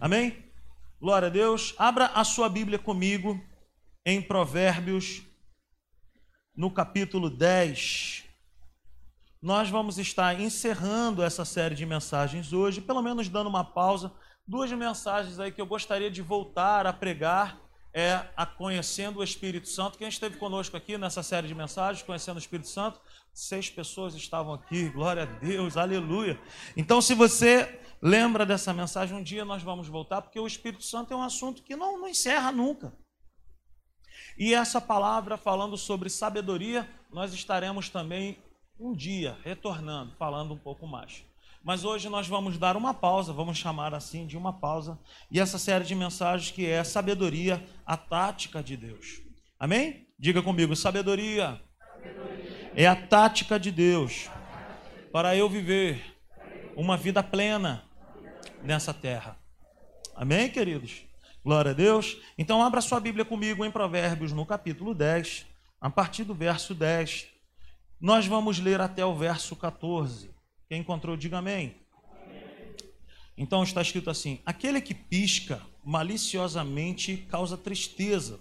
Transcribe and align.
Amém? 0.00 0.50
Glória 0.98 1.28
a 1.28 1.30
Deus. 1.30 1.74
Abra 1.76 2.06
a 2.06 2.24
sua 2.24 2.48
Bíblia 2.48 2.78
comigo 2.78 3.38
em 4.06 4.22
Provérbios, 4.22 5.22
no 6.56 6.70
capítulo 6.70 7.28
10. 7.28 8.24
Nós 9.42 9.68
vamos 9.68 9.98
estar 9.98 10.40
encerrando 10.40 11.22
essa 11.22 11.44
série 11.44 11.74
de 11.74 11.84
mensagens 11.84 12.50
hoje, 12.54 12.80
pelo 12.80 13.02
menos 13.02 13.28
dando 13.28 13.50
uma 13.50 13.62
pausa. 13.62 14.10
Duas 14.46 14.72
mensagens 14.72 15.38
aí 15.38 15.52
que 15.52 15.60
eu 15.60 15.66
gostaria 15.66 16.10
de 16.10 16.22
voltar 16.22 16.86
a 16.86 16.94
pregar 16.94 17.59
é 17.92 18.28
a 18.36 18.46
Conhecendo 18.46 19.18
o 19.18 19.24
Espírito 19.24 19.68
Santo. 19.68 19.98
Quem 19.98 20.08
esteve 20.08 20.36
conosco 20.36 20.76
aqui 20.76 20.96
nessa 20.96 21.22
série 21.22 21.48
de 21.48 21.54
mensagens, 21.54 22.04
Conhecendo 22.04 22.36
o 22.36 22.40
Espírito 22.40 22.68
Santo? 22.68 23.00
Seis 23.32 23.70
pessoas 23.70 24.14
estavam 24.14 24.54
aqui, 24.54 24.88
glória 24.90 25.22
a 25.22 25.26
Deus, 25.26 25.76
aleluia. 25.76 26.40
Então, 26.76 27.00
se 27.00 27.14
você 27.14 27.80
lembra 28.02 28.46
dessa 28.46 28.72
mensagem, 28.72 29.16
um 29.16 29.22
dia 29.22 29.44
nós 29.44 29.62
vamos 29.62 29.88
voltar, 29.88 30.22
porque 30.22 30.38
o 30.38 30.46
Espírito 30.46 30.84
Santo 30.84 31.12
é 31.12 31.16
um 31.16 31.22
assunto 31.22 31.62
que 31.62 31.76
não, 31.76 31.98
não 31.98 32.08
encerra 32.08 32.52
nunca. 32.52 32.92
E 34.38 34.54
essa 34.54 34.80
palavra 34.80 35.36
falando 35.36 35.76
sobre 35.76 36.08
sabedoria, 36.08 36.88
nós 37.12 37.32
estaremos 37.34 37.88
também 37.88 38.38
um 38.78 38.94
dia 38.94 39.38
retornando, 39.44 40.14
falando 40.16 40.54
um 40.54 40.58
pouco 40.58 40.86
mais. 40.86 41.24
Mas 41.62 41.84
hoje 41.84 42.08
nós 42.08 42.26
vamos 42.26 42.56
dar 42.56 42.76
uma 42.76 42.94
pausa, 42.94 43.32
vamos 43.32 43.58
chamar 43.58 43.94
assim 43.94 44.26
de 44.26 44.36
uma 44.36 44.52
pausa, 44.52 44.98
e 45.30 45.38
essa 45.38 45.58
série 45.58 45.84
de 45.84 45.94
mensagens 45.94 46.50
que 46.50 46.66
é 46.66 46.82
sabedoria, 46.82 47.62
a 47.84 47.96
tática 47.96 48.62
de 48.62 48.76
Deus. 48.76 49.20
Amém? 49.58 50.06
Diga 50.18 50.42
comigo, 50.42 50.74
sabedoria, 50.74 51.60
sabedoria. 51.82 52.72
é 52.74 52.86
a 52.86 52.96
tática 52.96 53.60
de 53.60 53.70
Deus 53.70 54.30
para 55.12 55.36
eu 55.36 55.48
viver 55.48 56.16
uma 56.74 56.96
vida 56.96 57.22
plena 57.22 57.84
nessa 58.62 58.94
terra. 58.94 59.36
Amém, 60.14 60.48
queridos? 60.48 61.02
Glória 61.44 61.72
a 61.72 61.74
Deus. 61.74 62.16
Então 62.38 62.62
abra 62.62 62.80
sua 62.80 63.00
Bíblia 63.00 63.24
comigo 63.24 63.64
em 63.64 63.70
Provérbios 63.70 64.32
no 64.32 64.46
capítulo 64.46 64.94
10, 64.94 65.46
a 65.80 65.90
partir 65.90 66.24
do 66.24 66.34
verso 66.34 66.74
10. 66.74 67.26
Nós 68.00 68.26
vamos 68.26 68.58
ler 68.58 68.80
até 68.80 69.04
o 69.04 69.14
verso 69.14 69.54
14. 69.56 70.30
Quem 70.70 70.82
encontrou, 70.82 71.16
diga 71.16 71.38
amém. 71.38 71.74
Então 73.36 73.64
está 73.64 73.82
escrito 73.82 74.08
assim: 74.08 74.38
Aquele 74.46 74.80
que 74.80 74.94
pisca 74.94 75.60
maliciosamente 75.84 77.26
causa 77.28 77.58
tristeza, 77.58 78.38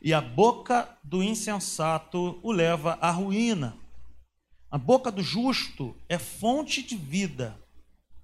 e 0.00 0.12
a 0.12 0.20
boca 0.20 0.98
do 1.04 1.22
insensato 1.22 2.40
o 2.42 2.50
leva 2.50 2.98
à 3.00 3.12
ruína. 3.12 3.78
A 4.68 4.76
boca 4.76 5.12
do 5.12 5.22
justo 5.22 5.96
é 6.08 6.18
fonte 6.18 6.82
de 6.82 6.96
vida, 6.96 7.56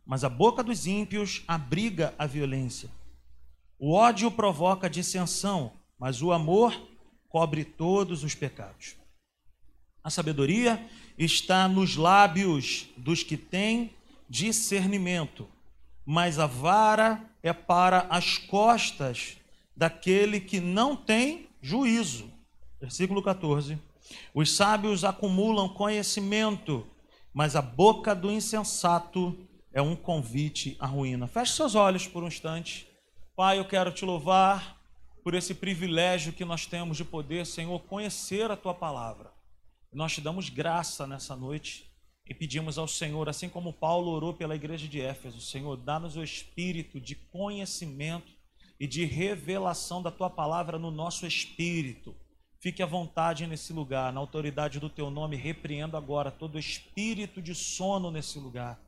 mas 0.04 0.24
a 0.24 0.28
boca 0.28 0.64
dos 0.64 0.84
ímpios 0.84 1.44
abriga 1.46 2.12
a 2.18 2.26
violência. 2.26 2.90
O 3.78 3.92
ódio 3.92 4.28
provoca 4.28 4.90
dissensão, 4.90 5.72
mas 5.96 6.20
o 6.20 6.32
amor 6.32 6.76
cobre 7.28 7.64
todos 7.64 8.24
os 8.24 8.34
pecados. 8.34 8.96
A 10.02 10.10
sabedoria 10.10 10.84
está 11.18 11.66
nos 11.66 11.96
lábios 11.96 12.88
dos 12.96 13.22
que 13.22 13.36
têm 13.36 13.90
discernimento, 14.28 15.48
mas 16.06 16.38
a 16.38 16.46
vara 16.46 17.22
é 17.42 17.52
para 17.52 18.06
as 18.08 18.38
costas 18.38 19.36
daquele 19.76 20.40
que 20.40 20.60
não 20.60 20.94
tem 20.94 21.48
juízo. 21.60 22.30
Versículo 22.80 23.22
14. 23.22 23.78
Os 24.32 24.54
sábios 24.54 25.04
acumulam 25.04 25.68
conhecimento, 25.68 26.86
mas 27.34 27.56
a 27.56 27.62
boca 27.62 28.14
do 28.14 28.30
insensato 28.30 29.36
é 29.72 29.82
um 29.82 29.96
convite 29.96 30.76
à 30.78 30.86
ruína. 30.86 31.26
Feche 31.26 31.52
seus 31.52 31.74
olhos 31.74 32.06
por 32.06 32.22
um 32.22 32.28
instante. 32.28 32.88
Pai, 33.36 33.58
eu 33.58 33.64
quero 33.64 33.92
te 33.92 34.04
louvar 34.04 34.78
por 35.22 35.34
esse 35.34 35.54
privilégio 35.54 36.32
que 36.32 36.44
nós 36.44 36.66
temos 36.66 36.96
de 36.96 37.04
poder, 37.04 37.44
Senhor, 37.44 37.78
conhecer 37.80 38.50
a 38.50 38.56
tua 38.56 38.72
palavra. 38.72 39.37
Nós 39.92 40.12
te 40.12 40.20
damos 40.20 40.50
graça 40.50 41.06
nessa 41.06 41.34
noite 41.34 41.90
e 42.26 42.34
pedimos 42.34 42.76
ao 42.76 42.86
Senhor, 42.86 43.26
assim 43.26 43.48
como 43.48 43.72
Paulo 43.72 44.10
orou 44.10 44.34
pela 44.34 44.54
igreja 44.54 44.86
de 44.86 45.00
Éfeso, 45.00 45.40
Senhor, 45.40 45.78
dá-nos 45.78 46.14
o 46.14 46.22
espírito 46.22 47.00
de 47.00 47.14
conhecimento 47.14 48.30
e 48.78 48.86
de 48.86 49.06
revelação 49.06 50.02
da 50.02 50.10
tua 50.10 50.28
palavra 50.28 50.78
no 50.78 50.90
nosso 50.90 51.26
espírito. 51.26 52.14
Fique 52.60 52.82
à 52.82 52.86
vontade 52.86 53.46
nesse 53.46 53.72
lugar, 53.72 54.12
na 54.12 54.20
autoridade 54.20 54.78
do 54.78 54.90
teu 54.90 55.10
nome, 55.10 55.36
repreendo 55.36 55.96
agora 55.96 56.30
todo 56.30 56.58
espírito 56.58 57.40
de 57.40 57.54
sono 57.54 58.10
nesse 58.10 58.38
lugar, 58.38 58.78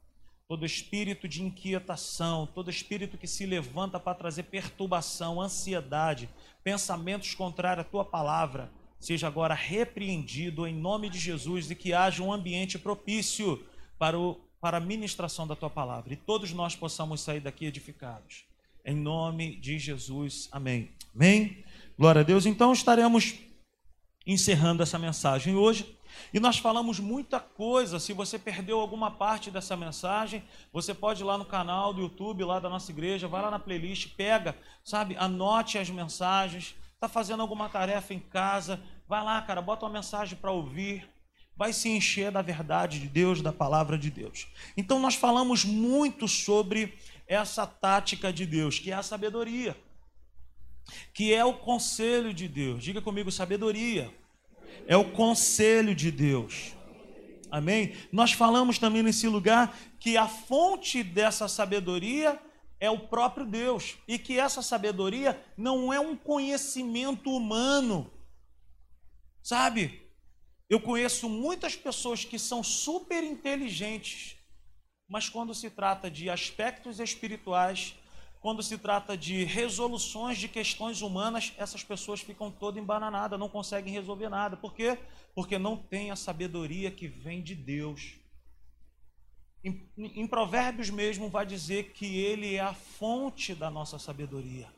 todo 0.46 0.66
espírito 0.66 1.26
de 1.26 1.42
inquietação, 1.42 2.46
todo 2.46 2.68
espírito 2.68 3.16
que 3.16 3.26
se 3.26 3.46
levanta 3.46 3.98
para 3.98 4.18
trazer 4.18 4.42
perturbação, 4.44 5.40
ansiedade, 5.40 6.28
pensamentos 6.62 7.34
contrários 7.34 7.86
à 7.86 7.88
tua 7.88 8.04
palavra 8.04 8.70
seja 9.00 9.26
agora 9.26 9.54
repreendido 9.54 10.66
em 10.66 10.74
nome 10.74 11.08
de 11.08 11.18
Jesus 11.18 11.70
e 11.70 11.74
que 11.74 11.94
haja 11.94 12.22
um 12.22 12.32
ambiente 12.32 12.78
propício 12.78 13.64
para, 13.98 14.18
o, 14.18 14.38
para 14.60 14.76
a 14.76 14.80
ministração 14.80 15.46
da 15.46 15.56
tua 15.56 15.70
palavra. 15.70 16.12
E 16.12 16.16
todos 16.16 16.52
nós 16.52 16.76
possamos 16.76 17.22
sair 17.22 17.40
daqui 17.40 17.64
edificados. 17.64 18.44
Em 18.84 18.94
nome 18.94 19.56
de 19.56 19.78
Jesus. 19.78 20.48
Amém. 20.52 20.90
Amém. 21.14 21.64
Glória 21.98 22.20
a 22.20 22.24
Deus. 22.24 22.44
Então 22.44 22.72
estaremos 22.72 23.34
encerrando 24.26 24.82
essa 24.82 24.98
mensagem 24.98 25.56
hoje. 25.56 25.98
E 26.32 26.40
nós 26.40 26.58
falamos 26.58 27.00
muita 27.00 27.40
coisa. 27.40 27.98
Se 27.98 28.12
você 28.12 28.38
perdeu 28.38 28.80
alguma 28.80 29.10
parte 29.10 29.50
dessa 29.50 29.76
mensagem, 29.76 30.42
você 30.72 30.92
pode 30.92 31.22
ir 31.22 31.24
lá 31.24 31.38
no 31.38 31.44
canal 31.44 31.94
do 31.94 32.02
YouTube, 32.02 32.44
lá 32.44 32.60
da 32.60 32.68
nossa 32.68 32.90
igreja, 32.90 33.28
vai 33.28 33.42
lá 33.42 33.50
na 33.50 33.58
playlist, 33.58 34.14
pega, 34.14 34.56
sabe, 34.84 35.16
anote 35.16 35.78
as 35.78 35.88
mensagens, 35.88 36.74
está 37.00 37.08
fazendo 37.08 37.40
alguma 37.40 37.66
tarefa 37.66 38.12
em 38.12 38.18
casa, 38.18 38.78
vai 39.08 39.24
lá, 39.24 39.40
cara, 39.40 39.62
bota 39.62 39.86
uma 39.86 39.92
mensagem 39.92 40.36
para 40.36 40.52
ouvir, 40.52 41.08
vai 41.56 41.72
se 41.72 41.88
encher 41.88 42.30
da 42.30 42.42
verdade 42.42 43.00
de 43.00 43.08
Deus, 43.08 43.40
da 43.40 43.50
palavra 43.50 43.96
de 43.96 44.10
Deus. 44.10 44.48
Então 44.76 45.00
nós 45.00 45.14
falamos 45.14 45.64
muito 45.64 46.28
sobre 46.28 46.92
essa 47.26 47.66
tática 47.66 48.30
de 48.30 48.44
Deus, 48.44 48.78
que 48.78 48.90
é 48.90 48.94
a 48.94 49.02
sabedoria, 49.02 49.74
que 51.14 51.32
é 51.32 51.42
o 51.42 51.54
conselho 51.54 52.34
de 52.34 52.46
Deus. 52.46 52.84
Diga 52.84 53.00
comigo, 53.00 53.32
sabedoria. 53.32 54.14
É 54.86 54.94
o 54.94 55.10
conselho 55.12 55.94
de 55.94 56.10
Deus. 56.10 56.76
Amém? 57.50 57.94
Nós 58.12 58.32
falamos 58.32 58.78
também 58.78 59.02
nesse 59.02 59.26
lugar 59.26 59.74
que 59.98 60.18
a 60.18 60.28
fonte 60.28 61.02
dessa 61.02 61.48
sabedoria 61.48 62.38
é 62.80 62.90
o 62.90 62.98
próprio 62.98 63.46
Deus 63.46 63.98
e 64.08 64.18
que 64.18 64.40
essa 64.40 64.62
sabedoria 64.62 65.40
não 65.56 65.92
é 65.92 66.00
um 66.00 66.16
conhecimento 66.16 67.30
humano. 67.30 68.10
Sabe? 69.42 70.10
Eu 70.68 70.80
conheço 70.80 71.28
muitas 71.28 71.76
pessoas 71.76 72.24
que 72.24 72.38
são 72.38 72.62
super 72.62 73.22
inteligentes, 73.22 74.36
mas 75.08 75.28
quando 75.28 75.54
se 75.54 75.68
trata 75.68 76.10
de 76.10 76.30
aspectos 76.30 76.98
espirituais, 77.00 77.94
quando 78.40 78.62
se 78.62 78.78
trata 78.78 79.16
de 79.16 79.44
resoluções 79.44 80.38
de 80.38 80.48
questões 80.48 81.02
humanas, 81.02 81.52
essas 81.58 81.84
pessoas 81.84 82.20
ficam 82.20 82.50
todas 82.50 82.82
embananadas, 82.82 83.38
não 83.38 83.48
conseguem 83.48 83.92
resolver 83.92 84.30
nada. 84.30 84.56
Por 84.56 84.72
quê? 84.72 84.96
Porque 85.34 85.58
não 85.58 85.76
tem 85.76 86.10
a 86.10 86.16
sabedoria 86.16 86.90
que 86.90 87.06
vem 87.06 87.42
de 87.42 87.54
Deus. 87.54 88.19
Em, 89.62 89.90
em, 89.96 90.26
Provérbios 90.26 90.88
mesmo 90.88 91.28
vai 91.28 91.44
dizer 91.44 91.92
que 91.92 92.18
ele 92.18 92.54
é 92.54 92.60
a 92.60 92.72
fonte 92.72 93.54
da 93.54 93.70
nossa 93.70 93.98
sabedoria. 93.98 94.68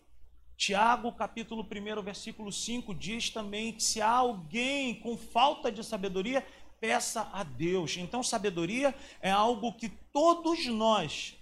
Tiago, 0.57 1.13
capítulo 1.13 1.63
1, 1.65 2.03
versículo 2.03 2.51
5, 2.51 2.95
diz 2.95 3.31
também 3.31 3.73
que 3.73 3.83
se 3.83 4.01
há 4.01 4.11
alguém 4.11 4.95
com 4.97 5.17
falta 5.17 5.71
de 5.71 5.85
sabedoria, 5.85 6.45
peça 6.81 7.31
a 7.33 7.45
Deus. 7.45 7.97
Então, 7.97 8.23
sabedoria 8.25 8.95
é 9.21 9.31
algo 9.31 9.73
que 9.73 9.89
todos 9.89 10.67
nós 10.67 11.37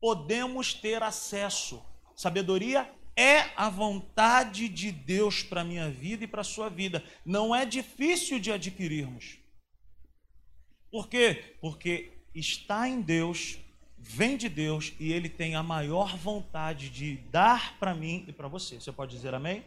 podemos 0.00 0.72
ter 0.72 1.02
acesso. 1.02 1.84
Sabedoria 2.16 2.90
é 3.14 3.50
a 3.54 3.68
vontade 3.68 4.68
de 4.68 4.90
Deus 4.90 5.42
para 5.42 5.60
a 5.60 5.64
minha 5.64 5.90
vida 5.90 6.24
e 6.24 6.28
para 6.28 6.40
a 6.40 6.44
sua 6.44 6.70
vida. 6.70 7.04
Não 7.24 7.54
é 7.54 7.66
difícil 7.66 8.38
de 8.38 8.50
adquirirmos. 8.50 9.38
Por 10.90 11.08
quê? 11.08 11.56
Porque 11.60 12.17
está 12.38 12.88
em 12.88 13.00
Deus, 13.00 13.58
vem 13.98 14.36
de 14.36 14.48
Deus 14.48 14.92
e 14.98 15.12
ele 15.12 15.28
tem 15.28 15.54
a 15.54 15.62
maior 15.62 16.16
vontade 16.16 16.88
de 16.88 17.16
dar 17.30 17.76
para 17.78 17.94
mim 17.94 18.24
e 18.26 18.32
para 18.32 18.48
você. 18.48 18.80
Você 18.80 18.92
pode 18.92 19.14
dizer 19.14 19.34
amém? 19.34 19.64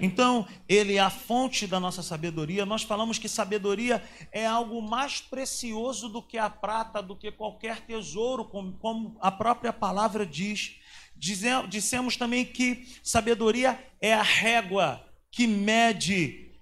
Então, 0.00 0.46
ele 0.68 0.94
é 0.94 1.00
a 1.00 1.10
fonte 1.10 1.66
da 1.66 1.80
nossa 1.80 2.02
sabedoria. 2.02 2.66
Nós 2.66 2.82
falamos 2.82 3.18
que 3.18 3.28
sabedoria 3.28 4.02
é 4.32 4.46
algo 4.46 4.80
mais 4.82 5.20
precioso 5.20 6.08
do 6.08 6.22
que 6.22 6.38
a 6.38 6.48
prata, 6.50 7.02
do 7.02 7.16
que 7.16 7.30
qualquer 7.32 7.80
tesouro, 7.80 8.44
como, 8.44 9.16
a 9.20 9.30
própria 9.30 9.72
palavra 9.72 10.24
diz. 10.24 10.76
Dizemos 11.16 12.16
também 12.16 12.44
que 12.44 12.86
sabedoria 13.02 13.82
é 14.00 14.12
a 14.12 14.22
régua 14.22 15.02
que 15.30 15.46
mede 15.46 16.52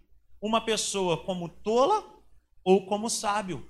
uma 0.40 0.60
pessoa 0.60 1.16
como 1.24 1.48
tola 1.48 2.04
ou 2.62 2.86
como 2.86 3.10
sábio. 3.10 3.68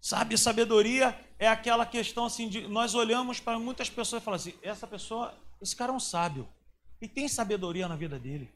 Sabe, 0.00 0.38
sabedoria 0.38 1.18
é 1.38 1.48
aquela 1.48 1.84
questão 1.84 2.24
assim 2.24 2.48
de 2.48 2.66
nós 2.68 2.94
olhamos 2.94 3.40
para 3.40 3.58
muitas 3.58 3.90
pessoas 3.90 4.22
e 4.22 4.24
falamos 4.24 4.46
assim: 4.46 4.58
essa 4.62 4.86
pessoa, 4.86 5.34
esse 5.60 5.74
cara 5.74 5.92
é 5.92 5.94
um 5.94 6.00
sábio 6.00 6.48
e 7.00 7.08
tem 7.08 7.28
sabedoria 7.28 7.88
na 7.88 7.96
vida 7.96 8.18
dele. 8.18 8.50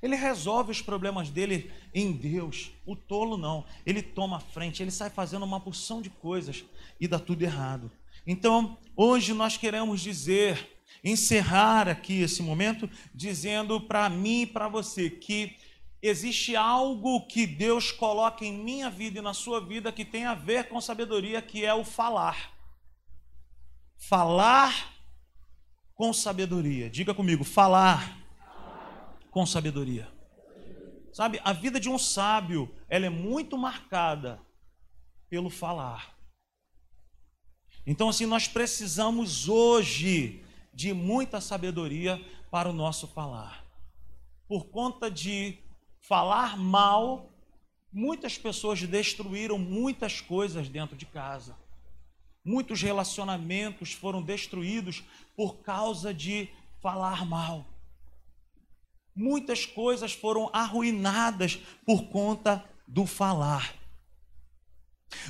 Ele 0.00 0.16
resolve 0.16 0.72
os 0.72 0.82
problemas 0.82 1.30
dele 1.30 1.70
em 1.94 2.10
Deus. 2.12 2.72
O 2.84 2.96
tolo 2.96 3.36
não. 3.36 3.64
Ele 3.86 4.02
toma 4.02 4.38
a 4.38 4.40
frente, 4.40 4.82
ele 4.82 4.90
sai 4.90 5.10
fazendo 5.10 5.44
uma 5.44 5.60
porção 5.60 6.02
de 6.02 6.10
coisas 6.10 6.64
e 7.00 7.06
dá 7.06 7.18
tudo 7.18 7.42
errado. 7.42 7.90
Então, 8.26 8.76
hoje 8.96 9.32
nós 9.32 9.56
queremos 9.56 10.00
dizer, 10.00 10.82
encerrar 11.04 11.88
aqui 11.88 12.20
esse 12.20 12.42
momento, 12.42 12.90
dizendo 13.14 13.80
para 13.80 14.08
mim 14.08 14.42
e 14.42 14.46
para 14.46 14.68
você 14.68 15.10
que 15.10 15.56
existe 16.02 16.56
algo 16.56 17.26
que 17.28 17.46
Deus 17.46 17.92
coloca 17.92 18.44
em 18.44 18.52
minha 18.52 18.90
vida 18.90 19.20
e 19.20 19.22
na 19.22 19.32
sua 19.32 19.64
vida 19.64 19.92
que 19.92 20.04
tem 20.04 20.24
a 20.24 20.34
ver 20.34 20.68
com 20.68 20.80
sabedoria, 20.80 21.40
que 21.40 21.64
é 21.64 21.72
o 21.72 21.84
falar. 21.84 22.52
Falar 23.96 24.92
com 25.94 26.12
sabedoria. 26.12 26.90
Diga 26.90 27.14
comigo, 27.14 27.44
falar 27.44 28.18
com 29.30 29.46
sabedoria. 29.46 30.12
Sabe, 31.12 31.40
a 31.44 31.52
vida 31.52 31.78
de 31.78 31.88
um 31.88 31.98
sábio, 31.98 32.74
ela 32.88 33.06
é 33.06 33.10
muito 33.10 33.56
marcada 33.56 34.40
pelo 35.28 35.50
falar. 35.50 36.16
Então, 37.86 38.08
assim, 38.08 38.26
nós 38.26 38.48
precisamos 38.48 39.48
hoje 39.48 40.44
de 40.74 40.92
muita 40.92 41.40
sabedoria 41.40 42.20
para 42.50 42.68
o 42.68 42.72
nosso 42.72 43.06
falar. 43.06 43.64
Por 44.48 44.66
conta 44.66 45.10
de 45.10 45.58
falar 46.02 46.58
mal, 46.58 47.32
muitas 47.92 48.36
pessoas 48.36 48.82
destruíram 48.82 49.56
muitas 49.56 50.20
coisas 50.20 50.68
dentro 50.68 50.96
de 50.96 51.06
casa. 51.06 51.56
Muitos 52.44 52.82
relacionamentos 52.82 53.92
foram 53.92 54.20
destruídos 54.20 55.02
por 55.36 55.62
causa 55.62 56.12
de 56.12 56.48
falar 56.80 57.24
mal. 57.24 57.66
Muitas 59.14 59.64
coisas 59.64 60.12
foram 60.12 60.50
arruinadas 60.52 61.56
por 61.86 62.08
conta 62.08 62.64
do 62.86 63.06
falar. 63.06 63.74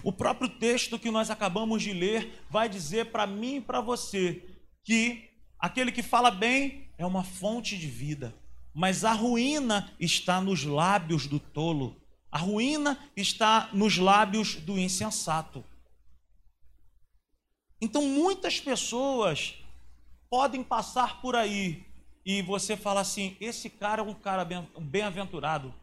O 0.03 0.13
próprio 0.13 0.49
texto 0.49 0.99
que 0.99 1.11
nós 1.11 1.29
acabamos 1.29 1.83
de 1.83 1.93
ler 1.93 2.45
vai 2.49 2.69
dizer 2.69 3.11
para 3.11 3.27
mim 3.27 3.57
e 3.57 3.61
para 3.61 3.81
você 3.81 4.43
que 4.85 5.29
aquele 5.59 5.93
que 5.93 6.03
fala 6.03 6.31
bem 6.31 6.89
é 6.97 7.05
uma 7.05 7.25
fonte 7.25 7.77
de 7.77 7.89
vida, 7.89 8.35
mas 8.75 9.05
a 9.05 9.13
ruína 9.13 9.93
está 10.01 10.41
nos 10.41 10.65
lábios 10.65 11.27
do 11.27 11.39
tolo, 11.39 11.97
a 12.31 12.39
ruína 12.39 12.99
está 13.17 13.69
nos 13.73 13.99
lábios 13.99 14.57
do 14.57 14.79
insensato. 14.79 15.65
Então 17.81 18.03
muitas 18.03 18.61
pessoas 18.61 19.55
podem 20.31 20.63
passar 20.63 21.21
por 21.21 21.37
aí 21.37 21.85
e 22.25 22.41
você 22.41 22.77
fala 22.77 23.01
assim: 23.01 23.37
esse 23.41 23.69
cara 23.69 24.01
é 24.01 24.05
um 24.05 24.15
cara 24.15 24.47
bem-aventurado, 24.79 25.75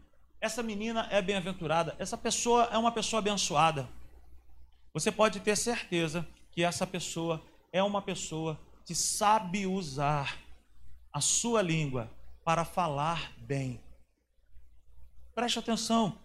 essa 0.42 0.64
menina 0.64 1.08
é 1.12 1.22
bem-aventurada, 1.22 1.96
essa 2.00 2.18
pessoa 2.18 2.70
é 2.72 2.78
uma 2.78 2.92
pessoa 2.92 3.20
abençoada. 3.20 3.88
Você 4.94 5.12
pode 5.12 5.40
ter 5.42 5.56
certeza 5.56 6.28
que 6.52 6.64
essa 6.64 6.88
pessoa 6.88 7.44
é 7.72 7.84
uma 7.84 8.02
pessoa 8.02 8.60
que 8.86 8.96
sabe 8.96 9.68
usar 9.68 10.40
a 11.14 11.22
sua 11.22 11.62
língua 11.62 12.10
para 12.50 12.66
falar 12.66 13.32
bem. 13.38 13.80
Preste 15.36 15.60
atenção. 15.60 16.18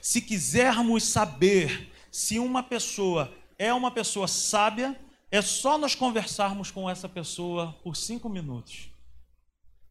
Se 0.00 0.18
quisermos 0.22 1.04
saber 1.04 1.92
se 2.10 2.38
uma 2.38 2.62
pessoa 2.62 3.30
é 3.58 3.70
uma 3.74 3.90
pessoa 3.90 4.26
sábia, 4.26 4.98
é 5.30 5.42
só 5.42 5.76
nós 5.76 5.94
conversarmos 5.94 6.70
com 6.70 6.88
essa 6.88 7.06
pessoa 7.06 7.78
por 7.84 7.96
cinco 7.96 8.30
minutos. 8.30 8.88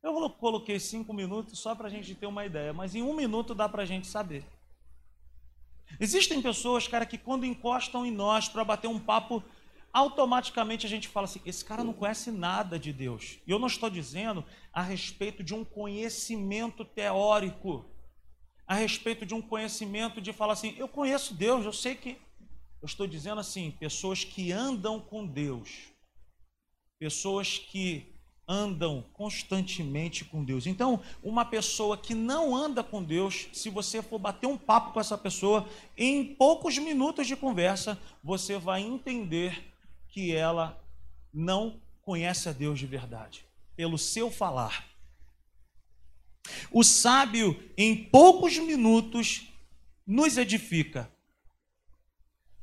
Eu 0.02 0.28
coloquei 0.32 0.80
cinco 0.80 1.14
minutos 1.14 1.60
só 1.60 1.76
para 1.76 1.90
a 1.90 1.92
gente 1.92 2.16
ter 2.16 2.26
uma 2.26 2.44
ideia, 2.44 2.74
mas 2.74 2.96
em 2.96 3.04
um 3.04 3.14
minuto 3.14 3.54
dá 3.54 3.70
para 3.70 3.84
a 3.84 3.86
gente 3.86 4.08
saber. 4.08 4.44
Existem 6.00 6.42
pessoas, 6.42 6.88
cara, 6.88 7.06
que 7.06 7.20
quando 7.20 7.46
encostam 7.46 8.04
em 8.04 8.12
nós 8.12 8.50
para 8.50 8.66
bater 8.66 8.88
um 8.88 9.00
papo, 9.00 9.44
automaticamente 9.94 10.88
a 10.88 10.90
gente 10.90 11.08
fala 11.08 11.26
assim: 11.26 11.40
esse 11.46 11.64
cara 11.64 11.84
não 11.84 11.94
conhece 11.94 12.32
nada 12.32 12.80
de 12.80 12.92
Deus. 12.92 13.38
E 13.46 13.52
eu 13.52 13.60
não 13.60 13.68
estou 13.68 13.90
dizendo 13.90 14.44
a 14.74 14.82
respeito 14.82 15.44
de 15.44 15.54
um 15.54 15.64
conhecimento 15.64 16.84
teórico, 16.84 17.86
a 18.68 18.74
respeito 18.74 19.26
de 19.26 19.36
um 19.36 19.42
conhecimento 19.42 20.20
de 20.20 20.34
falar 20.34 20.54
assim: 20.54 20.74
eu 20.78 20.88
conheço 20.88 21.36
Deus, 21.36 21.64
eu 21.64 21.74
sei 21.74 21.94
que 21.94 22.18
eu 22.82 22.86
estou 22.88 23.08
dizendo 23.08 23.40
assim, 23.40 23.72
pessoas 23.72 24.26
que 24.26 24.52
andam 24.52 25.00
com 25.00 25.26
Deus, 25.26 25.70
pessoas 27.00 27.58
que 27.58 28.12
andam 28.46 29.06
constantemente 29.14 30.26
com 30.26 30.44
Deus. 30.44 30.68
Então, 30.68 31.02
uma 31.24 31.46
pessoa 31.46 31.98
que 31.98 32.14
não 32.14 32.54
anda 32.54 32.84
com 32.84 33.02
Deus, 33.02 33.48
se 33.54 33.70
você 33.70 34.02
for 34.02 34.20
bater 34.20 34.48
um 34.48 34.58
papo 34.58 34.92
com 34.92 35.00
essa 35.00 35.18
pessoa, 35.18 35.66
em 35.98 36.36
poucos 36.36 36.78
minutos 36.78 37.26
de 37.26 37.38
conversa, 37.38 37.98
você 38.22 38.58
vai 38.58 38.82
entender 38.82 39.73
que 40.14 40.34
ela 40.34 40.80
não 41.34 41.82
conhece 42.04 42.48
a 42.48 42.52
Deus 42.52 42.78
de 42.78 42.86
verdade, 42.86 43.46
pelo 43.76 43.98
seu 43.98 44.30
falar. 44.30 44.86
O 46.72 46.84
sábio, 46.84 47.72
em 47.76 48.06
poucos 48.06 48.58
minutos, 48.60 49.48
nos 50.06 50.38
edifica, 50.38 51.12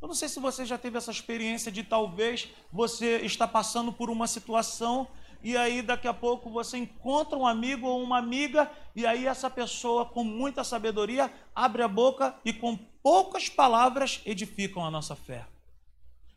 eu 0.01 0.09
não 0.09 0.15
sei 0.15 0.29
se 0.29 0.41
você 0.41 0.65
já 0.65 0.79
teve 0.79 0.97
essa 0.97 1.11
experiência 1.11 1.71
de 1.71 1.83
talvez 1.83 2.49
você 2.73 3.19
está 3.19 3.47
passando 3.47 3.93
por 3.93 4.09
uma 4.09 4.27
situação 4.27 5.07
e 5.43 5.57
aí 5.57 5.83
daqui 5.83 6.09
a 6.09 6.15
pouco 6.15 6.49
você 6.49 6.79
encontra 6.79 7.37
um 7.37 7.47
amigo 7.47 7.87
ou 7.87 8.03
uma 8.03 8.17
amiga 8.17 8.71
e 8.97 9.05
aí 9.05 9.27
essa 9.27 9.51
pessoa 9.51 10.07
com 10.07 10.25
muita 10.25 10.65
sabedoria 10.65 11.31
abre 11.55 11.83
a 11.83 11.89
boca 11.89 12.35
e 12.47 12.53
com 12.53 12.79
poucas 13.03 13.51
palavras 13.51 14.23
edificam 14.25 14.85
a 14.85 14.91
nossa 14.91 15.15
fé. 15.15 15.47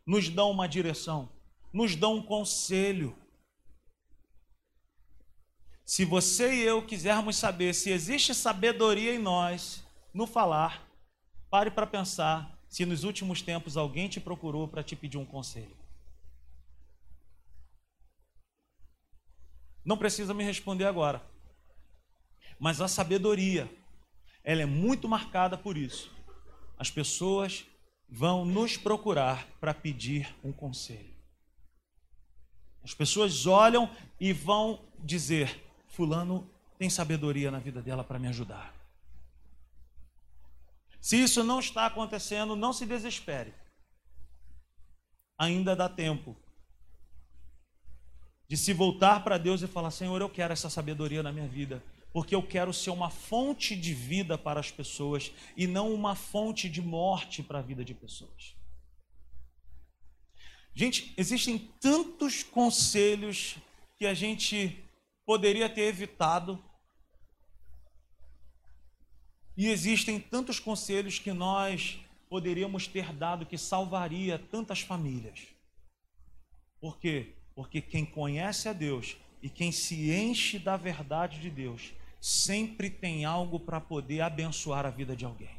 Nos 0.05 0.29
dão 0.29 0.51
uma 0.51 0.67
direção, 0.67 1.29
nos 1.71 1.95
dão 1.95 2.15
um 2.15 2.21
conselho. 2.21 3.17
Se 5.85 6.05
você 6.05 6.53
e 6.55 6.61
eu 6.61 6.85
quisermos 6.85 7.35
saber 7.35 7.73
se 7.73 7.89
existe 7.89 8.33
sabedoria 8.33 9.13
em 9.13 9.19
nós 9.19 9.83
no 10.13 10.25
falar, 10.25 10.87
pare 11.49 11.71
para 11.71 11.87
pensar 11.87 12.57
se 12.67 12.85
nos 12.85 13.03
últimos 13.03 13.41
tempos 13.41 13.77
alguém 13.77 14.09
te 14.09 14.19
procurou 14.19 14.67
para 14.67 14.83
te 14.83 14.95
pedir 14.95 15.17
um 15.17 15.25
conselho. 15.25 15.77
Não 19.85 19.97
precisa 19.97 20.33
me 20.33 20.43
responder 20.43 20.85
agora. 20.85 21.21
Mas 22.57 22.79
a 22.79 22.87
sabedoria, 22.87 23.69
ela 24.43 24.61
é 24.61 24.65
muito 24.65 25.07
marcada 25.07 25.57
por 25.57 25.77
isso. 25.77 26.11
As 26.77 26.89
pessoas 26.89 27.65
vão 28.13 28.45
nos 28.45 28.77
procurar 28.77 29.47
para 29.59 29.73
pedir 29.73 30.35
um 30.43 30.51
conselho. 30.51 31.11
As 32.83 32.93
pessoas 32.93 33.47
olham 33.47 33.89
e 34.19 34.31
vão 34.31 34.79
dizer: 34.99 35.59
Fulano 35.87 36.47
tem 36.77 36.91
sabedoria 36.91 37.49
na 37.49 37.57
vida 37.57 37.81
dela 37.81 38.03
para 38.03 38.19
me 38.19 38.27
ajudar. 38.27 38.71
Se 41.01 41.21
isso 41.21 41.43
não 41.43 41.59
está 41.59 41.87
acontecendo, 41.87 42.55
não 42.55 42.71
se 42.71 42.85
desespere. 42.85 43.51
Ainda 45.39 45.75
dá 45.75 45.89
tempo 45.89 46.37
de 48.47 48.55
se 48.55 48.73
voltar 48.73 49.23
para 49.23 49.39
Deus 49.39 49.63
e 49.63 49.67
falar: 49.67 49.89
Senhor, 49.89 50.21
eu 50.21 50.29
quero 50.29 50.53
essa 50.53 50.69
sabedoria 50.69 51.23
na 51.23 51.31
minha 51.31 51.47
vida, 51.47 51.83
porque 52.13 52.35
eu 52.35 52.43
quero 52.43 52.71
ser 52.71 52.91
uma 52.91 53.09
fonte 53.09 53.75
de 53.75 53.91
vida 53.91 54.37
para 54.37 54.59
as 54.59 54.69
pessoas 54.69 55.31
e 55.57 55.65
não 55.65 55.91
uma 55.91 56.15
fonte 56.15 56.69
de 56.69 56.79
morte 56.79 57.41
para 57.41 57.57
a 57.57 57.61
vida 57.61 57.83
de 57.83 57.95
pessoas. 57.95 58.55
Gente, 60.75 61.11
existem 61.17 61.57
tantos 61.81 62.43
conselhos 62.43 63.57
que 63.97 64.05
a 64.05 64.13
gente 64.13 64.79
poderia 65.25 65.67
ter 65.67 65.85
evitado 65.85 66.63
e 69.57 69.67
existem 69.67 70.19
tantos 70.19 70.59
conselhos 70.59 71.17
que 71.17 71.33
nós 71.33 71.99
poderíamos 72.29 72.87
ter 72.87 73.11
dado 73.13 73.45
que 73.45 73.57
salvaria 73.57 74.37
tantas 74.37 74.81
famílias. 74.81 75.47
Por 76.79 76.99
quê? 76.99 77.33
Porque 77.55 77.81
quem 77.81 78.05
conhece 78.05 78.69
a 78.69 78.73
Deus 78.73 79.15
e 79.41 79.49
quem 79.49 79.71
se 79.71 80.11
enche 80.11 80.59
da 80.59 80.77
verdade 80.77 81.39
de 81.39 81.49
Deus 81.49 81.93
sempre 82.23 82.89
tem 82.89 83.25
algo 83.25 83.59
para 83.59 83.81
poder 83.81 84.21
abençoar 84.21 84.85
a 84.85 84.89
vida 84.89 85.13
de 85.13 85.25
alguém. 85.25 85.49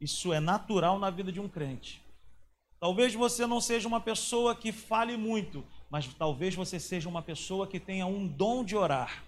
Isso 0.00 0.32
é 0.32 0.40
natural 0.40 0.98
na 0.98 1.10
vida 1.10 1.30
de 1.30 1.38
um 1.38 1.46
crente. 1.46 2.00
Talvez 2.80 3.14
você 3.14 3.46
não 3.46 3.60
seja 3.60 3.86
uma 3.86 4.00
pessoa 4.00 4.56
que 4.56 4.72
fale 4.72 5.18
muito, 5.18 5.62
mas 5.90 6.06
talvez 6.14 6.54
você 6.54 6.80
seja 6.80 7.10
uma 7.10 7.20
pessoa 7.20 7.66
que 7.66 7.78
tenha 7.78 8.06
um 8.06 8.26
dom 8.26 8.64
de 8.64 8.74
orar. 8.74 9.22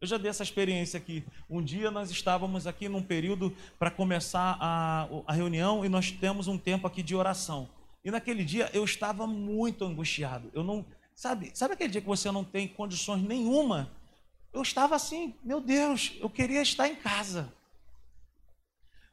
Eu 0.00 0.08
já 0.08 0.16
dei 0.16 0.30
essa 0.30 0.42
experiência 0.42 0.96
aqui. 0.96 1.26
Um 1.48 1.62
dia 1.62 1.90
nós 1.90 2.10
estávamos 2.10 2.66
aqui 2.66 2.88
num 2.88 3.02
período 3.02 3.54
para 3.78 3.90
começar 3.90 4.56
a, 4.58 5.06
a 5.26 5.32
reunião 5.34 5.84
e 5.84 5.90
nós 5.90 6.10
temos 6.10 6.48
um 6.48 6.56
tempo 6.56 6.86
aqui 6.86 7.02
de 7.02 7.14
oração. 7.14 7.68
E 8.02 8.10
naquele 8.10 8.42
dia 8.42 8.70
eu 8.72 8.82
estava 8.82 9.26
muito 9.26 9.84
angustiado. 9.84 10.50
Eu 10.54 10.64
não, 10.64 10.86
sabe, 11.14 11.50
sabe 11.52 11.74
aquele 11.74 11.90
dia 11.90 12.00
que 12.00 12.06
você 12.06 12.30
não 12.30 12.42
tem 12.42 12.66
condições 12.66 13.22
nenhuma? 13.22 13.99
Eu 14.52 14.62
estava 14.62 14.96
assim, 14.96 15.34
meu 15.42 15.60
Deus, 15.60 16.12
eu 16.20 16.28
queria 16.28 16.62
estar 16.62 16.88
em 16.88 16.96
casa. 16.96 17.52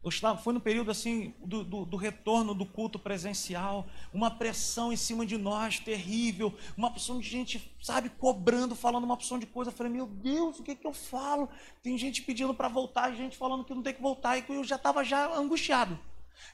Eu 0.04 0.10
estava, 0.10 0.40
foi 0.40 0.54
no 0.54 0.62
período 0.62 0.90
assim 0.90 1.34
do, 1.44 1.64
do, 1.64 1.86
do, 1.86 1.98
retorno 1.98 2.54
do 2.54 2.66
culto 2.66 2.98
presencial, 2.98 3.86
uma 4.14 4.32
pressão 4.32 4.94
em 4.94 4.96
cima 4.96 5.26
de 5.26 5.38
nós 5.38 5.80
terrível, 5.80 6.58
uma 6.78 6.88
opção 6.88 7.20
de 7.20 7.28
gente, 7.28 7.76
sabe, 7.82 8.10
cobrando, 8.10 8.74
falando 8.74 9.04
uma 9.04 9.16
opção 9.16 9.38
de 9.38 9.46
coisa. 9.46 9.70
Eu 9.70 9.76
falei, 9.76 9.92
meu 9.92 10.08
Deus, 10.08 10.60
o 10.60 10.64
que, 10.64 10.76
que 10.76 10.88
eu 10.88 10.94
falo? 10.94 11.50
Tem 11.84 11.98
gente 11.98 12.22
pedindo 12.22 12.54
para 12.54 12.70
voltar, 12.70 13.14
gente 13.16 13.36
falando 13.36 13.66
que 13.66 13.74
não 13.74 13.84
tem 13.84 13.94
que 13.94 14.02
voltar, 14.02 14.38
e 14.38 14.46
eu 14.48 14.64
já 14.64 14.78
estava 14.78 15.04
já 15.04 15.36
angustiado. 15.36 16.00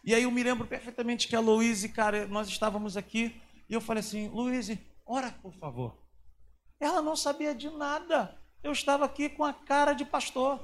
E 0.04 0.16
aí 0.16 0.24
eu 0.24 0.32
me 0.32 0.42
lembro 0.42 0.66
perfeitamente 0.66 1.28
que 1.28 1.36
a 1.36 1.40
Louise, 1.40 1.90
cara, 1.90 2.26
nós 2.26 2.48
estávamos 2.48 2.98
aqui, 2.98 3.40
e 3.70 3.74
eu 3.74 3.82
falei 3.82 4.00
assim, 4.00 4.30
Louise, 4.30 4.80
ora 5.06 5.32
por 5.44 5.54
favor. 5.54 5.98
Ela 6.80 7.02
não 7.02 7.16
sabia 7.16 7.54
de 7.54 7.70
nada. 7.70 8.36
Eu 8.64 8.72
estava 8.72 9.06
aqui 9.06 9.28
com 9.28 9.44
a 9.44 9.54
cara 9.54 9.94
de 9.94 10.06
pastor. 10.06 10.60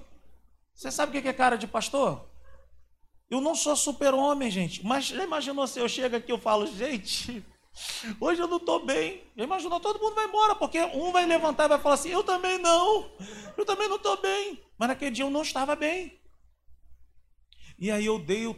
Você 0.73 0.89
sabe 0.89 1.17
o 1.17 1.21
que 1.21 1.27
é 1.27 1.33
cara 1.33 1.57
de 1.57 1.67
pastor? 1.67 2.25
Eu 3.29 3.41
não 3.41 3.53
sou 3.53 3.75
super-homem, 3.75 4.49
gente. 4.49 4.85
Mas 4.85 5.05
já 5.05 5.23
imaginou 5.23 5.67
se 5.67 5.79
eu 5.79 5.89
chego 5.89 6.15
aqui 6.15 6.33
e 6.33 6.39
falo, 6.39 6.65
gente, 6.65 7.45
hoje 8.19 8.41
eu 8.41 8.47
não 8.47 8.57
estou 8.57 8.85
bem. 8.85 9.21
Já 9.35 9.43
imaginou, 9.43 9.79
todo 9.79 9.99
mundo 9.99 10.15
vai 10.15 10.25
embora, 10.25 10.55
porque 10.55 10.79
um 10.81 11.11
vai 11.11 11.25
levantar 11.25 11.65
e 11.65 11.67
vai 11.67 11.79
falar 11.79 11.95
assim, 11.95 12.09
eu 12.09 12.23
também 12.23 12.57
não. 12.57 13.11
Eu 13.57 13.65
também 13.65 13.89
não 13.89 13.97
estou 13.97 14.19
bem. 14.21 14.63
Mas 14.77 14.89
naquele 14.89 15.11
dia 15.11 15.25
eu 15.25 15.29
não 15.29 15.41
estava 15.41 15.75
bem. 15.75 16.17
E 17.77 17.91
aí 17.91 18.05
eu 18.05 18.17
dei 18.17 18.47
o 18.47 18.53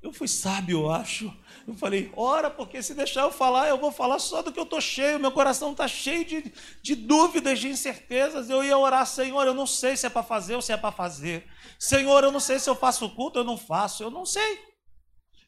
eu 0.00 0.12
fui 0.12 0.28
sábio, 0.28 0.80
eu 0.82 0.90
acho. 0.90 1.34
Eu 1.66 1.74
falei, 1.74 2.10
ora, 2.16 2.48
porque 2.48 2.82
se 2.82 2.94
deixar 2.94 3.22
eu 3.22 3.32
falar, 3.32 3.68
eu 3.68 3.76
vou 3.76 3.90
falar 3.90 4.18
só 4.18 4.42
do 4.42 4.52
que 4.52 4.58
eu 4.58 4.64
estou 4.64 4.80
cheio. 4.80 5.18
Meu 5.18 5.32
coração 5.32 5.72
está 5.72 5.88
cheio 5.88 6.24
de, 6.24 6.52
de 6.80 6.94
dúvidas, 6.94 7.58
de 7.58 7.68
incertezas. 7.68 8.48
Eu 8.48 8.62
ia 8.62 8.78
orar, 8.78 9.04
Senhor, 9.06 9.44
eu 9.46 9.54
não 9.54 9.66
sei 9.66 9.96
se 9.96 10.06
é 10.06 10.10
para 10.10 10.22
fazer 10.22 10.54
ou 10.54 10.62
se 10.62 10.72
é 10.72 10.76
para 10.76 10.92
fazer. 10.92 11.46
Senhor, 11.78 12.22
eu 12.22 12.30
não 12.30 12.40
sei 12.40 12.58
se 12.58 12.70
eu 12.70 12.76
faço 12.76 13.10
culto 13.10 13.40
ou 13.40 13.44
não 13.44 13.58
faço. 13.58 14.02
Eu 14.02 14.10
não 14.10 14.24
sei. 14.24 14.60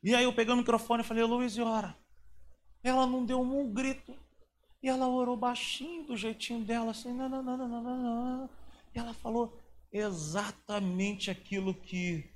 E 0.03 0.15
aí 0.15 0.25
eu 0.25 0.33
peguei 0.33 0.53
o 0.53 0.57
microfone 0.57 1.03
e 1.03 1.07
falei, 1.07 1.23
Luiz, 1.25 1.57
ora. 1.59 1.97
Ela 2.83 3.07
não 3.07 3.25
deu 3.25 3.41
um 3.41 3.73
grito. 3.73 4.17
E 4.83 4.89
ela 4.89 5.07
orou 5.07 5.37
baixinho, 5.37 6.05
do 6.05 6.17
jeitinho 6.17 6.65
dela, 6.65 6.91
assim, 6.91 7.13
não, 7.13 7.29
não, 7.29 7.43
não, 7.43 7.57
não, 7.57 7.69
não, 7.69 7.83
não. 7.83 8.51
E 8.95 8.99
ela 8.99 9.13
falou 9.13 9.61
exatamente 9.93 11.31
aquilo 11.31 11.75
que 11.75 12.30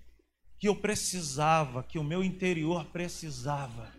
que 0.64 0.68
eu 0.68 0.74
precisava, 0.74 1.82
que 1.82 1.98
o 1.98 2.02
meu 2.02 2.24
interior 2.24 2.86
precisava. 2.86 3.94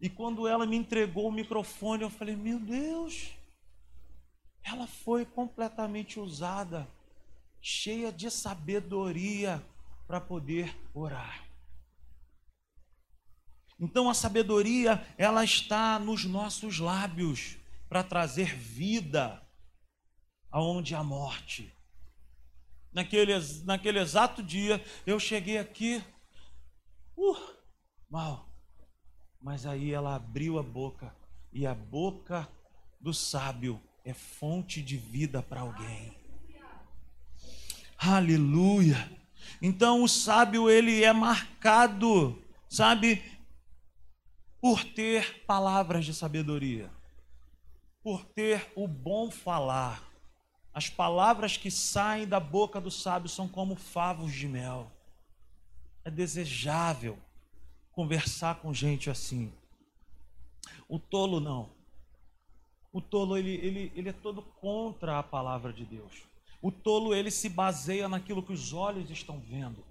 E 0.00 0.10
quando 0.10 0.48
ela 0.48 0.66
me 0.66 0.74
entregou 0.74 1.28
o 1.28 1.32
microfone, 1.32 2.02
eu 2.02 2.10
falei: 2.10 2.34
Meu 2.34 2.58
Deus, 2.58 3.30
ela 4.64 4.88
foi 4.88 5.24
completamente 5.24 6.18
usada, 6.18 6.88
cheia 7.62 8.10
de 8.10 8.28
sabedoria 8.28 9.64
para 10.04 10.20
poder 10.20 10.76
orar. 10.92 11.46
Então 13.78 14.10
a 14.10 14.14
sabedoria, 14.14 15.06
ela 15.16 15.44
está 15.44 15.96
nos 16.00 16.24
nossos 16.24 16.80
lábios 16.80 17.56
para 17.88 18.02
trazer 18.02 18.56
vida 18.56 19.40
aonde 20.50 20.96
há 20.96 21.04
morte 21.04 21.72
naquele, 22.98 23.32
naquele 23.64 24.00
exato 24.00 24.42
dia, 24.42 24.84
eu 25.06 25.20
cheguei 25.20 25.56
aqui, 25.56 26.02
uh, 27.16 27.36
mal. 28.10 28.48
Mas 29.40 29.64
aí 29.64 29.92
ela 29.92 30.16
abriu 30.16 30.58
a 30.58 30.64
boca, 30.64 31.14
e 31.52 31.64
a 31.64 31.74
boca 31.74 32.48
do 33.00 33.14
sábio 33.14 33.80
é 34.04 34.12
fonte 34.12 34.82
de 34.82 34.96
vida 34.96 35.40
para 35.40 35.60
alguém. 35.60 36.12
Aleluia. 37.96 39.08
Então 39.62 40.02
o 40.02 40.08
sábio 40.08 40.68
ele 40.68 41.04
é 41.04 41.12
marcado, 41.12 42.42
sabe, 42.68 43.22
por 44.60 44.82
ter 44.82 45.44
palavras 45.44 46.04
de 46.04 46.12
sabedoria, 46.12 46.90
por 48.02 48.24
ter 48.24 48.72
o 48.74 48.88
bom 48.88 49.30
falar. 49.30 50.07
As 50.78 50.88
palavras 50.88 51.56
que 51.56 51.72
saem 51.72 52.24
da 52.24 52.38
boca 52.38 52.80
do 52.80 52.88
sábio 52.88 53.28
são 53.28 53.48
como 53.48 53.74
favos 53.74 54.32
de 54.32 54.46
mel. 54.46 54.88
É 56.04 56.10
desejável 56.10 57.18
conversar 57.90 58.60
com 58.60 58.72
gente 58.72 59.10
assim. 59.10 59.52
O 60.88 61.00
tolo 61.00 61.40
não. 61.40 61.68
O 62.92 63.00
tolo 63.00 63.36
ele, 63.36 63.54
ele, 63.56 63.92
ele 63.96 64.08
é 64.10 64.12
todo 64.12 64.40
contra 64.40 65.18
a 65.18 65.22
palavra 65.24 65.72
de 65.72 65.84
Deus. 65.84 66.12
O 66.62 66.70
tolo 66.70 67.12
ele 67.12 67.32
se 67.32 67.48
baseia 67.48 68.08
naquilo 68.08 68.40
que 68.40 68.52
os 68.52 68.72
olhos 68.72 69.10
estão 69.10 69.40
vendo. 69.40 69.84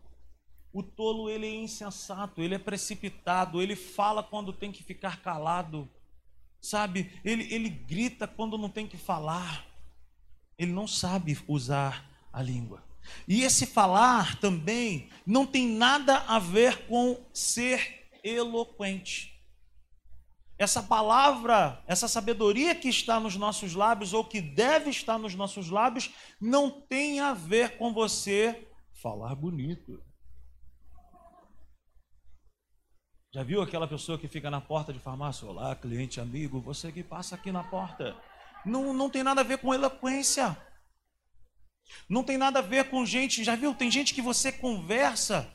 O 0.72 0.82
tolo 0.82 1.30
ele 1.30 1.48
é 1.48 1.54
insensato, 1.54 2.42
ele 2.42 2.56
é 2.56 2.60
precipitado, 2.60 3.62
ele 3.62 3.76
fala 3.76 4.24
quando 4.24 4.54
tem 4.54 4.72
que 4.72 4.84
ficar 4.84 5.22
calado. 5.22 5.90
Sabe? 6.62 7.12
Ele, 7.26 7.54
ele 7.54 7.68
grita 7.68 8.26
quando 8.26 8.58
não 8.58 8.70
tem 8.70 8.88
que 8.88 8.96
falar 8.96 9.68
ele 10.58 10.72
não 10.72 10.88
sabe 10.88 11.38
usar 11.48 12.10
a 12.34 12.42
língua. 12.42 12.84
E 13.28 13.44
esse 13.44 13.66
falar 13.66 14.40
também 14.40 15.10
não 15.26 15.46
tem 15.46 15.68
nada 15.68 16.18
a 16.28 16.40
ver 16.40 16.88
com 16.88 17.24
ser 17.32 18.10
eloquente. 18.24 19.38
Essa 20.58 20.82
palavra, 20.82 21.82
essa 21.86 22.08
sabedoria 22.08 22.74
que 22.74 22.90
está 22.90 23.20
nos 23.20 23.36
nossos 23.36 23.76
lábios, 23.76 24.12
ou 24.12 24.26
que 24.26 24.42
deve 24.42 24.90
estar 24.90 25.20
nos 25.20 25.36
nossos 25.36 25.70
lábios, 25.70 26.10
não 26.42 26.72
tem 26.72 27.20
a 27.20 27.34
ver 27.34 27.78
com 27.78 27.94
você 27.94 28.68
falar 28.92 29.36
bonito. 29.36 30.04
Já 33.32 33.44
viu 33.44 33.62
aquela 33.62 33.88
pessoa 33.88 34.18
que 34.18 34.28
fica 34.28 34.50
na 34.50 34.60
porta 34.60 34.92
de 34.92 35.00
farmácia? 35.00 35.48
Olá, 35.48 35.76
cliente 35.76 36.20
amigo, 36.20 36.60
você 36.60 36.92
que 36.92 37.04
passa 37.04 37.36
aqui 37.36 37.52
na 37.52 37.64
porta 37.64 38.20
não, 38.68 38.94
não 38.94 39.10
tem 39.10 39.24
nada 39.24 39.42
a 39.42 39.44
ver 39.44 39.58
com 39.58 39.74
eloquência. 39.74 40.58
Não 42.10 42.24
tem 42.24 42.38
nada 42.38 42.60
a 42.60 42.62
ver 42.62 42.90
com 42.90 43.06
gente. 43.06 43.44
Já 43.44 43.56
viu? 43.56 43.74
Tem 43.74 43.90
gente 43.90 44.14
que 44.14 44.22
você 44.22 44.52
conversa 44.52 45.52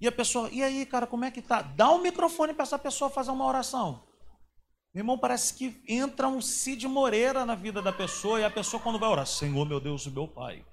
e 0.00 0.06
a 0.06 0.12
pessoa, 0.12 0.48
e 0.52 0.62
aí, 0.62 0.84
cara, 0.84 1.06
como 1.06 1.24
é 1.24 1.30
que 1.30 1.40
tá? 1.40 1.62
Dá 1.62 1.90
um 1.90 2.02
microfone 2.02 2.52
para 2.52 2.64
essa 2.64 2.78
pessoa 2.78 3.08
fazer 3.08 3.30
uma 3.30 3.46
oração. 3.46 4.04
Meu 4.94 5.02
irmão, 5.02 5.18
parece 5.18 5.54
que 5.54 5.82
entra 5.86 6.28
um 6.28 6.40
Cid 6.40 6.86
Moreira 6.88 7.44
na 7.44 7.54
vida 7.54 7.82
da 7.82 7.92
pessoa 7.92 8.40
e 8.40 8.44
a 8.44 8.50
pessoa, 8.50 8.82
quando 8.82 8.98
vai 8.98 9.08
orar, 9.08 9.26
Senhor, 9.26 9.66
meu 9.66 9.78
Deus, 9.78 10.06
meu 10.06 10.26
Pai, 10.26 10.64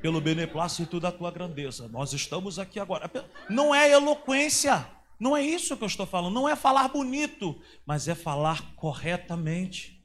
pelo 0.00 0.20
beneplácito 0.20 0.98
da 0.98 1.12
tua 1.12 1.30
grandeza, 1.30 1.86
nós 1.88 2.12
estamos 2.12 2.58
aqui 2.58 2.80
agora. 2.80 3.10
Não 3.50 3.74
é 3.74 3.90
eloquência, 3.90 4.86
não 5.20 5.36
é 5.36 5.42
isso 5.42 5.76
que 5.76 5.84
eu 5.84 5.88
estou 5.88 6.06
falando, 6.06 6.32
não 6.32 6.48
é 6.48 6.56
falar 6.56 6.88
bonito, 6.88 7.60
mas 7.84 8.08
é 8.08 8.14
falar 8.14 8.74
corretamente 8.76 9.95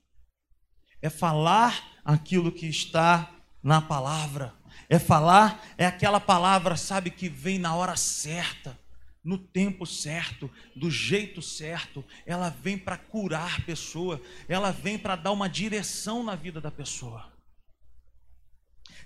é 1.02 1.10
falar 1.10 2.00
aquilo 2.06 2.52
que 2.52 2.68
está 2.68 3.32
na 3.64 3.82
palavra. 3.82 4.54
É 4.90 5.00
falar, 5.00 5.66
é 5.78 5.86
aquela 5.86 6.20
palavra, 6.20 6.76
sabe, 6.76 7.10
que 7.10 7.30
vem 7.30 7.58
na 7.58 7.74
hora 7.76 7.96
certa, 7.96 8.78
no 9.24 9.38
tempo 9.38 9.86
certo, 9.86 10.52
do 10.76 10.92
jeito 10.92 11.42
certo. 11.42 12.04
Ela 12.26 12.50
vem 12.50 12.78
para 12.78 12.98
curar 12.98 13.60
a 13.60 13.62
pessoa, 13.62 14.22
ela 14.48 14.72
vem 14.72 14.98
para 14.98 15.16
dar 15.16 15.32
uma 15.32 15.48
direção 15.48 16.24
na 16.24 16.36
vida 16.36 16.60
da 16.60 16.70
pessoa. 16.70 17.32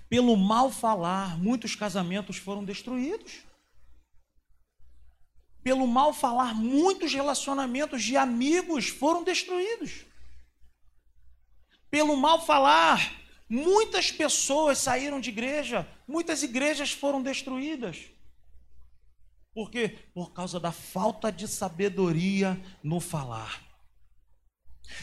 Pelo 0.08 0.36
mal 0.36 0.70
falar, 0.70 1.38
muitos 1.38 1.74
casamentos 1.74 2.36
foram 2.36 2.64
destruídos. 2.64 3.44
Pelo 5.62 5.86
mal 5.86 6.12
falar, 6.12 6.54
muitos 6.54 7.12
relacionamentos 7.12 8.02
de 8.02 8.16
amigos 8.16 8.88
foram 8.88 9.24
destruídos 9.24 10.04
pelo 11.96 12.14
mal 12.14 12.44
falar, 12.44 13.10
muitas 13.48 14.12
pessoas 14.12 14.76
saíram 14.76 15.18
de 15.18 15.30
igreja, 15.30 15.88
muitas 16.06 16.42
igrejas 16.42 16.92
foram 16.92 17.22
destruídas. 17.22 18.10
Por 19.54 19.70
quê? 19.70 19.96
Por 20.12 20.30
causa 20.34 20.60
da 20.60 20.70
falta 20.70 21.32
de 21.32 21.48
sabedoria 21.48 22.62
no 22.82 23.00
falar. 23.00 23.62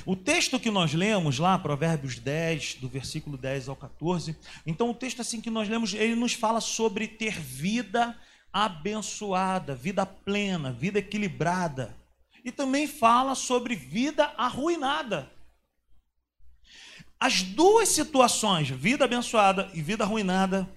O 0.05 0.15
texto 0.15 0.59
que 0.59 0.69
nós 0.69 0.93
lemos 0.93 1.39
lá, 1.39 1.57
Provérbios 1.57 2.19
10, 2.19 2.75
do 2.75 2.87
versículo 2.87 3.39
10 3.39 3.69
ao 3.69 3.75
14, 3.75 4.37
então 4.63 4.91
o 4.91 4.93
texto 4.93 5.19
assim 5.19 5.41
que 5.41 5.49
nós 5.49 5.67
lemos, 5.67 5.95
ele 5.95 6.13
nos 6.13 6.33
fala 6.33 6.61
sobre 6.61 7.07
ter 7.07 7.39
vida 7.39 8.15
abençoada, 8.53 9.73
vida 9.73 10.05
plena, 10.05 10.71
vida 10.71 10.99
equilibrada. 10.99 11.97
E 12.45 12.51
também 12.51 12.85
fala 12.85 13.33
sobre 13.33 13.75
vida 13.75 14.31
arruinada. 14.37 15.32
As 17.23 17.41
duas 17.41 17.87
situações, 17.87 18.69
vida 18.69 19.05
abençoada 19.05 19.71
e 19.73 19.81
vida 19.81 20.03
arruinada, 20.03 20.69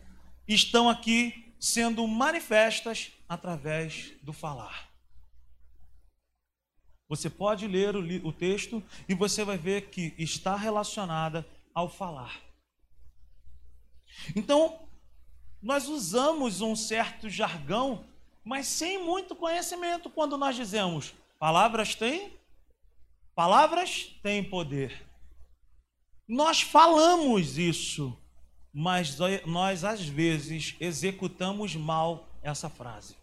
estão 0.46 0.88
aqui 0.88 1.52
sendo 1.58 2.06
manifestas 2.06 3.10
através 3.28 4.12
do 4.22 4.32
falar. 4.32 4.88
Você 7.08 7.28
pode 7.28 7.66
ler 7.66 7.96
o, 7.96 8.28
o, 8.28 8.32
texto 8.32 8.80
e 9.08 9.14
você 9.14 9.42
vai 9.42 9.58
ver 9.58 9.90
que 9.90 10.14
está 10.16 10.54
relacionada 10.54 11.44
ao 11.74 11.88
falar. 11.88 12.40
Então, 14.36 14.78
nós 15.60 15.88
usamos 15.88 16.60
um 16.60 16.76
certo 16.76 17.28
jargão, 17.28 18.04
mas 18.44 18.68
sem 18.68 19.04
muito 19.04 19.34
conhecimento 19.34 20.08
quando 20.08 20.38
nós 20.38 20.54
dizemos: 20.54 21.12
palavras 21.40 21.96
têm 21.96 22.38
palavras 23.34 24.16
têm 24.22 24.44
poder. 24.44 25.05
Nós 26.28 26.60
falamos 26.60 27.56
isso, 27.56 28.16
mas 28.72 29.16
nós 29.46 29.84
às 29.84 30.06
vezes 30.06 30.74
executamos 30.80 31.76
mal 31.76 32.28
essa 32.42 32.68
frase. 32.68 33.16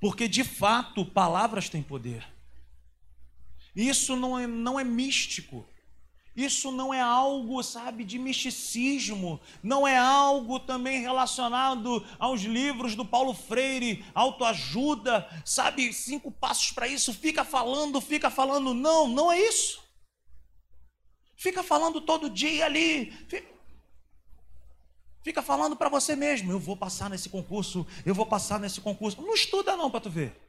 Porque 0.00 0.26
de 0.26 0.42
fato, 0.42 1.04
palavras 1.04 1.68
têm 1.68 1.82
poder. 1.82 2.26
Isso 3.74 4.16
não 4.16 4.38
é, 4.38 4.46
não 4.46 4.80
é 4.80 4.84
místico. 4.84 5.68
Isso 6.34 6.70
não 6.70 6.92
é 6.92 7.00
algo, 7.00 7.62
sabe, 7.62 8.04
de 8.04 8.18
misticismo, 8.18 9.40
não 9.62 9.88
é 9.88 9.96
algo 9.96 10.60
também 10.60 11.00
relacionado 11.00 12.06
aos 12.18 12.42
livros 12.42 12.94
do 12.94 13.06
Paulo 13.06 13.32
Freire, 13.32 14.04
autoajuda, 14.14 15.26
sabe, 15.46 15.94
cinco 15.94 16.30
passos 16.30 16.72
para 16.72 16.86
isso, 16.86 17.14
fica 17.14 17.42
falando, 17.42 18.02
fica 18.02 18.28
falando. 18.28 18.74
Não, 18.74 19.08
não 19.08 19.32
é 19.32 19.40
isso. 19.40 19.85
Fica 21.36 21.62
falando 21.62 22.00
todo 22.00 22.30
dia 22.30 22.64
ali. 22.64 23.12
Fica 25.22 25.42
falando 25.42 25.76
para 25.76 25.88
você 25.88 26.14
mesmo, 26.14 26.52
eu 26.52 26.58
vou 26.58 26.76
passar 26.76 27.10
nesse 27.10 27.28
concurso, 27.28 27.84
eu 28.04 28.14
vou 28.14 28.24
passar 28.24 28.60
nesse 28.60 28.80
concurso. 28.80 29.20
Não 29.20 29.34
estuda 29.34 29.76
não 29.76 29.90
para 29.90 30.00
tu 30.00 30.10
ver. 30.10 30.40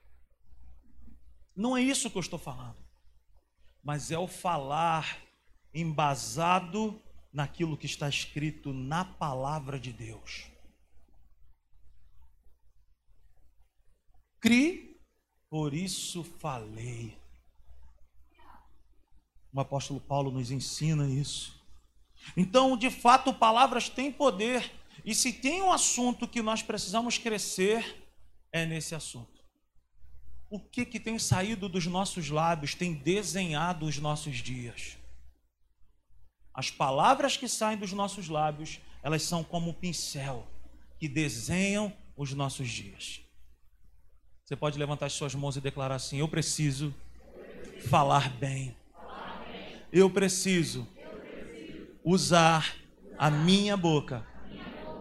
Não 1.56 1.75
é 1.75 1.82
isso 1.82 2.10
que 2.10 2.17
eu 2.17 2.22
estou 2.22 2.38
falando. 2.38 2.77
Mas 3.84 4.12
é 4.12 4.17
o 4.20 4.27
falar 4.27 5.20
embasado 5.74 7.01
naquilo 7.34 7.75
que 7.75 7.88
está 7.88 8.08
escrito 8.08 8.72
na 8.72 9.03
palavra 9.03 9.79
de 9.79 9.91
Deus. 9.91 10.46
Cri, 14.39 15.01
por 15.50 15.74
isso 15.74 16.24
falei. 16.24 17.17
O 19.54 19.60
apóstolo 19.60 20.00
Paulo 20.00 20.32
nos 20.32 20.51
ensina 20.51 21.08
isso. 21.08 21.58
Então, 22.36 22.77
de 22.77 22.89
fato, 22.89 23.34
palavras 23.34 23.89
têm 23.89 24.12
poder. 24.12 24.72
E 25.06 25.16
se 25.16 25.32
tem 25.32 25.62
um 25.62 25.72
assunto 25.72 26.27
que 26.27 26.42
nós 26.42 26.62
precisamos 26.62 27.18
crescer, 27.18 28.04
é 28.51 28.66
nesse 28.66 28.94
assunto. 28.94 29.38
O 30.50 30.60
que, 30.60 30.86
que 30.86 31.00
tem 31.00 31.20
saído 31.20 31.68
dos 31.68 31.86
nossos 31.86 32.30
lábios, 32.30 32.74
tem 32.74 32.94
desenhado 32.94 33.86
os 33.86 33.98
nossos 33.98 34.38
dias? 34.38 34.98
As 36.54 36.72
palavras 36.72 37.38
que 37.38 37.48
saem 37.48 37.77
dos 37.77 37.94
nossos 37.94 38.30
lábios, 38.30 38.80
elas 39.04 39.24
são 39.24 39.44
como 39.44 39.70
um 39.70 39.74
pincel 39.74 40.48
que 41.00 41.08
desenham 41.08 41.94
os 42.16 42.34
nossos 42.34 42.70
dias. 42.70 43.22
Você 44.44 44.56
pode 44.56 44.80
levantar 44.80 45.08
as 45.08 45.13
suas 45.13 45.36
mãos 45.36 45.58
e 45.58 45.62
declarar 45.62 45.96
assim: 45.96 46.20
Eu 46.20 46.27
preciso 46.27 46.96
falar 47.89 48.30
bem. 48.38 48.75
Eu 49.91 50.10
preciso 50.10 50.88
usar 52.03 52.75
a 53.17 53.32
minha 53.32 53.77
boca 53.77 54.25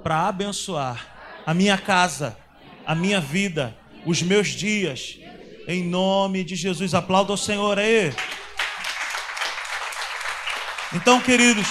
para 0.03 0.29
abençoar 0.29 1.43
a 1.45 1.53
minha 1.53 1.77
casa, 1.77 2.39
a 2.85 2.95
minha 2.95 3.21
vida, 3.21 3.77
os 4.05 4.23
meus 4.23 4.49
dias. 4.49 5.19
Em 5.67 5.83
nome 5.83 6.45
de 6.45 6.55
Jesus, 6.55 6.95
aplauda 6.95 7.33
o 7.33 7.37
Senhor 7.37 7.79
aí. 7.79 8.13
Então, 10.95 11.21
queridos, 11.21 11.67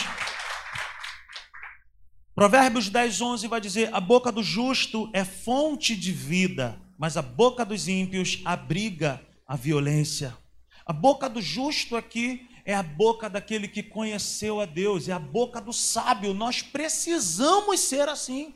Provérbios 2.35 2.89
10, 2.89 3.21
11 3.21 3.47
vai 3.47 3.61
dizer: 3.61 3.89
A 3.93 4.01
boca 4.01 4.29
do 4.29 4.43
justo 4.43 5.09
é 5.13 5.23
fonte 5.23 5.95
de 5.95 6.11
vida, 6.11 6.77
mas 6.97 7.15
a 7.15 7.21
boca 7.21 7.63
dos 7.63 7.87
ímpios 7.87 8.41
abriga 8.43 9.21
a 9.47 9.55
violência. 9.55 10.37
A 10.85 10.91
boca 10.91 11.29
do 11.29 11.41
justo 11.41 11.95
aqui 11.95 12.47
é 12.65 12.73
a 12.73 12.81
boca 12.81 13.29
daquele 13.29 13.67
que 13.67 13.83
conheceu 13.83 14.59
a 14.59 14.65
Deus, 14.65 15.07
é 15.07 15.11
a 15.11 15.19
boca 15.19 15.61
do 15.61 15.71
sábio. 15.71 16.33
Nós 16.33 16.63
precisamos 16.63 17.79
ser 17.79 18.09
assim. 18.09 18.55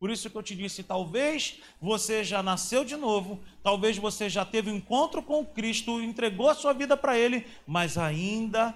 Por 0.00 0.10
isso 0.10 0.28
que 0.28 0.36
eu 0.36 0.42
te 0.42 0.56
disse, 0.56 0.82
talvez 0.82 1.60
você 1.80 2.24
já 2.24 2.42
nasceu 2.42 2.84
de 2.84 2.96
novo, 2.96 3.40
talvez 3.62 3.96
você 3.96 4.28
já 4.28 4.44
teve 4.44 4.68
um 4.68 4.74
encontro 4.74 5.22
com 5.22 5.46
Cristo, 5.46 6.02
entregou 6.02 6.50
a 6.50 6.56
sua 6.56 6.72
vida 6.72 6.96
para 6.96 7.16
Ele, 7.16 7.46
mas 7.64 7.96
ainda 7.96 8.74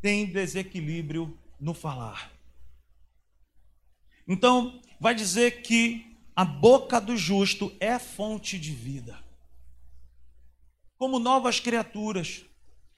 tem 0.00 0.24
desequilíbrio 0.24 1.36
no 1.60 1.74
falar. 1.74 2.30
Então, 4.28 4.80
vai 5.00 5.12
dizer 5.12 5.62
que 5.62 6.16
a 6.36 6.44
boca 6.44 7.00
do 7.00 7.16
justo 7.16 7.74
é 7.80 7.98
fonte 7.98 8.60
de 8.60 8.70
vida. 8.70 9.18
Como 10.96 11.18
novas 11.18 11.58
criaturas, 11.58 12.44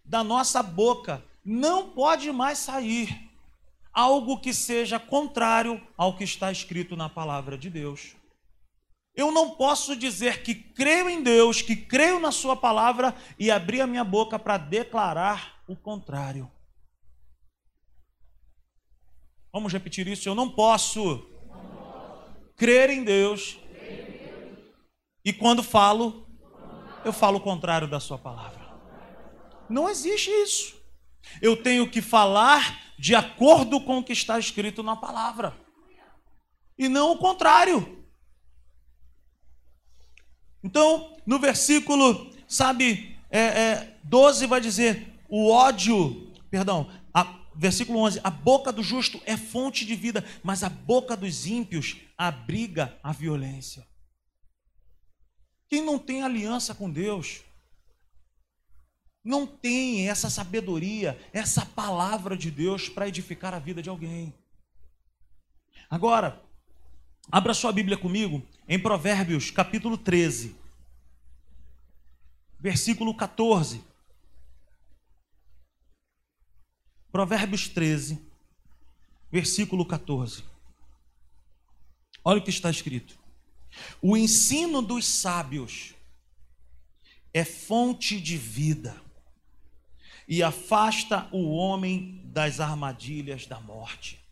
da 0.08 0.24
nossa 0.24 0.62
boca 0.62 1.22
não 1.44 1.90
pode 1.90 2.32
mais 2.32 2.58
sair 2.58 3.28
algo 3.92 4.38
que 4.38 4.54
seja 4.54 4.98
contrário 4.98 5.80
ao 5.96 6.16
que 6.16 6.24
está 6.24 6.50
escrito 6.50 6.96
na 6.96 7.08
palavra 7.08 7.58
de 7.58 7.68
Deus. 7.68 8.16
Eu 9.14 9.32
não 9.32 9.50
posso 9.50 9.96
dizer 9.96 10.42
que 10.42 10.54
creio 10.54 11.10
em 11.10 11.22
Deus, 11.22 11.60
que 11.60 11.74
creio 11.74 12.20
na 12.20 12.30
Sua 12.30 12.56
palavra 12.56 13.14
e 13.38 13.50
abrir 13.50 13.80
a 13.80 13.86
minha 13.86 14.04
boca 14.04 14.38
para 14.38 14.56
declarar 14.56 15.60
o 15.66 15.74
contrário. 15.74 16.50
Vamos 19.52 19.72
repetir 19.72 20.06
isso? 20.06 20.28
Eu 20.28 20.34
não 20.34 20.48
posso, 20.48 21.26
crer 22.56 22.90
em 22.90 23.02
Deus, 23.02 23.58
e 25.24 25.32
quando 25.32 25.62
falo, 25.62 26.26
eu 27.04 27.12
falo 27.12 27.38
o 27.38 27.42
contrário 27.42 27.88
da 27.88 27.98
Sua 27.98 28.16
palavra. 28.16 28.67
Não 29.68 29.88
existe 29.88 30.30
isso. 30.30 30.76
Eu 31.42 31.62
tenho 31.62 31.88
que 31.90 32.00
falar 32.00 32.94
de 32.98 33.14
acordo 33.14 33.80
com 33.80 33.98
o 33.98 34.04
que 34.04 34.12
está 34.12 34.38
escrito 34.38 34.82
na 34.82 34.96
palavra. 34.96 35.56
E 36.76 36.88
não 36.88 37.12
o 37.12 37.18
contrário. 37.18 38.06
Então, 40.62 41.16
no 41.26 41.38
versículo, 41.38 42.32
sabe, 42.46 43.16
é, 43.30 43.40
é, 43.40 43.98
12 44.04 44.46
vai 44.46 44.60
dizer: 44.60 45.20
o 45.28 45.50
ódio, 45.50 46.32
perdão, 46.50 46.90
a, 47.12 47.38
versículo 47.54 48.00
11: 48.00 48.20
a 48.24 48.30
boca 48.30 48.72
do 48.72 48.82
justo 48.82 49.20
é 49.24 49.36
fonte 49.36 49.84
de 49.84 49.94
vida, 49.94 50.24
mas 50.42 50.62
a 50.62 50.68
boca 50.68 51.16
dos 51.16 51.46
ímpios 51.46 51.96
abriga 52.16 52.98
a 53.02 53.12
violência. 53.12 53.86
Quem 55.68 55.82
não 55.82 55.98
tem 55.98 56.22
aliança 56.22 56.74
com 56.74 56.90
Deus, 56.90 57.42
não 59.28 59.46
tem 59.46 60.08
essa 60.08 60.30
sabedoria, 60.30 61.20
essa 61.34 61.66
palavra 61.66 62.34
de 62.34 62.50
Deus 62.50 62.88
para 62.88 63.06
edificar 63.06 63.52
a 63.52 63.58
vida 63.58 63.82
de 63.82 63.90
alguém. 63.90 64.32
Agora, 65.90 66.42
abra 67.30 67.52
sua 67.52 67.70
Bíblia 67.70 67.98
comigo 67.98 68.42
em 68.66 68.80
Provérbios, 68.80 69.50
capítulo 69.50 69.98
13, 69.98 70.56
versículo 72.58 73.14
14. 73.14 73.84
Provérbios 77.12 77.68
13, 77.68 78.18
versículo 79.30 79.84
14. 79.84 80.42
Olha 82.24 82.40
o 82.40 82.42
que 82.42 82.48
está 82.48 82.70
escrito: 82.70 83.18
O 84.00 84.16
ensino 84.16 84.80
dos 84.80 85.06
sábios 85.06 85.94
é 87.34 87.44
fonte 87.44 88.18
de 88.18 88.38
vida 88.38 89.06
e 90.28 90.42
afasta 90.42 91.26
o 91.32 91.50
homem 91.50 92.20
das 92.26 92.60
armadilhas 92.60 93.46
da 93.46 93.58
morte. 93.58 94.22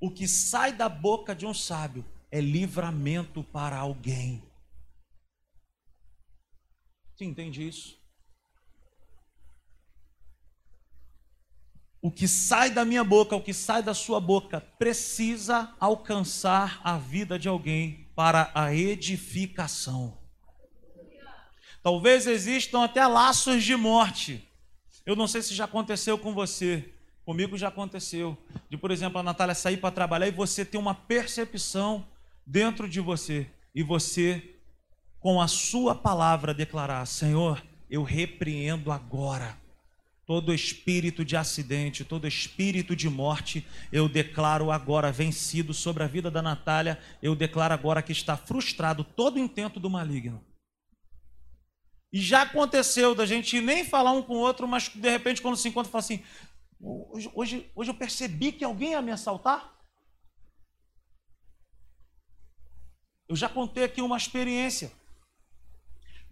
O 0.00 0.10
que 0.10 0.26
sai 0.26 0.72
da 0.72 0.88
boca 0.88 1.34
de 1.34 1.46
um 1.46 1.54
sábio 1.54 2.04
é 2.30 2.40
livramento 2.40 3.44
para 3.44 3.76
alguém. 3.76 4.42
Você 7.14 7.24
entende 7.24 7.66
isso? 7.66 7.96
O 12.00 12.10
que 12.10 12.28
sai 12.28 12.70
da 12.70 12.84
minha 12.84 13.02
boca, 13.02 13.34
o 13.34 13.42
que 13.42 13.52
sai 13.52 13.82
da 13.82 13.92
sua 13.92 14.20
boca, 14.20 14.60
precisa 14.60 15.74
alcançar 15.80 16.80
a 16.84 16.96
vida 16.96 17.38
de 17.38 17.48
alguém 17.48 18.08
para 18.14 18.50
a 18.54 18.72
edificação. 18.72 20.16
Talvez 21.88 22.26
existam 22.26 22.84
até 22.84 23.06
laços 23.06 23.64
de 23.64 23.74
morte. 23.74 24.46
Eu 25.06 25.16
não 25.16 25.26
sei 25.26 25.40
se 25.40 25.54
já 25.54 25.64
aconteceu 25.64 26.18
com 26.18 26.34
você. 26.34 26.92
Comigo 27.24 27.56
já 27.56 27.68
aconteceu. 27.68 28.36
De, 28.68 28.76
por 28.76 28.90
exemplo, 28.90 29.18
a 29.18 29.22
Natália 29.22 29.54
sair 29.54 29.78
para 29.78 29.90
trabalhar 29.90 30.28
e 30.28 30.30
você 30.30 30.66
ter 30.66 30.76
uma 30.76 30.94
percepção 30.94 32.06
dentro 32.46 32.86
de 32.86 33.00
você. 33.00 33.46
E 33.74 33.82
você, 33.82 34.54
com 35.18 35.40
a 35.40 35.48
sua 35.48 35.94
palavra, 35.94 36.52
declarar: 36.52 37.06
Senhor, 37.06 37.64
eu 37.88 38.02
repreendo 38.02 38.92
agora 38.92 39.56
todo 40.26 40.52
espírito 40.52 41.24
de 41.24 41.38
acidente, 41.38 42.04
todo 42.04 42.28
espírito 42.28 42.94
de 42.94 43.08
morte, 43.08 43.66
eu 43.90 44.10
declaro 44.10 44.70
agora 44.70 45.10
vencido 45.10 45.72
sobre 45.72 46.02
a 46.02 46.06
vida 46.06 46.30
da 46.30 46.42
Natália, 46.42 46.98
eu 47.22 47.34
declaro 47.34 47.72
agora 47.72 48.02
que 48.02 48.12
está 48.12 48.36
frustrado 48.36 49.02
todo 49.02 49.38
intento 49.38 49.80
do 49.80 49.88
maligno. 49.88 50.44
E 52.12 52.20
já 52.20 52.42
aconteceu 52.42 53.14
da 53.14 53.26
gente 53.26 53.60
nem 53.60 53.84
falar 53.84 54.12
um 54.12 54.22
com 54.22 54.34
o 54.34 54.40
outro, 54.40 54.66
mas 54.66 54.88
de 54.88 55.10
repente, 55.10 55.42
quando 55.42 55.56
se 55.56 55.68
encontra, 55.68 55.90
fala 55.92 56.00
assim: 56.00 56.24
hoje, 56.80 57.30
hoje, 57.34 57.70
hoje 57.74 57.90
eu 57.90 57.94
percebi 57.94 58.52
que 58.52 58.64
alguém 58.64 58.92
ia 58.92 59.02
me 59.02 59.12
assaltar. 59.12 59.74
Eu 63.28 63.36
já 63.36 63.48
contei 63.48 63.84
aqui 63.84 64.00
uma 64.00 64.16
experiência. 64.16 64.90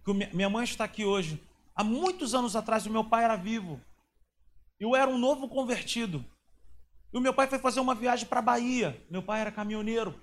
Que 0.03 0.13
minha 0.33 0.49
mãe 0.49 0.63
está 0.63 0.83
aqui 0.83 1.05
hoje. 1.05 1.39
Há 1.75 1.83
muitos 1.83 2.33
anos 2.33 2.55
atrás, 2.55 2.87
o 2.87 2.89
meu 2.89 3.03
pai 3.03 3.23
era 3.23 3.35
vivo. 3.35 3.79
Eu 4.79 4.95
era 4.95 5.09
um 5.09 5.17
novo 5.17 5.47
convertido. 5.47 6.25
E 7.13 7.17
o 7.17 7.21
meu 7.21 7.33
pai 7.33 7.47
foi 7.47 7.59
fazer 7.59 7.79
uma 7.79 7.93
viagem 7.93 8.27
para 8.27 8.39
a 8.39 8.43
Bahia. 8.43 8.99
Meu 9.11 9.21
pai 9.21 9.41
era 9.41 9.51
caminhoneiro. 9.51 10.19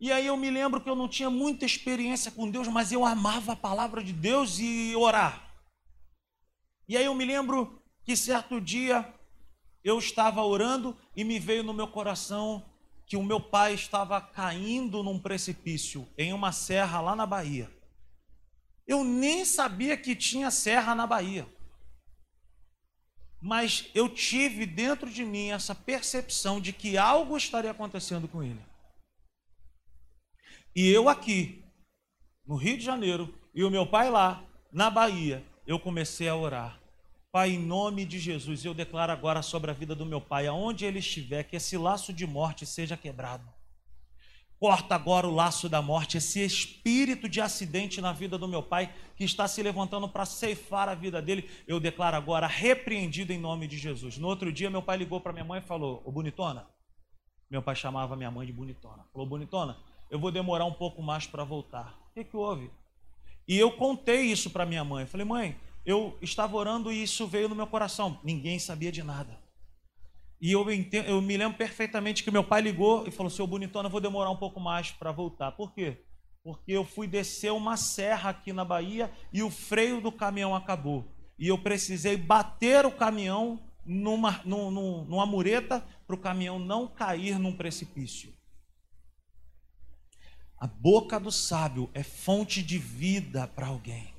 E 0.00 0.10
aí 0.10 0.26
eu 0.26 0.36
me 0.36 0.50
lembro 0.50 0.80
que 0.80 0.88
eu 0.88 0.96
não 0.96 1.06
tinha 1.06 1.28
muita 1.28 1.66
experiência 1.66 2.30
com 2.30 2.50
Deus, 2.50 2.66
mas 2.66 2.90
eu 2.90 3.04
amava 3.04 3.52
a 3.52 3.56
palavra 3.56 4.02
de 4.02 4.14
Deus 4.14 4.58
e 4.58 4.96
orar. 4.96 5.52
E 6.88 6.96
aí 6.96 7.04
eu 7.04 7.14
me 7.14 7.26
lembro 7.26 7.82
que 8.02 8.16
certo 8.16 8.58
dia 8.58 9.06
eu 9.84 9.98
estava 9.98 10.42
orando 10.42 10.96
e 11.14 11.22
me 11.22 11.38
veio 11.38 11.62
no 11.62 11.74
meu 11.74 11.86
coração 11.86 12.64
que 13.04 13.16
o 13.16 13.22
meu 13.22 13.40
pai 13.40 13.74
estava 13.74 14.20
caindo 14.20 15.02
num 15.02 15.18
precipício 15.18 16.08
em 16.16 16.32
uma 16.32 16.50
serra 16.50 17.00
lá 17.00 17.14
na 17.14 17.26
Bahia. 17.26 17.70
Eu 18.86 19.04
nem 19.04 19.44
sabia 19.44 19.96
que 19.96 20.16
tinha 20.16 20.50
serra 20.50 20.94
na 20.94 21.06
Bahia. 21.06 21.46
Mas 23.40 23.90
eu 23.94 24.08
tive 24.08 24.64
dentro 24.64 25.10
de 25.10 25.24
mim 25.24 25.50
essa 25.50 25.74
percepção 25.74 26.58
de 26.60 26.72
que 26.72 26.96
algo 26.96 27.36
estaria 27.36 27.70
acontecendo 27.70 28.26
com 28.26 28.42
ele. 28.42 28.69
E 30.74 30.88
eu 30.88 31.08
aqui, 31.08 31.64
no 32.46 32.54
Rio 32.54 32.78
de 32.78 32.84
Janeiro, 32.84 33.34
e 33.52 33.64
o 33.64 33.70
meu 33.70 33.86
pai 33.86 34.08
lá, 34.08 34.44
na 34.72 34.88
Bahia, 34.88 35.44
eu 35.66 35.80
comecei 35.80 36.28
a 36.28 36.36
orar. 36.36 36.80
Pai, 37.32 37.50
em 37.50 37.58
nome 37.58 38.04
de 38.04 38.18
Jesus, 38.18 38.64
eu 38.64 38.72
declaro 38.74 39.10
agora 39.10 39.42
sobre 39.42 39.70
a 39.70 39.74
vida 39.74 39.94
do 39.94 40.06
meu 40.06 40.20
pai, 40.20 40.46
aonde 40.46 40.84
ele 40.84 41.00
estiver, 41.00 41.44
que 41.44 41.56
esse 41.56 41.76
laço 41.76 42.12
de 42.12 42.26
morte 42.26 42.64
seja 42.64 42.96
quebrado. 42.96 43.44
Corta 44.60 44.94
agora 44.94 45.26
o 45.26 45.34
laço 45.34 45.68
da 45.68 45.80
morte, 45.80 46.18
esse 46.18 46.44
espírito 46.44 47.28
de 47.28 47.40
acidente 47.40 48.00
na 48.00 48.12
vida 48.12 48.36
do 48.36 48.46
meu 48.46 48.62
pai, 48.62 48.94
que 49.16 49.24
está 49.24 49.48
se 49.48 49.62
levantando 49.62 50.08
para 50.08 50.26
ceifar 50.26 50.88
a 50.88 50.94
vida 50.94 51.20
dele, 51.20 51.48
eu 51.66 51.80
declaro 51.80 52.16
agora 52.16 52.46
repreendido 52.46 53.32
em 53.32 53.38
nome 53.38 53.66
de 53.66 53.78
Jesus. 53.78 54.18
No 54.18 54.28
outro 54.28 54.52
dia, 54.52 54.70
meu 54.70 54.82
pai 54.82 54.98
ligou 54.98 55.20
para 55.20 55.32
minha 55.32 55.44
mãe 55.44 55.60
e 55.60 55.66
falou: 55.66 56.02
Ô 56.04 56.12
bonitona, 56.12 56.68
meu 57.50 57.60
pai 57.60 57.74
chamava 57.74 58.14
minha 58.14 58.30
mãe 58.30 58.46
de 58.46 58.52
bonitona. 58.52 59.04
Falou: 59.12 59.26
bonitona, 59.26 59.76
eu 60.10 60.18
vou 60.18 60.30
demorar 60.30 60.64
um 60.64 60.72
pouco 60.72 61.02
mais 61.02 61.26
para 61.26 61.44
voltar. 61.44 61.98
O 62.10 62.14
que, 62.14 62.24
que 62.24 62.36
houve? 62.36 62.70
E 63.46 63.58
eu 63.58 63.72
contei 63.72 64.22
isso 64.22 64.50
para 64.50 64.66
minha 64.66 64.84
mãe. 64.84 65.06
Falei, 65.06 65.26
mãe, 65.26 65.56
eu 65.84 66.16
estava 66.20 66.56
orando 66.56 66.92
e 66.92 67.02
isso 67.02 67.26
veio 67.26 67.48
no 67.48 67.54
meu 67.54 67.66
coração. 67.66 68.18
Ninguém 68.22 68.58
sabia 68.58 68.92
de 68.92 69.02
nada. 69.02 69.38
E 70.40 70.52
eu, 70.52 70.66
eu 71.06 71.20
me 71.20 71.36
lembro 71.36 71.58
perfeitamente 71.58 72.24
que 72.24 72.30
meu 72.30 72.42
pai 72.42 72.62
ligou 72.62 73.06
e 73.06 73.10
falou: 73.10 73.28
Seu 73.28 73.46
bonitona, 73.46 73.88
eu 73.88 73.90
vou 73.90 74.00
demorar 74.00 74.30
um 74.30 74.36
pouco 74.36 74.58
mais 74.58 74.90
para 74.90 75.12
voltar. 75.12 75.52
Por 75.52 75.72
quê? 75.72 75.98
Porque 76.42 76.72
eu 76.72 76.84
fui 76.84 77.06
descer 77.06 77.52
uma 77.52 77.76
serra 77.76 78.30
aqui 78.30 78.52
na 78.52 78.64
Bahia 78.64 79.12
e 79.32 79.42
o 79.42 79.50
freio 79.50 80.00
do 80.00 80.10
caminhão 80.10 80.54
acabou. 80.54 81.04
E 81.38 81.46
eu 81.46 81.58
precisei 81.58 82.16
bater 82.16 82.86
o 82.86 82.90
caminhão 82.90 83.60
numa, 83.84 84.40
numa, 84.44 85.04
numa 85.04 85.26
mureta 85.26 85.84
para 86.06 86.16
o 86.16 86.20
caminhão 86.20 86.58
não 86.58 86.86
cair 86.86 87.38
num 87.38 87.54
precipício. 87.54 88.32
A 90.60 90.66
boca 90.66 91.18
do 91.18 91.32
sábio 91.32 91.90
é 91.94 92.02
fonte 92.02 92.62
de 92.62 92.76
vida 92.76 93.48
para 93.48 93.66
alguém. 93.66 94.14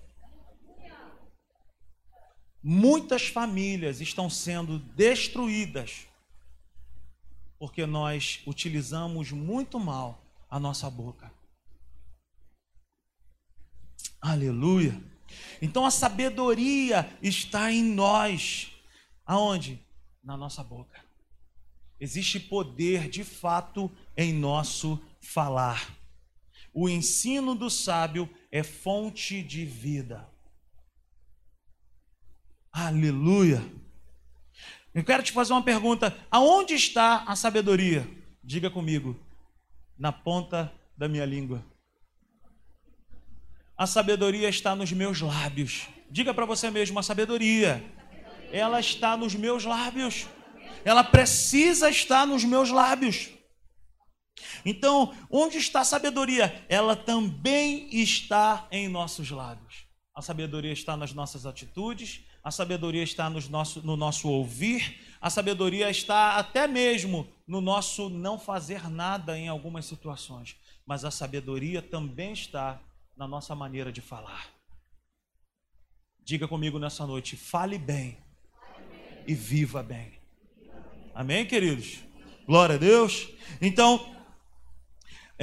Muitas 2.64 3.28
famílias 3.28 4.02
estão 4.02 4.28
sendo 4.28 4.80
destruídas 4.80 6.08
porque 7.60 7.86
nós 7.86 8.42
utilizamos 8.48 9.32
muito 9.32 9.80
mal 9.80 10.20
a 10.50 10.60
nossa 10.60 10.90
boca. 10.90 11.32
Aleluia. 14.20 15.00
Então 15.62 15.86
a 15.86 15.92
sabedoria 15.92 17.16
está 17.22 17.72
em 17.72 17.84
nós. 17.84 18.72
Aonde? 19.24 19.80
Na 20.24 20.36
nossa 20.36 20.64
boca. 20.64 21.06
Existe 22.00 22.40
poder 22.40 23.08
de 23.08 23.24
fato 23.24 23.92
em 24.18 24.34
nosso 24.34 25.00
falar. 25.22 26.01
O 26.74 26.88
ensino 26.88 27.54
do 27.54 27.70
sábio 27.70 28.30
é 28.52 28.64
fonte 28.64 29.44
de 29.44 29.66
vida. 29.66 30.28
Aleluia. 32.72 33.62
Eu 34.94 35.04
quero 35.04 35.24
te 35.24 35.32
fazer 35.32 35.54
uma 35.54 35.64
pergunta: 35.64 36.18
aonde 36.30 36.74
está 36.74 37.24
a 37.24 37.36
sabedoria? 37.36 38.08
Diga 38.44 38.70
comigo, 38.70 39.20
na 39.98 40.12
ponta 40.12 40.72
da 40.98 41.08
minha 41.08 41.26
língua. 41.26 41.64
A 43.78 43.88
sabedoria 43.88 44.48
está 44.48 44.76
nos 44.76 44.92
meus 44.92 45.22
lábios. 45.22 45.88
Diga 46.10 46.34
para 46.34 46.46
você 46.46 46.70
mesmo: 46.70 47.00
a 47.00 47.04
sabedoria, 47.04 47.84
ela 48.52 48.80
está 48.80 49.18
nos 49.18 49.36
meus 49.36 49.66
lábios. 49.66 50.28
Ela 50.86 51.04
precisa 51.04 51.90
estar 51.90 52.26
nos 52.26 52.44
meus 52.44 52.70
lábios. 52.70 53.30
Então, 54.66 55.14
onde 55.30 55.58
está 55.58 55.82
a 55.82 55.86
sabedoria? 55.86 56.66
Ela 56.68 56.96
também 56.96 57.88
está 57.92 58.68
em 58.72 58.88
nossos 58.88 59.30
lábios. 59.30 59.86
A 60.14 60.22
sabedoria 60.22 60.74
está 60.74 60.98
nas 60.98 61.14
nossas 61.14 61.46
atitudes, 61.46 62.22
a 62.44 62.52
sabedoria 62.52 63.04
está 63.04 63.30
nos 63.30 63.48
nosso, 63.48 63.86
no 63.86 63.96
nosso 63.96 64.28
ouvir, 64.28 65.00
a 65.22 65.30
sabedoria 65.30 65.90
está 65.90 66.38
até 66.38 66.68
mesmo 66.68 67.28
no 67.48 67.62
nosso 67.62 68.10
não 68.10 68.40
fazer 68.40 68.90
nada 68.90 69.38
em 69.38 69.48
algumas 69.48 69.86
situações. 69.86 70.56
Mas 70.86 71.06
a 71.06 71.12
sabedoria 71.12 71.82
também 71.82 72.34
está 72.34 72.80
na 73.16 73.28
nossa 73.28 73.56
maneira 73.56 73.92
de 73.92 74.02
falar. 74.02 74.50
Diga 76.24 76.48
comigo 76.48 76.80
nessa 76.80 77.06
noite: 77.06 77.36
fale 77.36 77.78
bem, 77.78 78.18
e 79.28 79.34
viva 79.34 79.84
bem. 79.84 80.14
Amém, 81.14 81.46
queridos? 81.46 82.00
Glória 82.46 82.76
a 82.76 82.78
Deus. 82.78 83.28
Então, 83.62 84.21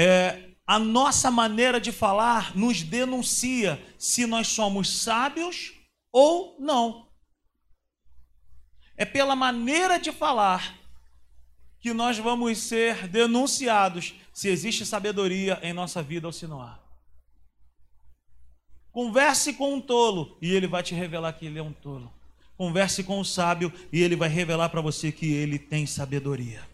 é, 0.01 0.51
a 0.65 0.79
nossa 0.79 1.29
maneira 1.29 1.81
de 1.81 1.91
falar 1.91 2.57
nos 2.57 2.85
denuncia 2.85 3.85
se 3.99 4.27
nós 4.27 4.47
somos 4.47 5.03
sábios 5.03 5.73
ou 6.13 6.57
não. 6.61 7.09
É 8.97 9.05
pela 9.05 9.35
maneira 9.35 9.99
de 9.99 10.13
falar 10.13 10.79
que 11.81 11.93
nós 11.93 12.17
vamos 12.17 12.59
ser 12.59 13.09
denunciados 13.09 14.15
se 14.33 14.49
existe 14.49 14.87
sabedoria 14.87 15.59
em 15.63 15.73
nossa 15.73 16.01
vida 16.01 16.29
ou 16.29 16.33
se 16.33 16.47
não 16.47 16.63
há. 16.63 16.79
Converse 18.93 19.55
com 19.55 19.75
um 19.75 19.81
tolo 19.81 20.39
e 20.41 20.55
ele 20.55 20.69
vai 20.69 20.83
te 20.83 20.95
revelar 20.95 21.33
que 21.33 21.47
ele 21.47 21.59
é 21.59 21.63
um 21.63 21.73
tolo. 21.73 22.13
Converse 22.57 23.03
com 23.03 23.19
um 23.19 23.25
sábio 23.25 23.73
e 23.93 24.01
ele 24.01 24.15
vai 24.15 24.29
revelar 24.29 24.69
para 24.69 24.81
você 24.81 25.11
que 25.11 25.33
ele 25.33 25.59
tem 25.59 25.87
sabedoria. 25.87 26.68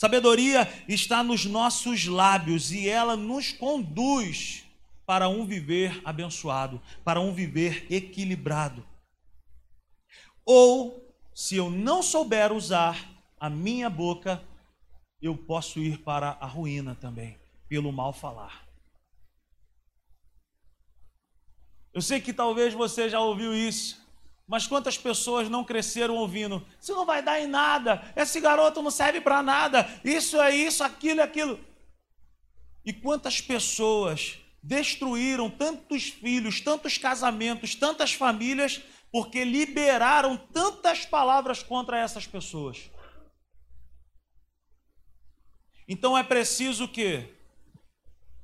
Sabedoria 0.00 0.66
está 0.88 1.22
nos 1.22 1.44
nossos 1.44 2.06
lábios 2.06 2.72
e 2.72 2.88
ela 2.88 3.18
nos 3.18 3.52
conduz 3.52 4.64
para 5.04 5.28
um 5.28 5.44
viver 5.44 6.00
abençoado, 6.06 6.80
para 7.04 7.20
um 7.20 7.34
viver 7.34 7.86
equilibrado. 7.92 8.82
Ou, 10.42 11.14
se 11.34 11.56
eu 11.56 11.68
não 11.68 12.02
souber 12.02 12.50
usar 12.50 13.12
a 13.38 13.50
minha 13.50 13.90
boca, 13.90 14.42
eu 15.20 15.36
posso 15.36 15.80
ir 15.80 15.98
para 15.98 16.30
a 16.30 16.46
ruína 16.46 16.94
também, 16.94 17.38
pelo 17.68 17.92
mal 17.92 18.14
falar. 18.14 18.66
Eu 21.92 22.00
sei 22.00 22.22
que 22.22 22.32
talvez 22.32 22.72
você 22.72 23.10
já 23.10 23.20
ouviu 23.20 23.54
isso. 23.54 23.99
Mas 24.50 24.66
quantas 24.66 24.98
pessoas 24.98 25.48
não 25.48 25.62
cresceram 25.62 26.16
ouvindo? 26.16 26.66
Isso 26.80 26.92
não 26.92 27.06
vai 27.06 27.22
dar 27.22 27.40
em 27.40 27.46
nada. 27.46 28.02
Esse 28.16 28.40
garoto 28.40 28.82
não 28.82 28.90
serve 28.90 29.20
para 29.20 29.44
nada. 29.44 29.88
Isso 30.02 30.40
é 30.40 30.52
isso, 30.52 30.82
aquilo 30.82 31.20
é 31.20 31.22
aquilo. 31.22 31.60
E 32.84 32.92
quantas 32.92 33.40
pessoas 33.40 34.40
destruíram 34.60 35.48
tantos 35.48 36.08
filhos, 36.08 36.60
tantos 36.60 36.98
casamentos, 36.98 37.76
tantas 37.76 38.12
famílias 38.12 38.82
porque 39.12 39.44
liberaram 39.44 40.36
tantas 40.36 41.06
palavras 41.06 41.62
contra 41.62 41.96
essas 41.96 42.26
pessoas. 42.26 42.90
Então 45.86 46.18
é 46.18 46.24
preciso 46.24 46.88
que 46.88 47.24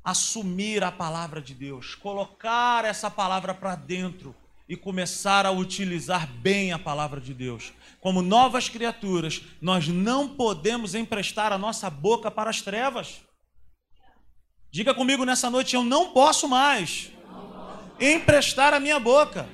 assumir 0.05 0.85
a 0.85 0.93
palavra 0.93 1.43
de 1.43 1.53
Deus, 1.53 1.97
colocar 1.97 2.85
essa 2.85 3.11
palavra 3.11 3.53
para 3.53 3.75
dentro 3.75 4.33
e 4.69 4.77
começar 4.77 5.47
a 5.47 5.51
utilizar 5.51 6.27
bem 6.27 6.73
a 6.73 6.79
palavra 6.79 7.21
de 7.21 7.33
Deus. 7.33 7.73
Como 8.01 8.23
novas 8.23 8.69
criaturas, 8.69 9.43
nós 9.61 9.89
não 9.89 10.29
podemos 10.29 10.95
emprestar 10.95 11.53
a 11.53 11.59
nossa 11.59 11.89
boca 11.89 12.31
para 12.31 12.51
as 12.51 12.61
trevas. 12.61 13.21
Diga 14.71 14.93
comigo 14.93 15.25
nessa 15.25 15.49
noite: 15.49 15.77
eu 15.77 15.85
não 15.85 16.13
posso 16.13 16.49
mais 16.49 17.11
emprestar 18.01 18.75
a 18.75 18.81
minha 18.81 18.99
boca 18.99 19.49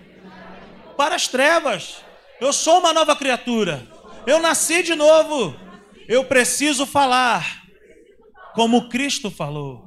para 0.96 1.14
as 1.14 1.28
trevas. 1.28 2.02
Eu 2.40 2.52
sou 2.52 2.80
uma 2.80 2.92
nova 2.92 3.14
criatura. 3.14 3.86
Eu 4.26 4.40
nasci 4.40 4.82
de 4.82 4.94
novo. 4.94 5.54
Eu 6.08 6.24
preciso 6.24 6.86
falar 6.86 7.62
como 8.54 8.88
Cristo 8.88 9.30
falou. 9.30 9.84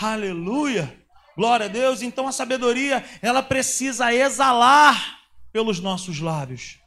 Aleluia. 0.00 1.01
Glória 1.36 1.66
a 1.66 1.68
Deus. 1.68 2.02
Então 2.02 2.28
a 2.28 2.32
sabedoria, 2.32 3.04
ela 3.20 3.42
precisa 3.42 4.12
exalar 4.12 5.20
pelos 5.52 5.80
nossos 5.80 6.20
lábios. 6.20 6.78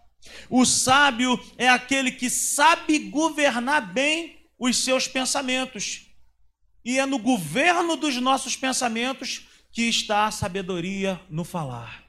O 0.49 0.65
sábio 0.65 1.39
é 1.57 1.69
aquele 1.69 2.11
que 2.11 2.29
sabe 2.29 2.99
governar 2.99 3.93
bem 3.93 4.39
os 4.57 4.77
seus 4.83 5.07
pensamentos. 5.07 6.07
E 6.83 6.99
é 6.99 7.05
no 7.05 7.17
governo 7.17 7.95
dos 7.95 8.15
nossos 8.17 8.55
pensamentos 8.55 9.47
que 9.71 9.83
está 9.83 10.25
a 10.25 10.31
sabedoria 10.31 11.19
no 11.29 11.43
falar. 11.43 12.03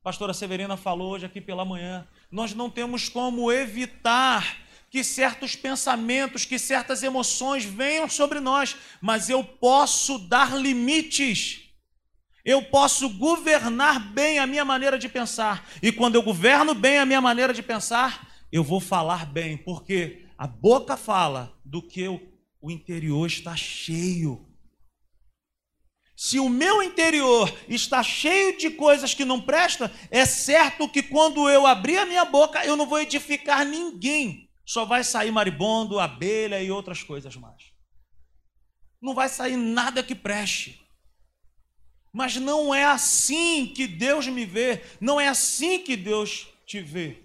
A 0.00 0.04
pastora 0.04 0.32
Severina 0.32 0.76
falou 0.76 1.12
hoje 1.12 1.26
aqui 1.26 1.40
pela 1.40 1.64
manhã. 1.64 2.06
Nós 2.30 2.54
não 2.54 2.70
temos 2.70 3.08
como 3.08 3.52
evitar 3.52 4.56
que 4.90 5.04
certos 5.04 5.54
pensamentos, 5.54 6.44
que 6.44 6.58
certas 6.58 7.02
emoções 7.02 7.64
venham 7.64 8.08
sobre 8.08 8.40
nós, 8.40 8.76
mas 9.00 9.28
eu 9.28 9.44
posso 9.44 10.18
dar 10.18 10.58
limites. 10.58 11.64
Eu 12.44 12.62
posso 12.62 13.10
governar 13.10 14.12
bem 14.12 14.38
a 14.38 14.46
minha 14.46 14.64
maneira 14.64 14.98
de 14.98 15.08
pensar. 15.08 15.68
E 15.82 15.92
quando 15.92 16.14
eu 16.14 16.22
governo 16.22 16.74
bem 16.74 16.98
a 16.98 17.04
minha 17.04 17.20
maneira 17.20 17.52
de 17.52 17.62
pensar, 17.62 18.26
eu 18.50 18.64
vou 18.64 18.80
falar 18.80 19.26
bem, 19.26 19.58
porque 19.58 20.26
a 20.38 20.46
boca 20.46 20.96
fala 20.96 21.54
do 21.62 21.82
que 21.82 22.08
o 22.08 22.70
interior 22.70 23.26
está 23.26 23.54
cheio. 23.54 24.46
Se 26.16 26.40
o 26.40 26.48
meu 26.48 26.82
interior 26.82 27.54
está 27.68 28.02
cheio 28.02 28.56
de 28.56 28.70
coisas 28.70 29.12
que 29.12 29.24
não 29.24 29.40
prestam, 29.40 29.88
é 30.10 30.24
certo 30.24 30.88
que 30.88 31.02
quando 31.02 31.48
eu 31.48 31.66
abrir 31.66 31.98
a 31.98 32.06
minha 32.06 32.24
boca, 32.24 32.64
eu 32.64 32.76
não 32.76 32.86
vou 32.86 32.98
edificar 32.98 33.64
ninguém 33.64 34.47
só 34.68 34.84
vai 34.84 35.02
sair 35.02 35.30
maribondo, 35.30 35.98
abelha 35.98 36.62
e 36.62 36.70
outras 36.70 37.02
coisas 37.02 37.34
mais. 37.34 37.72
Não 39.00 39.14
vai 39.14 39.26
sair 39.26 39.56
nada 39.56 40.02
que 40.02 40.14
preste. 40.14 40.86
Mas 42.12 42.36
não 42.36 42.74
é 42.74 42.84
assim 42.84 43.66
que 43.66 43.86
Deus 43.86 44.26
me 44.26 44.44
vê, 44.44 44.84
não 45.00 45.18
é 45.18 45.26
assim 45.26 45.82
que 45.82 45.96
Deus 45.96 46.48
te 46.66 46.82
vê. 46.82 47.24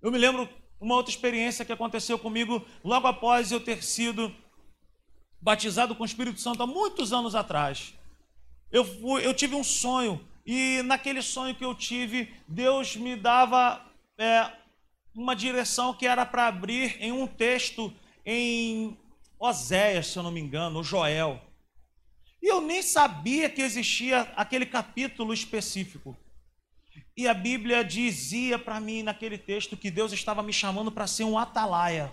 Eu 0.00 0.10
me 0.10 0.16
lembro 0.16 0.48
uma 0.80 0.94
outra 0.94 1.12
experiência 1.12 1.66
que 1.66 1.72
aconteceu 1.72 2.18
comigo 2.18 2.66
logo 2.82 3.06
após 3.06 3.52
eu 3.52 3.60
ter 3.60 3.84
sido 3.84 4.34
batizado 5.38 5.94
com 5.94 6.02
o 6.02 6.06
Espírito 6.06 6.40
Santo 6.40 6.62
há 6.62 6.66
muitos 6.66 7.12
anos 7.12 7.34
atrás. 7.34 7.92
Eu, 8.72 8.86
fui, 8.86 9.26
eu 9.26 9.34
tive 9.34 9.54
um 9.54 9.62
sonho, 9.62 10.26
e 10.46 10.80
naquele 10.82 11.20
sonho 11.20 11.54
que 11.54 11.64
eu 11.64 11.74
tive, 11.74 12.34
Deus 12.48 12.96
me 12.96 13.16
dava 13.16 13.84
é, 14.16 14.63
uma 15.14 15.34
direção 15.36 15.94
que 15.94 16.06
era 16.06 16.26
para 16.26 16.46
abrir 16.46 16.96
em 17.00 17.12
um 17.12 17.26
texto 17.26 17.92
em 18.26 18.98
Oséias, 19.38 20.08
se 20.08 20.18
eu 20.18 20.22
não 20.22 20.30
me 20.30 20.40
engano, 20.40 20.78
ou 20.78 20.84
Joel. 20.84 21.40
E 22.42 22.46
eu 22.46 22.60
nem 22.60 22.82
sabia 22.82 23.48
que 23.48 23.62
existia 23.62 24.22
aquele 24.36 24.66
capítulo 24.66 25.32
específico. 25.32 26.16
E 27.16 27.28
a 27.28 27.34
Bíblia 27.34 27.84
dizia 27.84 28.58
para 28.58 28.80
mim 28.80 29.02
naquele 29.02 29.38
texto 29.38 29.76
que 29.76 29.90
Deus 29.90 30.12
estava 30.12 30.42
me 30.42 30.52
chamando 30.52 30.90
para 30.90 31.06
ser 31.06 31.24
um 31.24 31.38
atalaia. 31.38 32.12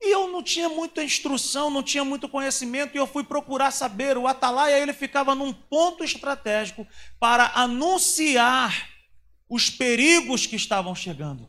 E 0.00 0.12
eu 0.12 0.28
não 0.30 0.42
tinha 0.42 0.68
muita 0.68 1.02
instrução, 1.02 1.70
não 1.70 1.82
tinha 1.82 2.04
muito 2.04 2.28
conhecimento, 2.28 2.94
e 2.94 2.98
eu 2.98 3.06
fui 3.06 3.24
procurar 3.24 3.72
saber. 3.72 4.16
O 4.16 4.26
atalaia 4.26 4.78
ele 4.78 4.92
ficava 4.92 5.34
num 5.34 5.52
ponto 5.52 6.04
estratégico 6.04 6.86
para 7.18 7.52
anunciar 7.54 8.88
os 9.48 9.70
perigos 9.70 10.46
que 10.46 10.56
estavam 10.56 10.94
chegando. 10.94 11.48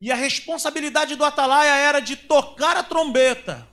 E 0.00 0.12
a 0.12 0.14
responsabilidade 0.14 1.16
do 1.16 1.24
atalaia 1.24 1.74
era 1.74 2.00
de 2.00 2.16
tocar 2.16 2.76
a 2.76 2.82
trombeta 2.82 3.66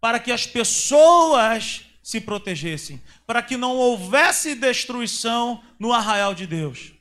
para 0.00 0.18
que 0.18 0.32
as 0.32 0.46
pessoas 0.46 1.84
se 2.02 2.20
protegessem, 2.20 3.00
para 3.24 3.40
que 3.40 3.56
não 3.56 3.76
houvesse 3.76 4.56
destruição 4.56 5.62
no 5.78 5.92
arraial 5.92 6.34
de 6.34 6.46
Deus. 6.46 6.92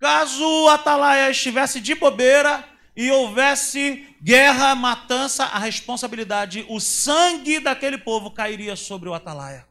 Caso 0.00 0.42
o 0.42 0.68
atalaia 0.70 1.30
estivesse 1.30 1.80
de 1.80 1.94
bobeira 1.94 2.66
e 2.96 3.10
houvesse 3.10 4.16
guerra, 4.22 4.74
matança, 4.74 5.44
a 5.44 5.58
responsabilidade, 5.58 6.64
o 6.68 6.80
sangue 6.80 7.60
daquele 7.60 7.98
povo 7.98 8.30
cairia 8.30 8.74
sobre 8.74 9.08
o 9.08 9.14
atalaia. 9.14 9.67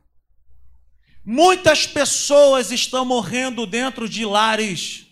Muitas 1.29 1.85
pessoas 1.85 2.71
estão 2.71 3.03
morrendo 3.03 3.65
dentro 3.65 4.07
de 4.07 4.23
lares, 4.23 5.07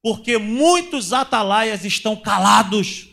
porque 0.00 0.38
muitos 0.38 1.12
atalaias 1.12 1.84
estão 1.84 2.14
calados. 2.14 3.08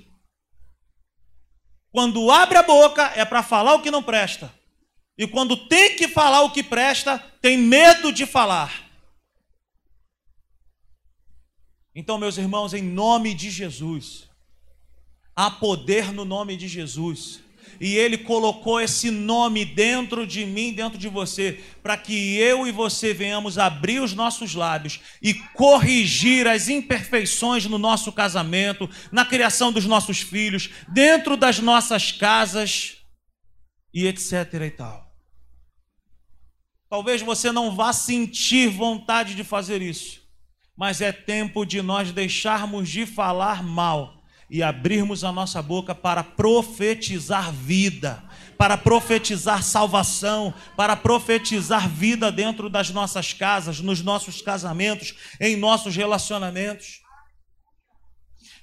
Quando 1.89 2.29
abre 2.29 2.59
a 2.59 2.61
boca 2.61 3.11
é 3.15 3.25
para 3.25 3.41
falar 3.41 3.73
o 3.73 3.81
que 3.81 3.89
não 3.89 4.03
presta. 4.03 4.53
E 5.17 5.25
quando 5.25 5.67
tem 5.67 5.95
que 5.95 6.07
falar 6.07 6.43
o 6.43 6.51
que 6.51 6.61
presta, 6.61 7.17
tem 7.41 7.57
medo 7.57 8.13
de 8.13 8.27
falar. 8.27 8.87
Então, 11.95 12.19
meus 12.19 12.37
irmãos, 12.37 12.71
em 12.75 12.83
nome 12.83 13.33
de 13.33 13.49
Jesus, 13.49 14.29
há 15.35 15.49
poder 15.49 16.13
no 16.13 16.23
nome 16.23 16.55
de 16.55 16.67
Jesus 16.67 17.41
e 17.79 17.95
Ele 17.95 18.17
colocou 18.17 18.79
esse 18.79 19.11
nome 19.11 19.65
dentro 19.65 20.25
de 20.25 20.45
mim, 20.45 20.73
dentro 20.73 20.97
de 20.97 21.07
você, 21.07 21.63
para 21.81 21.97
que 21.97 22.37
eu 22.37 22.67
e 22.67 22.71
você 22.71 23.13
venhamos 23.13 23.57
abrir 23.57 23.99
os 24.01 24.13
nossos 24.13 24.53
lábios 24.55 24.99
e 25.21 25.33
corrigir 25.33 26.47
as 26.47 26.69
imperfeições 26.69 27.65
no 27.65 27.77
nosso 27.77 28.11
casamento, 28.11 28.89
na 29.11 29.25
criação 29.25 29.71
dos 29.71 29.85
nossos 29.85 30.19
filhos, 30.19 30.69
dentro 30.89 31.37
das 31.37 31.59
nossas 31.59 32.11
casas 32.11 32.97
e 33.93 34.07
etc 34.07 34.53
e 34.65 34.71
tal. 34.71 35.07
Talvez 36.89 37.21
você 37.21 37.51
não 37.51 37.75
vá 37.75 37.91
sentir 37.91 38.69
vontade 38.69 39.35
de 39.35 39.43
fazer 39.43 39.81
isso, 39.81 40.21
mas 40.75 41.01
é 41.01 41.11
tempo 41.11 41.65
de 41.65 41.81
nós 41.81 42.11
deixarmos 42.11 42.89
de 42.89 43.05
falar 43.05 43.61
mal 43.61 44.16
e 44.49 44.63
abrirmos 44.63 45.23
a 45.23 45.31
nossa 45.31 45.61
boca 45.61 45.93
para 45.93 46.23
profetizar 46.23 47.51
vida, 47.51 48.23
para 48.57 48.77
profetizar 48.77 49.61
salvação, 49.61 50.53
para 50.75 50.95
profetizar 50.95 51.89
vida 51.89 52.31
dentro 52.31 52.69
das 52.69 52.89
nossas 52.89 53.33
casas, 53.33 53.79
nos 53.79 54.01
nossos 54.01 54.41
casamentos, 54.41 55.15
em 55.39 55.55
nossos 55.57 55.95
relacionamentos. 55.95 57.01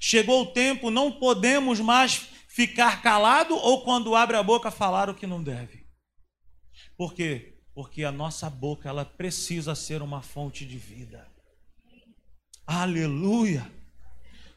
Chegou 0.01 0.43
o 0.43 0.53
tempo, 0.53 0.91
não 0.91 1.13
podemos 1.13 1.81
mais 1.81 2.29
ficar 2.49 3.03
calado 3.03 3.55
ou 3.55 3.83
quando 3.83 4.15
abre 4.15 4.37
a 4.37 4.43
boca 4.43 4.71
falar 4.71 5.11
o 5.11 5.15
que 5.15 5.27
não 5.27 5.43
deve. 5.43 5.87
Por 6.97 7.13
quê? 7.15 7.59
Porque 7.75 8.05
a 8.05 8.13
nossa 8.13 8.49
boca 8.49 8.89
ela 8.89 9.05
precisa 9.05 9.75
ser 9.75 10.01
uma 10.03 10.23
fonte 10.23 10.65
de 10.65 10.79
vida. 10.79 11.27
Aleluia. 12.67 13.71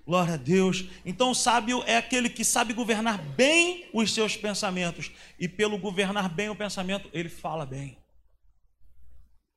Glória 0.07 0.35
a 0.35 0.37
Deus. 0.37 0.85
Então, 1.05 1.31
o 1.31 1.35
sábio 1.35 1.83
é 1.85 1.97
aquele 1.97 2.29
que 2.29 2.45
sabe 2.45 2.73
governar 2.73 3.17
bem 3.17 3.89
os 3.93 4.13
seus 4.13 4.37
pensamentos. 4.37 5.11
E 5.37 5.49
pelo 5.49 5.77
governar 5.77 6.29
bem 6.29 6.49
o 6.49 6.55
pensamento, 6.55 7.09
ele 7.11 7.27
fala 7.27 7.65
bem. 7.65 7.97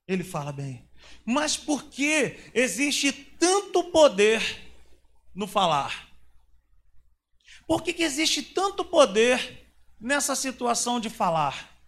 Ele 0.09 0.25
fala 0.25 0.51
bem. 0.51 0.85
Mas 1.25 1.57
por 1.57 1.85
que 1.85 2.37
existe 2.53 3.13
tanto 3.13 3.85
poder 3.85 4.43
no 5.33 5.47
falar? 5.47 6.09
Por 7.65 7.85
que, 7.85 7.93
que 7.93 8.03
existe 8.03 8.43
tanto 8.43 8.85
poder 8.85 9.73
nessa 10.01 10.35
situação 10.35 10.99
de 10.99 11.09
falar? 11.09 11.79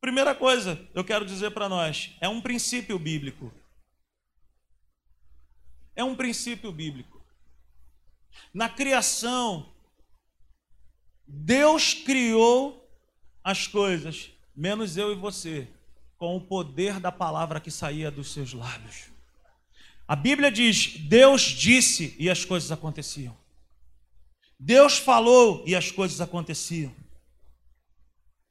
Primeira 0.00 0.34
coisa, 0.34 0.80
eu 0.94 1.04
quero 1.04 1.26
dizer 1.26 1.50
para 1.50 1.68
nós, 1.68 2.16
é 2.22 2.28
um 2.28 2.40
princípio 2.40 2.98
bíblico 2.98 3.52
é 5.96 6.02
um 6.02 6.14
princípio 6.14 6.72
bíblico. 6.72 7.22
Na 8.52 8.68
criação, 8.68 9.72
Deus 11.26 11.94
criou 11.94 12.88
as 13.42 13.66
coisas 13.66 14.30
menos 14.54 14.96
eu 14.96 15.12
e 15.12 15.14
você, 15.14 15.68
com 16.16 16.36
o 16.36 16.40
poder 16.40 17.00
da 17.00 17.10
palavra 17.10 17.60
que 17.60 17.70
saía 17.70 18.10
dos 18.10 18.32
seus 18.32 18.52
lábios. 18.52 19.10
A 20.06 20.14
Bíblia 20.14 20.50
diz: 20.50 20.98
Deus 20.98 21.42
disse 21.42 22.14
e 22.18 22.30
as 22.30 22.44
coisas 22.44 22.70
aconteciam. 22.70 23.36
Deus 24.58 24.98
falou 24.98 25.64
e 25.66 25.74
as 25.74 25.90
coisas 25.90 26.20
aconteciam. 26.20 26.94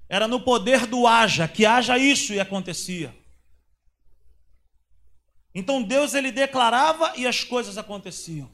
Era 0.09 0.27
no 0.27 0.41
poder 0.41 0.85
do 0.85 1.07
haja, 1.07 1.47
que 1.47 1.65
haja 1.65 1.97
isso 1.97 2.33
e 2.33 2.39
acontecia. 2.39 3.15
Então 5.53 5.83
Deus 5.83 6.13
ele 6.13 6.31
declarava 6.31 7.13
e 7.15 7.27
as 7.27 7.43
coisas 7.43 7.77
aconteciam. 7.77 8.49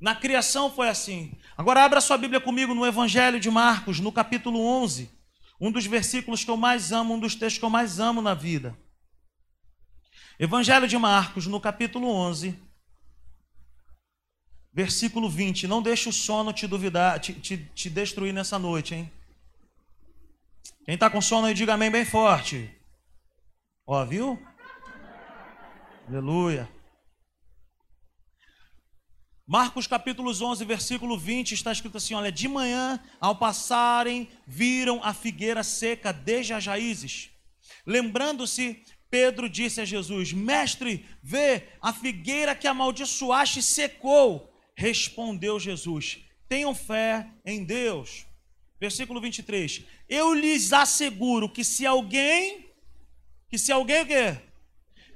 Na 0.00 0.14
criação 0.14 0.70
foi 0.70 0.88
assim. 0.88 1.32
Agora 1.56 1.84
abra 1.84 2.00
sua 2.00 2.18
Bíblia 2.18 2.40
comigo 2.40 2.74
no 2.74 2.84
Evangelho 2.84 3.38
de 3.38 3.50
Marcos, 3.50 4.00
no 4.00 4.10
capítulo 4.10 4.60
11, 4.60 5.10
um 5.60 5.70
dos 5.70 5.86
versículos 5.86 6.44
que 6.44 6.50
eu 6.50 6.56
mais 6.56 6.92
amo, 6.92 7.14
um 7.14 7.18
dos 7.18 7.34
textos 7.34 7.58
que 7.58 7.64
eu 7.64 7.70
mais 7.70 8.00
amo 8.00 8.20
na 8.20 8.34
vida. 8.34 8.76
Evangelho 10.38 10.88
de 10.88 10.98
Marcos, 10.98 11.46
no 11.46 11.60
capítulo 11.60 12.08
11, 12.08 12.58
versículo 14.72 15.30
20. 15.30 15.68
Não 15.68 15.80
deixe 15.80 16.08
o 16.08 16.12
sono 16.12 16.52
te 16.52 16.66
duvidar, 16.66 17.20
te, 17.20 17.32
te, 17.32 17.56
te 17.56 17.88
destruir 17.88 18.34
nessa 18.34 18.58
noite, 18.58 18.94
hein? 18.94 19.12
Quem 20.84 20.94
está 20.94 21.08
com 21.08 21.20
sono 21.20 21.46
aí, 21.46 21.54
diga 21.54 21.74
amém 21.74 21.90
bem 21.90 22.04
forte. 22.04 22.70
Ó, 23.86 24.04
viu? 24.04 24.38
Aleluia. 26.06 26.68
Marcos 29.46 29.86
capítulo 29.86 30.30
11, 30.30 30.62
versículo 30.64 31.18
20, 31.18 31.52
está 31.52 31.72
escrito 31.72 31.96
assim: 31.96 32.12
Olha, 32.12 32.30
de 32.30 32.46
manhã, 32.46 33.00
ao 33.18 33.36
passarem, 33.36 34.28
viram 34.46 35.02
a 35.02 35.14
figueira 35.14 35.62
seca 35.62 36.12
desde 36.12 36.52
as 36.52 36.66
raízes. 36.66 37.30
Lembrando-se, 37.86 38.84
Pedro 39.10 39.48
disse 39.48 39.80
a 39.80 39.84
Jesus: 39.86 40.32
Mestre, 40.32 41.06
vê, 41.22 41.68
a 41.80 41.90
figueira 41.90 42.54
que 42.54 42.66
amaldiçoaste 42.66 43.62
secou. 43.62 44.52
Respondeu 44.76 45.58
Jesus: 45.58 46.18
Tenham 46.46 46.74
fé 46.74 47.30
em 47.46 47.64
Deus. 47.64 48.26
Versículo 48.78 49.22
23. 49.22 49.84
Eu 50.06 50.34
lhes 50.34 50.70
asseguro 50.70 51.48
que 51.48 51.64
se 51.64 51.86
alguém, 51.86 52.66
que 53.48 53.56
se 53.56 53.72
alguém 53.72 54.02
o 54.02 54.06
quê? 54.06 54.53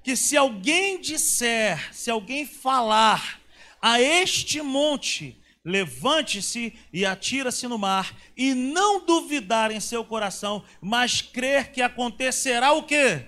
Que 0.03 0.17
se 0.17 0.37
alguém 0.37 1.01
disser, 1.01 1.95
se 1.95 2.11
alguém 2.11 2.47
falar 2.47 3.41
a 3.81 4.01
este 4.01 4.61
monte, 4.63 5.41
levante-se 5.65 6.73
e 6.93 7.05
atira-se 7.05 7.67
no 7.69 7.79
mar, 7.79 8.17
e 8.37 8.55
não 8.55 9.05
duvidar 9.05 9.71
em 9.71 9.81
seu 9.81 10.05
coração, 10.05 10.65
mas 10.81 11.21
crer 11.21 11.73
que 11.73 11.83
acontecerá 11.83 12.73
o 12.73 12.83
quê? 12.83 13.27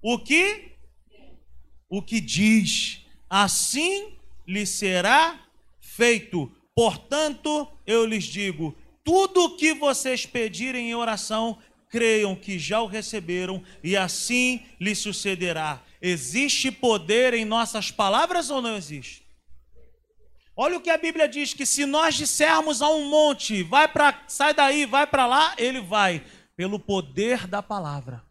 O 0.00 0.18
que? 0.18 0.72
O 1.88 2.00
que 2.00 2.20
diz, 2.20 3.00
assim 3.28 4.14
lhe 4.46 4.64
será 4.64 5.38
feito. 5.80 6.50
Portanto, 6.74 7.68
eu 7.86 8.06
lhes 8.06 8.24
digo: 8.24 8.76
tudo 9.04 9.44
o 9.44 9.56
que 9.56 9.74
vocês 9.74 10.24
pedirem 10.24 10.90
em 10.90 10.94
oração, 10.94 11.58
creiam 11.88 12.34
que 12.34 12.58
já 12.58 12.80
o 12.80 12.86
receberam, 12.86 13.62
e 13.82 13.96
assim 13.96 14.62
lhe 14.80 14.94
sucederá. 14.94 15.82
Existe 16.04 16.72
poder 16.72 17.32
em 17.32 17.44
nossas 17.44 17.92
palavras 17.92 18.50
ou 18.50 18.60
não 18.60 18.76
existe? 18.76 19.22
Olha 20.56 20.76
o 20.76 20.80
que 20.80 20.90
a 20.90 20.98
Bíblia 20.98 21.28
diz 21.28 21.54
que 21.54 21.64
se 21.64 21.86
nós 21.86 22.16
dissermos 22.16 22.82
a 22.82 22.88
um 22.88 23.08
monte, 23.08 23.62
vai 23.62 23.86
para, 23.86 24.24
sai 24.26 24.52
daí, 24.52 24.84
vai 24.84 25.06
para 25.06 25.26
lá, 25.26 25.54
ele 25.56 25.80
vai, 25.80 26.26
pelo 26.56 26.78
poder 26.80 27.46
da 27.46 27.62
palavra. 27.62 28.22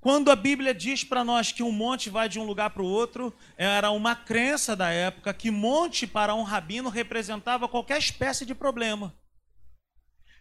Quando 0.00 0.30
a 0.30 0.36
Bíblia 0.36 0.72
diz 0.72 1.04
para 1.04 1.22
nós 1.22 1.52
que 1.52 1.62
um 1.62 1.72
monte 1.72 2.08
vai 2.08 2.28
de 2.28 2.38
um 2.38 2.44
lugar 2.44 2.70
para 2.70 2.82
o 2.82 2.86
outro, 2.86 3.34
era 3.56 3.90
uma 3.90 4.16
crença 4.16 4.74
da 4.74 4.88
época 4.88 5.34
que 5.34 5.50
monte 5.50 6.06
para 6.06 6.34
um 6.34 6.42
rabino 6.42 6.88
representava 6.88 7.68
qualquer 7.68 7.98
espécie 7.98 8.46
de 8.46 8.54
problema. 8.54 9.14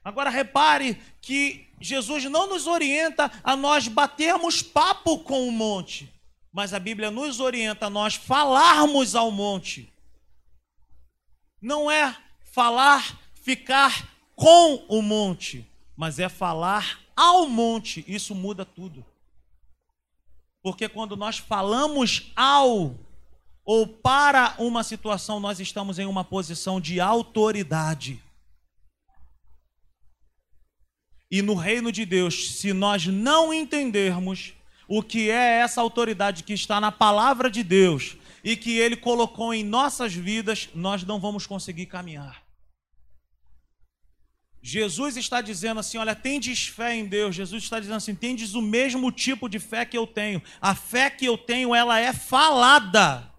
Agora 0.06 0.30
repare 0.30 1.02
que 1.20 1.68
Jesus 1.82 2.26
não 2.26 2.48
nos 2.48 2.68
orienta 2.68 3.32
a 3.44 3.56
nós 3.56 3.88
batermos 3.88 4.62
papo 4.62 5.18
com 5.18 5.48
o 5.48 5.52
monte, 5.52 6.14
mas 6.54 6.76
a 6.76 6.80
Bíblia 6.80 7.10
nos 7.10 7.40
orienta 7.40 7.88
a 7.88 7.90
nós 7.90 8.14
falarmos 8.14 9.16
ao 9.16 9.32
monte. 9.32 9.92
Não 11.60 11.90
é 11.90 12.16
falar, 12.44 13.20
ficar 13.34 14.08
com 14.36 14.86
o 14.88 15.02
monte, 15.02 15.68
mas 15.98 16.20
é 16.20 16.30
falar 16.30 17.00
ao 17.16 17.50
monte. 17.50 18.06
Isso 18.08 18.36
muda 18.36 18.64
tudo. 18.64 19.04
Porque 20.62 20.88
quando 20.88 21.18
nós 21.18 21.40
falamos 21.40 22.32
ao 22.36 22.94
ou 23.66 23.88
para 23.88 24.54
uma 24.60 24.84
situação, 24.84 25.40
nós 25.40 25.60
estamos 25.60 25.98
em 25.98 26.06
uma 26.06 26.24
posição 26.24 26.80
de 26.80 27.00
autoridade. 27.00 28.22
E 31.30 31.42
no 31.42 31.56
reino 31.56 31.92
de 31.92 32.06
Deus, 32.06 32.52
se 32.52 32.72
nós 32.74 33.08
não 33.08 33.54
entendermos 33.54 34.54
o 34.88 35.02
que 35.02 35.30
é 35.30 35.60
essa 35.60 35.82
autoridade 35.82 36.44
que 36.44 36.54
está 36.54 36.80
na 36.80 36.92
palavra 36.92 37.50
de 37.50 37.64
Deus 37.64 38.16
e 38.44 38.56
que 38.56 38.78
Ele 38.78 38.96
colocou 38.96 39.54
em 39.54 39.64
nossas 39.64 40.14
vidas, 40.14 40.70
nós 40.76 41.04
não 41.04 41.20
vamos 41.20 41.48
conseguir 41.48 41.88
caminhar. 41.88 42.46
Jesus 44.62 45.16
está 45.16 45.42
dizendo 45.42 45.80
assim: 45.80 46.00
olha, 46.00 46.16
tendes 46.16 46.68
fé 46.68 46.96
em 46.96 47.06
Deus. 47.06 47.36
Jesus 47.36 47.64
está 47.64 47.80
dizendo 47.80 47.98
assim: 47.98 48.16
tendes 48.16 48.56
o 48.56 48.62
mesmo 48.64 49.12
tipo 49.12 49.48
de 49.48 49.60
fé 49.60 49.86
que 49.86 49.96
eu 49.96 50.08
tenho. 50.08 50.42
A 50.60 50.74
fé 50.74 51.08
que 51.08 51.24
eu 51.24 51.38
tenho, 51.38 51.76
ela 51.76 52.00
é 52.00 52.12
falada. 52.12 53.32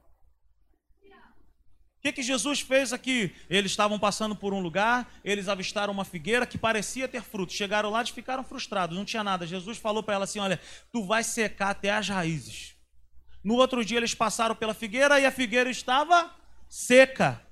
Que, 2.07 2.13
que 2.13 2.23
Jesus 2.23 2.61
fez 2.61 2.93
aqui? 2.93 3.35
Eles 3.51 3.73
estavam 3.73 3.99
passando 3.99 4.37
por 4.37 4.55
um 4.55 4.61
lugar, 4.61 5.11
eles 5.25 5.49
avistaram 5.49 5.93
uma 5.93 6.05
figueira 6.05 6.47
que 6.47 6.57
parecia 6.57 7.09
ter 7.09 7.21
frutos. 7.21 7.57
Chegaram 7.57 7.91
lá 7.91 8.01
e 8.01 8.13
ficaram 8.13 8.45
frustrados, 8.45 8.97
não 8.97 9.05
tinha 9.05 9.25
nada. 9.25 9.45
Jesus 9.45 9.77
falou 9.79 10.05
para 10.05 10.15
ela 10.15 10.25
assim: 10.25 10.39
olha, 10.39 10.61
tu 10.93 11.05
vai 11.05 11.25
secar 11.25 11.71
até 11.71 11.91
as 11.91 12.09
raízes. 12.09 12.77
No 13.43 13.55
outro 13.55 13.85
dia 13.85 13.99
eles 13.99 14.15
passaram 14.15 14.55
pela 14.55 14.73
figueira 14.73 15.19
e 15.19 15.27
a 15.27 15.33
figueira 15.33 15.69
estava 15.69 16.33
seca. 16.69 17.43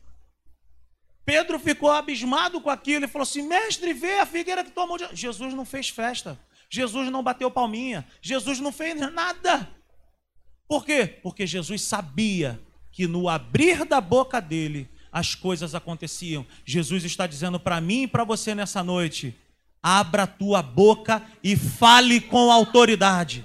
Pedro 1.24 1.58
ficou 1.58 1.90
abismado 1.90 2.60
com 2.60 2.70
aquilo 2.70 3.06
e 3.06 3.08
falou 3.08 3.24
assim: 3.24 3.42
Mestre, 3.42 3.92
vê 3.92 4.20
a 4.20 4.26
figueira 4.26 4.62
que 4.62 4.70
tomou. 4.70 4.96
De... 4.96 5.08
Jesus 5.16 5.52
não 5.52 5.64
fez 5.64 5.88
festa. 5.88 6.38
Jesus 6.70 7.10
não 7.10 7.24
bateu 7.24 7.50
palminha. 7.50 8.06
Jesus 8.22 8.60
não 8.60 8.70
fez 8.70 8.94
nada. 8.94 9.68
Por 10.68 10.84
quê? 10.84 11.18
Porque 11.24 11.44
Jesus 11.44 11.82
sabia 11.82 12.60
que 12.94 13.08
no 13.08 13.28
abrir 13.28 13.84
da 13.84 14.00
boca 14.00 14.40
dele 14.40 14.88
as 15.10 15.34
coisas 15.34 15.74
aconteciam. 15.74 16.46
Jesus 16.64 17.02
está 17.04 17.26
dizendo 17.26 17.58
para 17.58 17.80
mim 17.80 18.04
e 18.04 18.06
para 18.06 18.22
você 18.22 18.54
nessa 18.54 18.84
noite: 18.84 19.36
abra 19.82 20.22
a 20.22 20.28
tua 20.28 20.62
boca 20.62 21.20
e 21.42 21.56
fale 21.56 22.20
com 22.20 22.52
autoridade. 22.52 23.44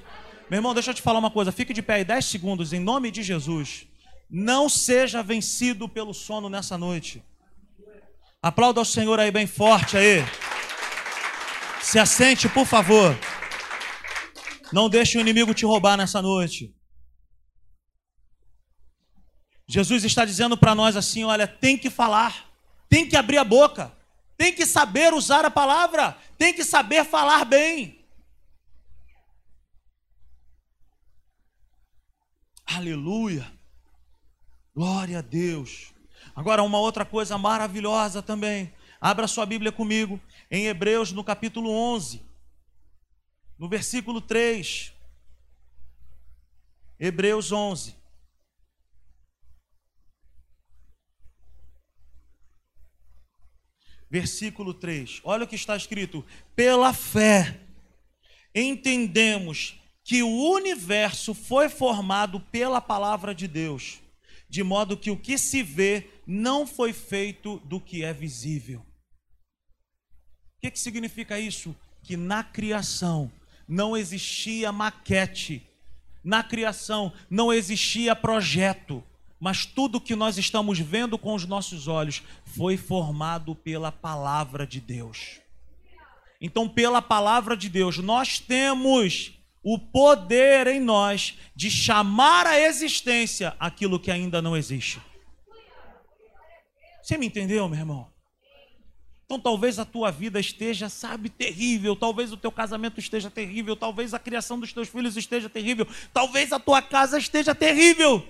Meu 0.52 0.60
irmão, 0.60 0.74
deixa 0.76 0.92
eu 0.92 0.94
te 0.94 1.02
falar 1.02 1.18
uma 1.18 1.32
coisa. 1.32 1.52
Fique 1.52 1.74
de 1.74 1.82
pé 1.82 1.96
aí 1.96 2.06
10 2.06 2.26
segundos, 2.26 2.74
em 2.74 2.80
nome 2.80 3.10
de 3.10 3.24
Jesus. 3.24 3.88
Não 4.30 4.70
seja 4.70 5.24
vencido 5.24 5.90
pelo 5.90 6.14
sono 6.14 6.48
nessa 6.48 6.78
noite. 6.78 7.24
Aplauda 8.44 8.80
ao 8.80 8.86
Senhor 8.86 9.20
aí 9.20 9.32
bem 9.32 9.48
forte 9.48 9.98
aí. 9.98 10.24
Se 11.82 11.98
assente, 11.98 12.48
por 12.48 12.68
favor. 12.68 13.18
Não 14.72 14.88
deixe 14.88 15.18
o 15.18 15.22
inimigo 15.22 15.56
te 15.56 15.66
roubar 15.66 15.98
nessa 15.98 16.22
noite. 16.22 16.72
Jesus 19.72 20.04
está 20.04 20.26
dizendo 20.26 20.58
para 20.58 20.74
nós 20.74 20.96
assim: 20.96 21.24
olha, 21.24 21.48
tem 21.48 21.78
que 21.78 21.92
falar, 21.92 22.50
tem 22.90 23.08
que 23.08 23.16
abrir 23.16 23.38
a 23.38 23.44
boca, 23.44 23.96
tem 24.36 24.52
que 24.52 24.66
saber 24.66 25.14
usar 25.14 25.46
a 25.46 25.52
palavra, 25.52 26.18
tem 26.40 26.52
que 26.52 26.64
saber 26.64 27.06
falar 27.06 27.46
bem. 27.46 28.04
Aleluia. 32.66 33.46
Glória 34.74 35.20
a 35.20 35.22
Deus. 35.22 35.94
Agora, 36.36 36.64
uma 36.64 36.80
outra 36.80 37.06
coisa 37.06 37.38
maravilhosa 37.38 38.24
também. 38.24 38.74
Abra 39.00 39.28
sua 39.28 39.46
Bíblia 39.46 39.72
comigo 39.72 40.20
em 40.50 40.66
Hebreus, 40.66 41.12
no 41.12 41.24
capítulo 41.24 41.70
11, 41.70 42.24
no 43.56 43.70
versículo 43.70 44.20
3. 44.20 44.94
Hebreus 47.00 47.52
11. 47.52 47.99
Versículo 54.10 54.74
3. 54.74 55.22
Olha 55.24 55.44
o 55.44 55.48
que 55.48 55.56
está 55.56 55.76
escrito: 55.76 56.26
Pela 56.56 56.94
fé, 56.94 57.60
entendemos 58.54 59.80
que 60.04 60.24
o 60.24 60.52
universo 60.54 61.34
foi 61.34 61.70
formado 61.70 62.40
pela 62.40 62.82
palavra 62.82 63.34
de 63.34 63.48
Deus 63.48 64.00
de 64.50 64.64
modo 64.64 64.98
que 64.98 65.12
o 65.12 65.18
que 65.18 65.38
se 65.38 65.62
vê 65.62 66.10
não 66.26 66.66
foi 66.66 66.92
feito 66.92 67.60
do 67.66 67.80
que 67.80 68.04
é 68.04 68.12
visível. 68.12 68.80
O 68.80 70.62
que, 70.62 70.72
que 70.72 70.80
significa 70.80 71.40
isso? 71.40 71.76
que 72.02 72.18
na 72.18 72.44
criação 72.44 73.32
não 73.68 73.96
existia 73.96 74.72
maquete, 74.72 75.66
na 76.24 76.44
criação 76.44 77.14
não 77.30 77.54
existia 77.54 78.16
projeto, 78.16 79.04
mas 79.40 79.66
tudo 79.66 80.02
que 80.02 80.16
nós 80.16 80.38
estamos 80.38 80.80
vendo 80.80 81.18
com 81.18 81.34
os 81.34 81.46
nossos 81.46 81.88
olhos 81.88 82.22
foi 82.44 82.76
formado 82.76 83.56
pela 83.56 83.92
palavra 83.92 84.68
de 84.68 84.82
Deus. 84.82 85.40
Então, 86.42 86.68
pela 86.68 87.02
palavra 87.02 87.56
de 87.56 87.70
Deus, 87.70 87.98
nós 87.98 88.40
temos 88.40 89.34
o 89.64 89.78
poder 89.78 90.68
em 90.68 90.80
nós 90.80 91.38
de 91.56 91.70
chamar 91.70 92.48
à 92.48 92.60
existência 92.60 93.56
aquilo 93.60 94.00
que 94.00 94.12
ainda 94.12 94.42
não 94.42 94.56
existe. 94.56 95.02
Você 97.02 97.18
me 97.18 97.28
entendeu, 97.28 97.68
meu 97.68 97.80
irmão? 97.80 98.20
Então 99.26 99.40
talvez 99.40 99.78
a 99.78 99.86
tua 99.86 100.10
vida 100.10 100.40
esteja, 100.40 100.90
sabe, 100.90 101.30
terrível, 101.30 101.96
talvez 101.96 102.34
o 102.34 102.38
teu 102.38 102.52
casamento 102.52 103.00
esteja 103.00 103.30
terrível, 103.30 103.76
talvez 103.76 104.12
a 104.14 104.18
criação 104.18 104.60
dos 104.60 104.74
teus 104.74 104.90
filhos 104.90 105.16
esteja 105.16 105.48
terrível, 105.48 105.88
talvez 106.12 106.52
a 106.52 106.60
tua 106.60 106.82
casa 106.82 107.20
esteja 107.20 107.54
terrível. 107.54 108.28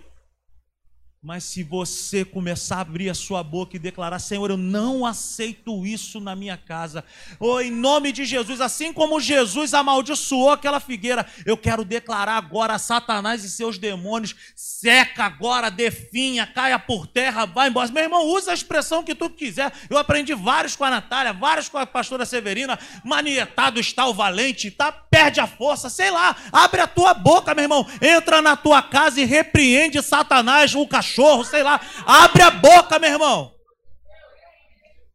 Mas 1.21 1.43
se 1.43 1.63
você 1.63 2.23
começar 2.23 2.77
a 2.77 2.79
abrir 2.79 3.09
a 3.09 3.13
sua 3.13 3.43
boca 3.43 3.75
e 3.75 3.79
declarar: 3.79 4.19
Senhor, 4.19 4.49
eu 4.49 4.55
não 4.55 5.05
aceito 5.05 5.85
isso 5.85 6.21
na 6.21 6.33
minha 6.33 6.55
casa, 6.55 7.03
ou 7.37 7.55
oh, 7.55 7.59
em 7.59 7.69
nome 7.69 8.13
de 8.13 8.23
Jesus, 8.23 8.61
assim 8.61 8.93
como 8.93 9.19
Jesus 9.19 9.73
amaldiçoou 9.73 10.49
aquela 10.49 10.79
figueira, 10.79 11.25
eu 11.45 11.57
quero 11.57 11.83
declarar 11.83 12.37
agora 12.37 12.75
a 12.75 12.79
Satanás 12.79 13.43
e 13.43 13.49
seus 13.49 13.77
demônios: 13.77 14.33
seca 14.55 15.25
agora, 15.25 15.69
definha, 15.69 16.47
caia 16.47 16.79
por 16.79 17.05
terra, 17.05 17.45
vai 17.45 17.67
embora. 17.67 17.91
Meu 17.91 18.03
irmão, 18.03 18.25
usa 18.27 18.51
a 18.51 18.53
expressão 18.53 19.03
que 19.03 19.13
tu 19.13 19.29
quiser. 19.29 19.73
Eu 19.89 19.97
aprendi 19.97 20.33
vários 20.33 20.77
com 20.77 20.85
a 20.85 20.89
Natália, 20.89 21.33
vários 21.33 21.67
com 21.67 21.77
a 21.77 21.85
pastora 21.85 22.25
Severina. 22.25 22.79
Manietado 23.03 23.77
está 23.77 24.07
o 24.07 24.13
valente, 24.13 24.71
tá? 24.71 24.89
perde 24.89 25.41
a 25.41 25.47
força, 25.47 25.89
sei 25.89 26.11
lá. 26.11 26.33
Abre 26.49 26.79
a 26.79 26.87
tua 26.87 27.13
boca, 27.13 27.53
meu 27.53 27.63
irmão. 27.63 27.85
Entra 28.01 28.41
na 28.41 28.55
tua 28.55 28.81
casa 28.81 29.19
e 29.19 29.25
repreende 29.25 30.01
Satanás, 30.01 30.73
o 30.73 30.87
cachorro 30.87 31.08
cachorro, 31.09 31.43
sei 31.43 31.63
lá. 31.63 31.81
Abre 32.05 32.41
a 32.43 32.51
boca, 32.51 32.99
meu 32.99 33.09
irmão. 33.11 33.55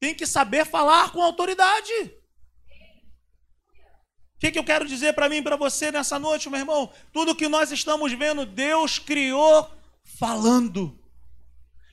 Tem 0.01 0.14
que 0.14 0.26
saber 0.26 0.66
falar 0.66 1.12
com 1.12 1.22
autoridade. 1.22 1.92
O 4.36 4.40
que, 4.40 4.51
que 4.51 4.59
eu 4.59 4.64
quero 4.64 4.86
dizer 4.86 5.14
para 5.14 5.28
mim 5.28 5.36
e 5.36 5.42
para 5.42 5.57
você 5.57 5.90
nessa 5.90 6.18
noite, 6.18 6.51
meu 6.51 6.59
irmão? 6.61 6.92
Tudo 7.12 7.36
que 7.36 7.49
nós 7.49 7.70
estamos 7.72 8.12
vendo, 8.12 8.45
Deus 8.45 8.99
criou 8.99 9.70
falando. 10.18 11.01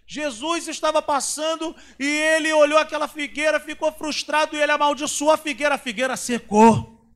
Jesus 0.06 0.68
estava 0.68 1.02
passando 1.02 1.74
e 1.97 2.06
ele 2.06 2.52
olhou 2.52 2.78
aquela 2.78 3.08
figueira, 3.08 3.62
ficou 3.62 3.93
frustrado 3.93 4.58
e 4.58 4.62
ele 4.62 4.72
amaldiçoou 4.72 5.32
a 5.32 5.38
figueira, 5.38 5.76
a 5.76 5.78
figueira 5.78 6.18
secou. 6.18 6.80
O 6.80 7.16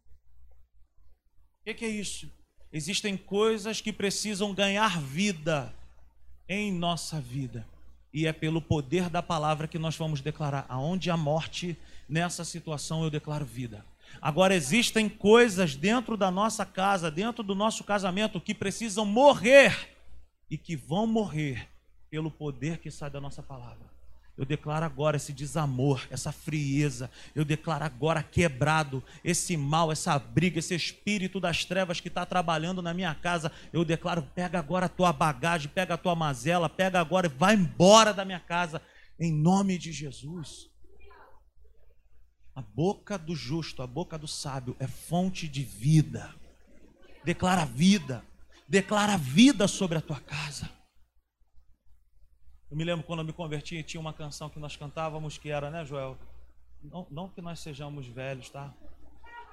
que, 1.66 1.74
que 1.74 1.84
é 1.84 1.90
isso? 1.90 2.32
Existem 2.72 3.18
coisas 3.18 3.82
que 3.82 3.92
precisam 3.92 4.54
ganhar 4.54 5.02
vida 5.02 5.76
em 6.48 6.72
nossa 6.72 7.20
vida. 7.20 7.66
E 8.14 8.28
é 8.28 8.34
pelo 8.34 8.62
poder 8.62 9.10
da 9.10 9.22
palavra 9.22 9.68
que 9.68 9.78
nós 9.78 9.96
vamos 9.96 10.22
declarar. 10.22 10.66
Aonde 10.70 11.10
a 11.10 11.18
morte, 11.18 11.78
nessa 12.08 12.46
situação 12.46 13.04
eu 13.04 13.10
declaro 13.10 13.46
vida. 13.46 13.86
Agora, 14.22 14.56
existem 14.56 15.10
coisas 15.10 15.76
dentro 15.76 16.16
da 16.16 16.32
nossa 16.32 16.66
casa, 16.66 17.12
dentro 17.12 17.44
do 17.44 17.56
nosso 17.56 17.84
casamento, 17.84 18.40
que 18.40 18.54
precisam 18.54 19.06
morrer 19.06 19.90
e 20.50 20.58
que 20.58 20.76
vão 20.76 21.06
morrer 21.06 21.68
pelo 22.10 22.32
poder 22.32 22.78
que 22.78 22.90
sai 22.90 23.10
da 23.10 23.20
nossa 23.20 23.44
palavra. 23.44 23.95
Eu 24.38 24.44
declaro 24.44 24.84
agora 24.84 25.16
esse 25.16 25.32
desamor, 25.32 26.06
essa 26.10 26.32
frieza. 26.32 27.10
Eu 27.34 27.46
declaro 27.46 27.86
agora 27.86 28.22
quebrado 28.22 29.02
esse 29.24 29.56
mal, 29.56 29.92
essa 29.92 30.20
briga, 30.20 30.60
esse 30.60 30.76
espírito 30.76 31.40
das 31.40 31.64
trevas 31.64 32.02
que 32.02 32.10
está 32.10 32.26
trabalhando 32.26 32.82
na 32.82 32.94
minha 32.94 33.16
casa. 33.16 33.50
Eu 33.72 33.86
declaro: 33.86 34.24
pega 34.36 34.60
agora 34.60 34.88
a 34.88 34.90
tua 34.90 35.14
bagagem, 35.14 35.72
pega 35.74 35.94
a 35.94 35.98
tua 35.98 36.16
mazela, 36.16 36.68
pega 36.68 37.00
agora 37.00 37.28
e 37.28 37.30
vai 37.30 37.56
embora 37.56 38.14
da 38.14 38.26
minha 38.26 38.40
casa, 38.40 38.82
em 39.18 39.32
nome 39.32 39.78
de 39.78 39.94
Jesus. 39.94 40.70
A 42.54 42.62
boca 42.62 43.18
do 43.18 43.36
justo, 43.36 43.82
a 43.82 43.88
boca 43.88 44.18
do 44.18 44.28
sábio 44.28 44.76
é 44.80 44.88
fonte 44.88 45.48
de 45.48 45.64
vida. 45.64 46.34
Declara 47.24 47.66
vida, 47.66 48.24
declara 48.68 49.18
vida 49.18 49.68
sobre 49.68 49.98
a 49.98 50.02
tua 50.02 50.20
casa. 50.20 50.70
Eu 52.70 52.78
me 52.78 52.84
lembro 52.84 53.06
quando 53.06 53.20
eu 53.20 53.26
me 53.26 53.34
converti, 53.34 53.84
tinha 53.84 54.02
uma 54.02 54.14
canção 54.14 54.50
que 54.50 54.60
nós 54.60 54.76
cantávamos 54.76 55.38
que 55.38 55.50
era, 55.50 55.70
né, 55.70 55.86
Joel? 55.86 56.18
Não, 56.84 57.06
não 57.10 57.30
que 57.30 57.42
nós 57.42 57.60
sejamos 57.60 58.08
velhos, 58.08 58.50
tá? 58.50 58.74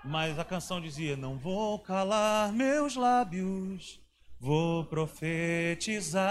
Mas 0.04 0.38
a 0.38 0.44
canção 0.44 0.80
dizia: 0.80 1.16
Não 1.16 1.38
vou 1.38 1.78
calar 1.78 2.52
meus 2.52 2.96
lábios, 2.96 4.00
vou 4.40 4.84
profetizar, 4.86 6.22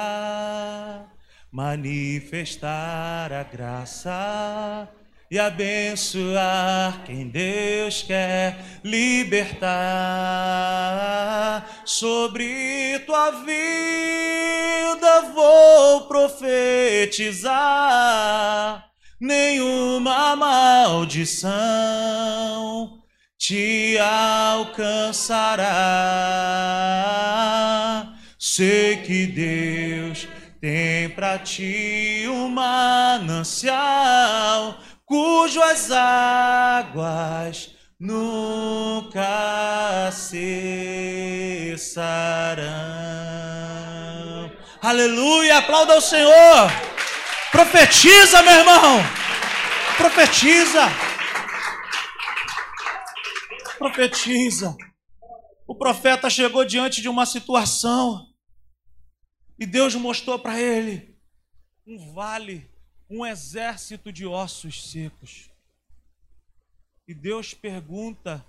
manifestar 1.51 3.31
a 3.31 3.43
graça 3.43 4.89
e 5.31 5.39
abençoar 5.39 7.03
quem 7.05 7.29
Deus 7.29 8.03
quer 8.03 8.59
libertar. 8.83 9.61
Sobre 11.85 12.99
tua 13.05 13.31
vida 13.45 15.21
vou 15.33 16.01
profetizar, 16.09 17.47
nenhuma 19.21 20.35
maldição 20.35 21.49
te 23.37 23.97
alcançará. 23.97 25.69
Sei 28.37 28.97
que 28.97 29.27
Deus 29.27 30.27
tem 30.59 31.09
para 31.09 31.39
ti 31.39 32.25
um 32.27 32.49
manancial 32.49 33.81
cujas 35.11 35.91
águas 35.91 37.75
nunca 37.99 39.19
cessarão. 40.09 41.11
Aleluia, 44.81 45.57
aplauda 45.57 45.97
o 45.97 46.01
Senhor. 46.01 46.71
Profetiza, 47.51 48.41
meu 48.41 48.53
irmão. 48.53 48.99
Profetiza. 49.97 50.83
Profetiza. 53.77 54.77
O 55.67 55.75
profeta 55.75 56.29
chegou 56.29 56.63
diante 56.63 57.01
de 57.01 57.09
uma 57.09 57.25
situação 57.25 58.27
e 59.59 59.65
Deus 59.65 59.93
mostrou 59.93 60.39
para 60.39 60.57
ele 60.57 61.17
um 61.85 62.13
vale 62.13 62.71
um 63.11 63.25
exército 63.25 64.09
de 64.11 64.25
ossos 64.25 64.89
secos. 64.89 65.51
E 67.05 67.13
Deus 67.13 67.53
pergunta 67.53 68.43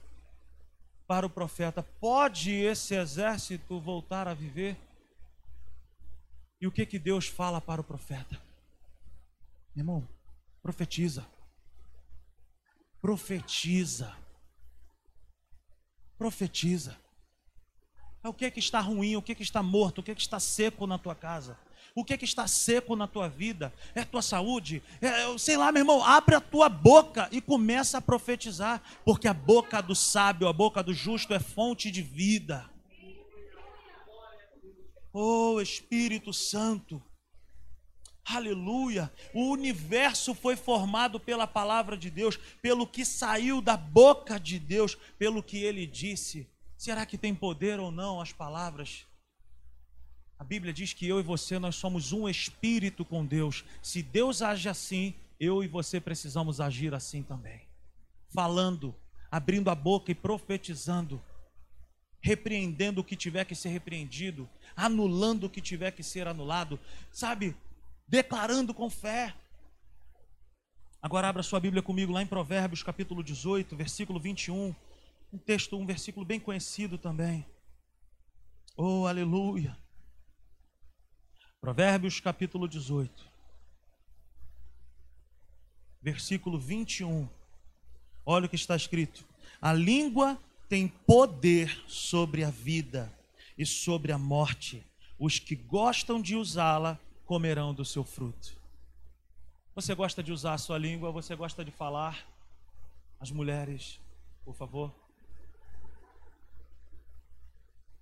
para 1.05 1.27
o 1.27 1.31
profeta: 1.31 1.83
pode 1.83 2.53
esse 2.53 2.95
exército 2.95 3.81
voltar 3.81 4.29
a 4.29 4.35
viver? 4.35 4.77
E 6.61 6.67
o 6.67 6.71
que 6.71 6.87
que 6.87 6.97
Deus 6.97 7.27
fala 7.27 7.61
para 7.61 7.81
o 7.81 7.85
profeta? 7.85 8.41
Irmão, 9.75 10.09
profetiza. 10.63 11.27
Profetiza. 13.01 14.17
Profetiza. 16.17 16.97
É 18.23 18.29
o 18.29 18.35
que 18.35 18.49
que 18.49 18.61
está 18.61 18.79
ruim, 18.79 19.17
o 19.17 19.23
que 19.23 19.35
que 19.35 19.43
está 19.43 19.61
morto, 19.61 19.99
o 19.99 20.03
que 20.05 20.15
que 20.15 20.21
está 20.21 20.39
seco 20.39 20.87
na 20.87 20.99
tua 20.99 21.17
casa? 21.17 21.59
O 21.95 22.05
que 22.05 22.15
é 22.15 22.17
que 22.17 22.25
está 22.25 22.47
seco 22.47 22.97
na 22.97 23.07
tua 23.07 23.29
vida? 23.29 23.73
É 23.95 24.01
a 24.01 24.07
tua 24.07 24.23
saúde? 24.23 24.83
É, 25.01 25.37
sei 25.39 25.57
lá, 25.57 25.71
meu 25.71 25.81
irmão, 25.81 26.03
abre 26.03 26.35
a 26.35 26.41
tua 26.41 26.69
boca 26.69 27.29
e 27.31 27.41
começa 27.41 27.99
a 27.99 28.03
profetizar, 28.03 28.83
porque 29.05 29.29
a 29.29 29.35
boca 29.35 29.81
do 29.83 29.95
sábio, 29.95 30.49
a 30.49 30.53
boca 30.53 30.83
do 30.83 30.95
justo 30.95 31.35
é 31.35 31.41
fonte 31.41 31.91
de 31.91 32.01
vida. 32.01 32.71
Oh, 35.13 35.61
Espírito 35.61 36.33
Santo. 36.33 37.03
Aleluia! 38.25 39.13
O 39.35 39.51
universo 39.51 40.33
foi 40.35 40.57
formado 40.57 41.21
pela 41.21 41.47
palavra 41.47 41.97
de 41.97 42.09
Deus, 42.09 42.39
pelo 42.63 42.87
que 42.87 43.05
saiu 43.05 43.61
da 43.61 43.77
boca 43.77 44.39
de 44.39 44.59
Deus, 44.59 44.97
pelo 45.19 45.43
que 45.43 45.59
ele 45.59 45.87
disse. 45.87 46.49
Será 46.79 47.05
que 47.05 47.19
tem 47.19 47.35
poder 47.35 47.79
ou 47.79 47.91
não 47.91 48.21
as 48.21 48.33
palavras 48.33 49.07
a 50.43 50.45
Bíblia 50.45 50.73
diz 50.73 50.93
que 50.93 51.07
eu 51.07 51.21
e 51.21 51.23
você 51.23 51.57
nós 51.57 51.77
somos 51.77 52.13
um 52.13 52.29
espírito 52.29 53.05
com 53.05 53.25
Deus. 53.25 53.65
Se 53.81 54.03
Deus 54.03 54.43
age 54.43 54.69
assim, 54.69 55.15
eu 55.39 55.63
e 55.63 55.69
você 55.69 56.01
precisamos 56.01 56.61
agir 56.61 56.93
assim 56.93 57.23
também. 57.23 57.61
Falando, 58.35 58.93
abrindo 59.31 59.71
a 59.71 59.75
boca 59.77 60.11
e 60.11 60.17
profetizando, 60.17 61.23
repreendendo 62.21 63.01
o 63.01 63.05
que 63.05 63.15
tiver 63.15 63.45
que 63.45 63.55
ser 63.55 63.69
repreendido, 63.69 64.51
anulando 64.75 65.45
o 65.45 65.49
que 65.49 65.61
tiver 65.61 65.93
que 65.93 66.03
ser 66.03 66.27
anulado, 66.27 66.77
sabe? 67.13 67.57
Declarando 68.09 68.75
com 68.75 68.91
fé. 68.91 69.33
Agora 71.01 71.29
abra 71.29 71.45
sua 71.45 71.61
Bíblia 71.61 71.85
comigo 71.85 72.11
lá 72.11 72.21
em 72.21 72.27
Provérbios, 72.27 72.83
capítulo 72.83 73.23
18, 73.23 73.77
versículo 73.77 74.19
21. 74.19 74.75
um 75.33 75.39
texto, 75.39 75.77
um 75.77 75.87
versículo 75.87 76.27
bem 76.27 76.41
conhecido 76.41 76.99
também. 76.99 77.47
Oh, 78.77 79.07
aleluia. 79.07 79.81
Provérbios 81.63 82.19
capítulo 82.19 82.67
18, 82.67 83.25
versículo 86.03 86.59
21. 86.59 87.29
Olha 88.27 88.47
o 88.47 88.49
que 88.49 88.57
está 88.57 88.75
escrito: 88.75 89.25
A 89.61 89.73
língua 89.73 90.37
tem 90.69 90.89
poder 90.89 91.71
sobre 91.87 92.43
a 92.43 92.51
vida 92.51 93.17
e 93.57 93.65
sobre 93.65 94.11
a 94.11 94.19
morte. 94.19 94.85
Os 95.17 95.39
que 95.39 95.55
gostam 95.55 96.21
de 96.21 96.35
usá-la 96.35 96.99
comerão 97.27 97.73
do 97.73 97.85
seu 97.85 98.03
fruto. 98.03 98.57
Você 99.73 99.95
gosta 99.95 100.21
de 100.21 100.33
usar 100.33 100.55
a 100.55 100.59
sua 100.59 100.79
língua? 100.79 101.13
Você 101.13 101.37
gosta 101.37 101.65
de 101.65 101.71
falar? 101.71 102.27
As 103.21 103.31
mulheres, 103.31 104.01
por 104.45 104.57
favor. 104.57 104.93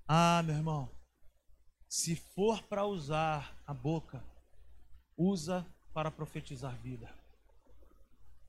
Ah, 0.08 0.42
meu 0.46 0.56
irmão, 0.56 0.88
se 1.90 2.14
for 2.14 2.62
para 2.62 2.86
usar 2.86 3.60
a 3.66 3.74
boca, 3.74 4.22
usa 5.16 5.66
para 5.92 6.08
profetizar 6.08 6.72
vida. 6.76 7.12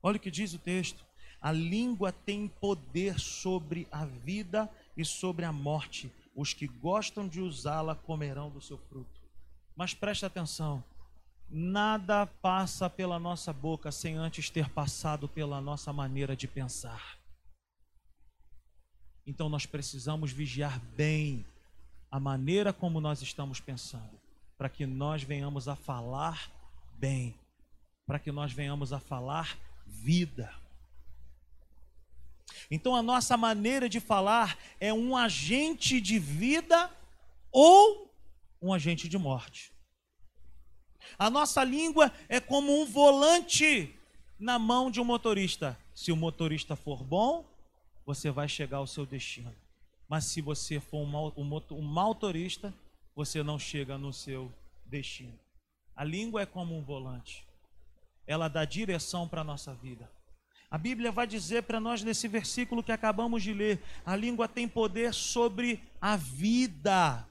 Olha 0.03 0.17
o 0.17 0.19
que 0.19 0.29
diz 0.29 0.53
o 0.53 0.59
texto. 0.59 1.03
A 1.41 1.51
língua 1.51 2.11
tem 2.11 2.47
poder 2.47 3.19
sobre 3.19 3.87
a 3.91 4.05
vida 4.05 4.69
e 4.95 5.03
sobre 5.03 5.43
a 5.43 5.51
morte. 5.51 6.11
Os 6.35 6.53
que 6.53 6.67
gostam 6.67 7.27
de 7.27 7.41
usá-la 7.41 7.95
comerão 7.95 8.51
do 8.51 8.61
seu 8.61 8.77
fruto. 8.77 9.19
Mas 9.75 9.91
preste 9.91 10.23
atenção: 10.23 10.83
nada 11.49 12.27
passa 12.27 12.87
pela 12.91 13.17
nossa 13.17 13.51
boca 13.51 13.91
sem 13.91 14.17
antes 14.17 14.51
ter 14.51 14.69
passado 14.69 15.27
pela 15.27 15.59
nossa 15.59 15.91
maneira 15.91 16.35
de 16.35 16.47
pensar. 16.47 17.17
Então 19.25 19.49
nós 19.49 19.65
precisamos 19.65 20.31
vigiar 20.31 20.79
bem 20.95 21.43
a 22.11 22.19
maneira 22.19 22.73
como 22.73 22.99
nós 22.99 23.21
estamos 23.21 23.61
pensando, 23.61 24.19
para 24.57 24.67
que 24.67 24.85
nós 24.85 25.23
venhamos 25.23 25.69
a 25.69 25.75
falar 25.77 26.51
bem, 26.95 27.33
para 28.05 28.19
que 28.19 28.31
nós 28.31 28.51
venhamos 28.51 28.91
a 28.91 28.99
falar 28.99 29.57
vida. 29.87 30.53
Então 32.69 32.95
a 32.95 33.01
nossa 33.01 33.37
maneira 33.37 33.87
de 33.87 34.01
falar 34.01 34.57
é 34.79 34.93
um 34.93 35.15
agente 35.15 36.01
de 36.01 36.19
vida 36.19 36.91
ou 37.49 38.13
um 38.61 38.73
agente 38.73 39.07
de 39.07 39.17
morte. 39.17 39.71
A 41.17 41.29
nossa 41.29 41.63
língua 41.63 42.11
é 42.27 42.39
como 42.39 42.81
um 42.81 42.85
volante 42.85 43.93
na 44.37 44.59
mão 44.59 44.91
de 44.91 44.99
um 44.99 45.05
motorista. 45.05 45.77
Se 45.95 46.11
o 46.11 46.15
motorista 46.15 46.75
for 46.75 47.03
bom, 47.03 47.45
você 48.05 48.29
vai 48.29 48.47
chegar 48.47 48.77
ao 48.77 48.87
seu 48.87 49.05
destino. 49.05 49.55
Mas 50.11 50.25
se 50.25 50.41
você 50.41 50.77
for 50.77 50.97
um 50.97 51.05
mau, 51.05 51.33
um 51.37 51.81
motorista, 51.81 52.73
você 53.15 53.41
não 53.41 53.57
chega 53.57 53.97
no 53.97 54.11
seu 54.11 54.51
destino. 54.85 55.39
A 55.95 56.03
língua 56.03 56.41
é 56.41 56.45
como 56.45 56.77
um 56.77 56.83
volante. 56.83 57.47
Ela 58.27 58.49
dá 58.49 58.65
direção 58.65 59.25
para 59.25 59.39
a 59.39 59.43
nossa 59.45 59.73
vida. 59.73 60.11
A 60.69 60.77
Bíblia 60.77 61.13
vai 61.13 61.25
dizer 61.25 61.63
para 61.63 61.79
nós 61.79 62.03
nesse 62.03 62.27
versículo 62.27 62.83
que 62.83 62.91
acabamos 62.91 63.41
de 63.41 63.53
ler: 63.53 63.81
a 64.05 64.13
língua 64.13 64.49
tem 64.49 64.67
poder 64.67 65.13
sobre 65.13 65.81
a 66.01 66.17
vida 66.17 67.25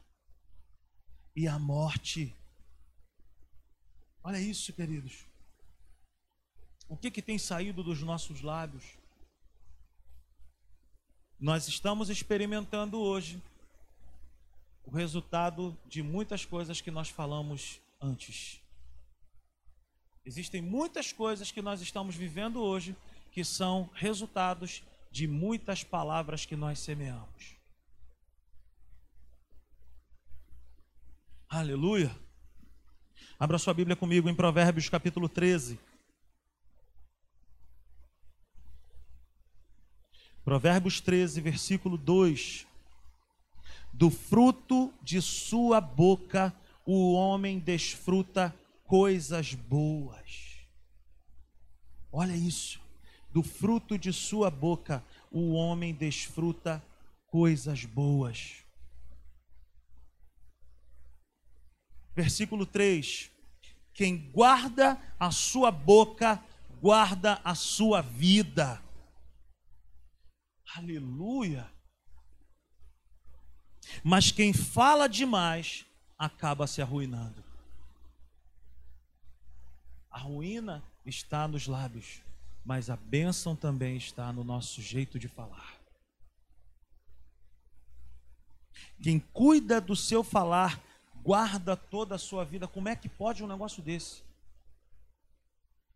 e 1.37 1.47
a 1.47 1.59
morte. 1.59 2.35
Olha 4.25 4.41
isso, 4.41 4.73
queridos. 4.73 5.27
O 6.89 6.97
que, 6.97 7.11
que 7.11 7.21
tem 7.21 7.37
saído 7.37 7.85
dos 7.85 8.03
nossos 8.03 8.41
lábios? 8.41 9.00
Nós 11.41 11.67
estamos 11.69 12.11
experimentando 12.11 13.01
hoje 13.01 13.43
o 14.85 14.91
resultado 14.91 15.75
de 15.87 16.03
muitas 16.03 16.45
coisas 16.45 16.83
que 16.83 16.91
nós 16.91 17.09
falamos 17.09 17.81
antes. 17.99 18.61
Existem 20.23 20.61
muitas 20.61 21.15
coisas 21.15 21.51
que 21.51 21.63
nós 21.63 21.81
estamos 21.81 22.15
vivendo 22.15 22.61
hoje 22.61 22.95
que 23.33 23.43
são 23.43 23.89
resultados 23.95 24.83
de 25.11 25.27
muitas 25.27 25.83
palavras 25.83 26.45
que 26.45 26.55
nós 26.55 26.79
semeamos. 26.79 27.57
Aleluia. 31.49 32.15
Abra 33.39 33.59
sua 33.59 33.73
Bíblia 33.73 33.97
comigo 33.97 34.29
em 34.29 34.35
Provérbios 34.35 34.91
capítulo 34.91 35.27
13. 35.27 35.81
Provérbios 40.45 41.01
13, 41.01 41.41
versículo 41.41 41.97
2. 41.97 42.67
Do 43.93 44.11
fruto 44.11 44.93
de 45.03 45.21
sua 45.21 45.81
boca 45.81 46.55
o 46.87 47.13
homem 47.13 47.59
desfruta 47.59 48.55
coisas 48.85 49.55
boas. 49.55 50.59
Olha 52.13 52.35
isso 52.35 52.81
do 53.33 53.43
fruto 53.43 53.97
de 53.97 54.13
sua 54.13 54.51
boca 54.51 55.05
o 55.31 55.53
homem 55.53 55.95
desfruta 55.95 56.83
coisas 57.29 57.85
boas. 57.85 58.57
Versículo 62.15 62.67
3: 62.67 63.31
Quem 63.95 64.31
guarda 64.33 65.01
a 65.19 65.31
sua 65.31 65.71
boca, 65.71 66.43
guarda 66.81 67.41
a 67.45 67.55
sua 67.55 68.01
vida. 68.03 68.83
Aleluia. 70.77 71.71
Mas 74.05 74.31
quem 74.31 74.53
fala 74.53 75.09
demais 75.09 75.85
acaba 76.19 76.67
se 76.67 76.81
arruinando. 76.81 77.43
A 80.11 80.19
ruína 80.19 80.83
está 81.05 81.49
nos 81.49 81.67
lábios 81.67 82.23
mas 82.65 82.91
a 82.91 82.97
bênção 82.97 83.57
também 83.57 83.97
está 83.97 84.33
no 84.33 84.45
nosso 84.45 84.81
jeito 84.81 85.19
de 85.19 85.29
falar. 85.29 85.79
Quem 89.03 89.19
cuida 89.19 89.81
do 89.81 89.97
seu 89.97 90.23
falar, 90.23 90.81
guarda 91.23 91.77
toda 91.77 92.15
a 92.15 92.19
sua 92.19 92.45
vida. 92.45 92.69
Como 92.69 92.89
é 92.89 92.97
que 92.97 93.09
pode 93.09 93.43
um 93.43 93.47
negócio 93.47 93.83
desse? 93.83 94.23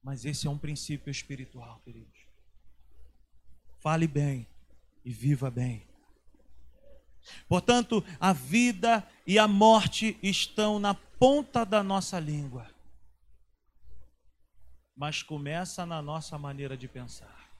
Mas 0.03 0.25
esse 0.25 0.47
é 0.47 0.51
um 0.51 0.59
princípio 0.59 1.11
espiritual, 1.11 1.81
queridos. 1.85 2.27
Fale 3.81 4.07
bem 4.07 4.47
e 5.05 5.13
viva 5.13 5.51
bem. 5.51 5.87
Portanto, 7.49 8.05
a 8.21 8.33
vida 8.33 9.07
e 9.27 9.39
a 9.39 9.49
morte 9.49 10.19
estão 10.23 10.79
na 10.79 10.95
ponta 10.95 11.65
da 11.65 11.83
nossa 11.83 12.21
língua 12.21 12.75
mas 14.97 15.23
começa 15.23 15.85
na 15.85 16.01
nossa 16.01 16.39
maneira 16.39 16.77
de 16.77 16.87
pensar. 16.87 17.51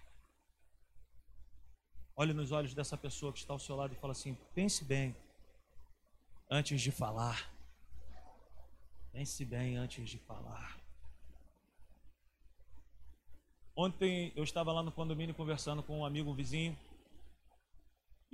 Olhe 2.17 2.33
nos 2.33 2.53
olhos 2.53 2.75
dessa 2.75 2.97
pessoa 2.97 3.33
que 3.33 3.41
está 3.41 3.53
ao 3.53 3.59
seu 3.59 3.75
lado 3.75 3.93
e 3.93 3.97
fala 3.97 4.13
assim: 4.13 4.37
pense 4.55 4.85
bem 4.85 5.17
antes 6.49 6.81
de 6.81 6.93
falar. 6.93 7.53
Pense 9.13 9.45
bem 9.45 9.77
antes 9.77 10.09
de 10.09 10.19
falar. 10.19 10.79
Ontem 13.77 14.33
eu 14.37 14.45
estava 14.45 14.73
lá 14.73 14.83
no 14.83 14.93
condomínio 14.93 15.35
conversando 15.35 15.83
com 15.83 15.99
um 15.99 16.05
amigo, 16.05 16.31
um 16.31 16.35
vizinho, 16.35 16.79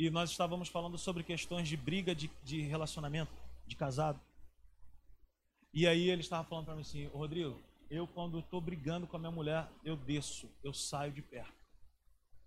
e 0.01 0.09
nós 0.09 0.31
estávamos 0.31 0.71
falando 0.71 0.97
sobre 0.97 1.23
questões 1.23 1.69
de 1.69 1.77
briga 1.77 2.15
de, 2.15 2.31
de 2.43 2.63
relacionamento, 2.63 3.31
de 3.67 3.77
casado. 3.77 4.19
E 5.75 5.87
aí 5.87 6.09
ele 6.09 6.23
estava 6.23 6.43
falando 6.43 6.65
para 6.65 6.75
mim 6.75 6.81
assim: 6.81 7.07
Rodrigo, 7.09 7.61
eu 7.91 8.07
quando 8.07 8.39
estou 8.39 8.63
brigando 8.63 9.07
com 9.07 9.17
a 9.17 9.21
minha 9.21 9.31
mulher, 9.31 9.69
eu 9.85 9.97
desço, 9.97 10.49
eu 10.65 10.73
saio 10.73 11.13
de 11.13 11.21
perto. 11.21 11.53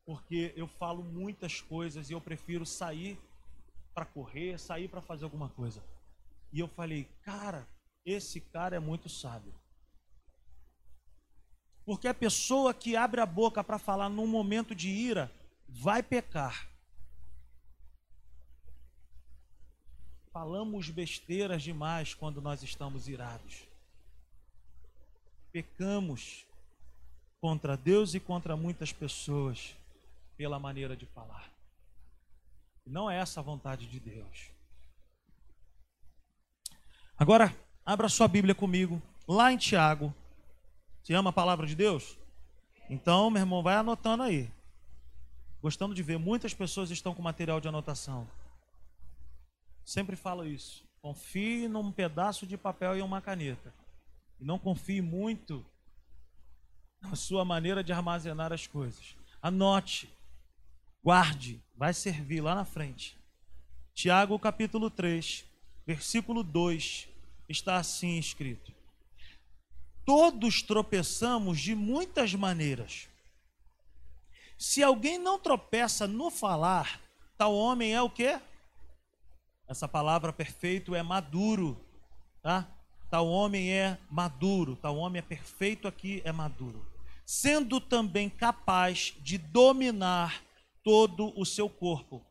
Porque 0.03 0.51
eu 0.57 0.67
falo 0.67 1.03
muitas 1.03 1.61
coisas 1.61 2.09
e 2.09 2.13
eu 2.13 2.19
prefiro 2.19 2.65
sair 2.65 3.19
para 3.93 4.03
correr, 4.03 4.59
sair 4.59 4.87
para 4.87 4.99
fazer 4.99 5.25
alguma 5.25 5.49
coisa. 5.49 5.83
E 6.51 6.59
eu 6.59 6.67
falei, 6.67 7.07
cara, 7.21 7.67
esse 8.03 8.41
cara 8.41 8.75
é 8.75 8.79
muito 8.79 9.07
sábio. 9.07 9.53
Porque 11.85 12.07
a 12.07 12.15
pessoa 12.15 12.73
que 12.73 12.95
abre 12.95 13.21
a 13.21 13.27
boca 13.27 13.63
para 13.63 13.77
falar 13.77 14.09
num 14.09 14.25
momento 14.25 14.73
de 14.73 14.89
ira 14.89 15.31
vai 15.69 16.01
pecar. 16.01 16.72
Falamos 20.33 20.89
besteiras 20.89 21.63
demais 21.63 22.13
quando 22.13 22.41
nós 22.41 22.63
estamos 22.63 23.07
irados 23.07 23.73
pecamos 25.53 26.47
contra 27.39 27.77
Deus 27.77 28.15
e 28.15 28.19
contra 28.19 28.57
muitas 28.57 28.91
pessoas 28.91 29.75
pela 30.35 30.59
maneira 30.59 30.97
de 30.97 31.05
falar. 31.05 31.47
Não 32.85 33.09
é 33.09 33.17
essa 33.17 33.39
a 33.39 33.43
vontade 33.43 33.85
de 33.85 33.99
Deus. 33.99 34.49
Agora, 37.15 37.55
abra 37.85 38.09
sua 38.09 38.27
Bíblia 38.27 38.55
comigo, 38.55 38.99
lá 39.27 39.53
em 39.53 39.57
Tiago. 39.57 40.13
Você 41.03 41.13
ama 41.13 41.29
a 41.29 41.33
palavra 41.33 41.67
de 41.67 41.75
Deus? 41.75 42.17
Então, 42.89 43.29
meu 43.29 43.41
irmão, 43.41 43.61
vai 43.61 43.75
anotando 43.75 44.23
aí. 44.23 44.49
gostando 45.61 45.93
de 45.93 46.03
ver, 46.03 46.17
muitas 46.17 46.53
pessoas 46.53 46.89
estão 46.89 47.13
com 47.13 47.21
material 47.21 47.61
de 47.61 47.67
anotação. 47.67 48.27
Sempre 49.85 50.15
falo 50.15 50.45
isso. 50.45 50.83
Confie 51.01 51.67
num 51.67 51.91
pedaço 51.91 52.47
de 52.47 52.57
papel 52.57 52.97
e 52.97 53.01
uma 53.01 53.21
caneta. 53.21 53.73
E 54.39 54.45
não 54.45 54.57
confie 54.57 55.01
muito 55.01 55.65
na 57.01 57.15
sua 57.15 57.43
maneira 57.43 57.83
de 57.83 57.91
armazenar 57.91 58.53
as 58.53 58.65
coisas. 58.65 59.15
Anote, 59.41 60.09
guarde, 61.03 61.61
vai 61.75 61.93
servir 61.93 62.41
lá 62.41 62.55
na 62.55 62.63
frente. 62.63 63.17
Tiago 63.93 64.39
capítulo 64.39 64.89
3, 64.89 65.45
versículo 65.85 66.43
2, 66.43 67.09
está 67.49 67.75
assim 67.77 68.17
escrito: 68.17 68.73
Todos 70.05 70.61
tropeçamos 70.61 71.59
de 71.59 71.75
muitas 71.75 72.33
maneiras. 72.33 73.09
Se 74.57 74.81
alguém 74.81 75.17
não 75.17 75.37
tropeça 75.37 76.07
no 76.07 76.31
falar, 76.31 77.01
tal 77.37 77.53
homem 77.53 77.93
é 77.93 78.01
o 78.01 78.09
quê? 78.09 78.39
Essa 79.67 79.87
palavra 79.87 80.33
perfeito 80.33 80.93
é 80.93 81.01
maduro, 81.01 81.79
tá? 82.41 82.67
Tal 83.09 83.27
homem 83.27 83.71
é 83.71 83.97
maduro, 84.09 84.75
tal 84.75 84.97
homem 84.97 85.19
é 85.19 85.21
perfeito 85.21 85.87
aqui, 85.87 86.21
é 86.25 86.31
maduro. 86.31 86.85
Sendo 87.25 87.79
também 87.79 88.29
capaz 88.29 89.13
de 89.21 89.37
dominar 89.37 90.43
todo 90.83 91.31
o 91.39 91.45
seu 91.45 91.69
corpo. 91.69 92.21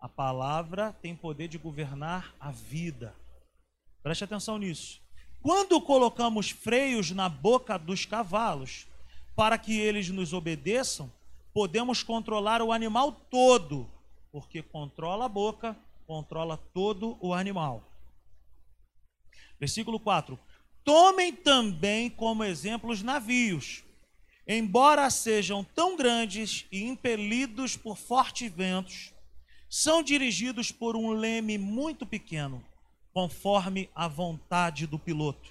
A 0.00 0.08
palavra 0.08 0.92
tem 1.02 1.14
poder 1.14 1.46
de 1.46 1.58
governar 1.58 2.34
a 2.40 2.50
vida. 2.50 3.14
Preste 4.02 4.24
atenção 4.24 4.58
nisso. 4.58 5.00
Quando 5.42 5.80
colocamos 5.80 6.50
freios 6.50 7.10
na 7.10 7.28
boca 7.28 7.78
dos 7.78 8.04
cavalos 8.04 8.86
para 9.36 9.56
que 9.56 9.78
eles 9.78 10.08
nos 10.08 10.32
obedeçam, 10.32 11.10
podemos 11.52 12.02
controlar 12.02 12.60
o 12.62 12.72
animal 12.72 13.12
todo, 13.12 13.88
porque 14.32 14.62
controla 14.62 15.26
a 15.26 15.28
boca, 15.28 15.76
controla 16.10 16.56
todo 16.56 17.16
o 17.20 17.32
animal. 17.32 17.88
Versículo 19.60 20.00
4: 20.00 20.36
Tomem 20.82 21.32
também 21.32 22.10
como 22.10 22.42
exemplo 22.42 22.90
os 22.90 23.00
navios, 23.00 23.84
embora 24.44 25.08
sejam 25.08 25.62
tão 25.62 25.96
grandes 25.96 26.66
e 26.72 26.82
impelidos 26.82 27.76
por 27.76 27.96
fortes 27.96 28.50
ventos, 28.50 29.14
são 29.68 30.02
dirigidos 30.02 30.72
por 30.72 30.96
um 30.96 31.12
leme 31.12 31.56
muito 31.56 32.04
pequeno, 32.04 32.64
conforme 33.12 33.88
a 33.94 34.08
vontade 34.08 34.88
do 34.88 34.98
piloto. 34.98 35.48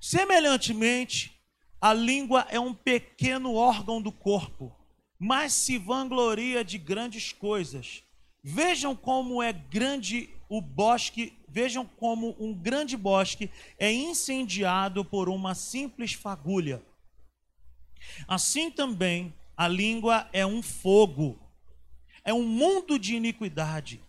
Semelhantemente, 0.00 1.38
a 1.78 1.92
língua 1.92 2.46
é 2.48 2.58
um 2.58 2.72
pequeno 2.72 3.56
órgão 3.56 4.00
do 4.00 4.10
corpo 4.10 4.74
mas 5.22 5.52
se 5.52 5.76
vangloria 5.76 6.64
de 6.64 6.78
grandes 6.78 7.30
coisas. 7.30 8.02
Vejam 8.42 8.96
como 8.96 9.42
é 9.42 9.52
grande 9.52 10.30
o 10.48 10.60
bosque, 10.60 11.38
vejam 11.48 11.86
como 11.86 12.34
um 12.38 12.52
grande 12.52 12.96
bosque 12.96 13.50
é 13.78 13.92
incendiado 13.92 15.04
por 15.04 15.28
uma 15.28 15.54
simples 15.54 16.12
fagulha. 16.12 16.82
Assim 18.26 18.70
também 18.70 19.34
a 19.56 19.68
língua 19.68 20.28
é 20.32 20.44
um 20.44 20.62
fogo, 20.62 21.38
é 22.24 22.32
um 22.32 22.46
mundo 22.46 22.98
de 22.98 23.14
iniquidade. 23.14 24.02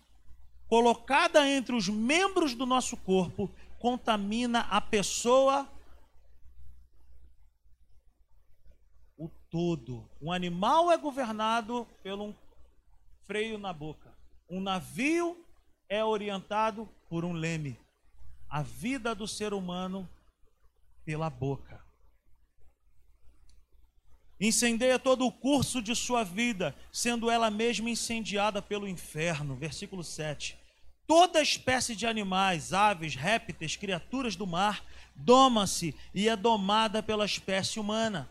Colocada 0.67 1.47
entre 1.49 1.75
os 1.75 1.89
membros 1.89 2.55
do 2.55 2.65
nosso 2.65 2.95
corpo, 2.95 3.51
contamina 3.77 4.61
a 4.61 4.79
pessoa 4.79 5.69
todo. 9.51 10.09
Um 10.21 10.31
animal 10.31 10.89
é 10.89 10.97
governado 10.97 11.85
pelo 12.01 12.23
um 12.23 12.35
freio 13.23 13.57
na 13.57 13.73
boca. 13.73 14.10
Um 14.51 14.59
navio 14.59 15.43
é 15.87 16.03
orientado 16.03 16.87
por 17.09 17.25
um 17.25 17.31
leme. 17.31 17.79
A 18.49 18.61
vida 18.61 19.15
do 19.15 19.27
ser 19.27 19.53
humano 19.53 20.07
pela 21.05 21.29
boca. 21.29 21.81
Incendeia 24.39 24.99
todo 24.99 25.25
o 25.25 25.31
curso 25.31 25.81
de 25.81 25.95
sua 25.95 26.23
vida, 26.23 26.75
sendo 26.91 27.31
ela 27.31 27.49
mesma 27.49 27.89
incendiada 27.89 28.61
pelo 28.61 28.87
inferno. 28.87 29.55
Versículo 29.55 30.03
7. 30.03 30.57
Toda 31.07 31.41
espécie 31.41 31.95
de 31.95 32.05
animais, 32.05 32.73
aves, 32.73 33.15
répteis, 33.15 33.77
criaturas 33.77 34.35
do 34.35 34.45
mar, 34.45 34.83
doma-se 35.15 35.95
e 36.13 36.27
é 36.27 36.35
domada 36.35 37.01
pela 37.01 37.25
espécie 37.25 37.79
humana 37.79 38.29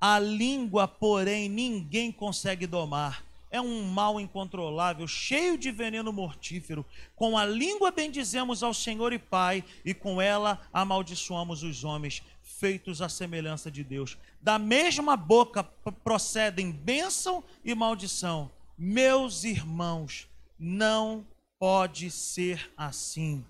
a 0.00 0.18
língua, 0.18 0.88
porém, 0.88 1.48
ninguém 1.48 2.10
consegue 2.10 2.66
domar. 2.66 3.22
É 3.50 3.60
um 3.60 3.82
mal 3.82 4.20
incontrolável, 4.20 5.08
cheio 5.08 5.58
de 5.58 5.72
veneno 5.72 6.12
mortífero. 6.12 6.86
Com 7.16 7.36
a 7.36 7.44
língua 7.44 7.90
bendizemos 7.90 8.62
ao 8.62 8.72
Senhor 8.72 9.12
e 9.12 9.18
Pai, 9.18 9.64
e 9.84 9.92
com 9.92 10.22
ela 10.22 10.60
amaldiçoamos 10.72 11.64
os 11.64 11.82
homens, 11.82 12.22
feitos 12.42 13.02
à 13.02 13.08
semelhança 13.08 13.70
de 13.70 13.82
Deus. 13.82 14.16
Da 14.40 14.58
mesma 14.58 15.16
boca 15.16 15.64
procedem 16.04 16.70
bênção 16.70 17.42
e 17.64 17.74
maldição. 17.74 18.50
Meus 18.78 19.42
irmãos, 19.42 20.28
não 20.58 21.26
pode 21.58 22.10
ser 22.10 22.70
assim. 22.76 23.44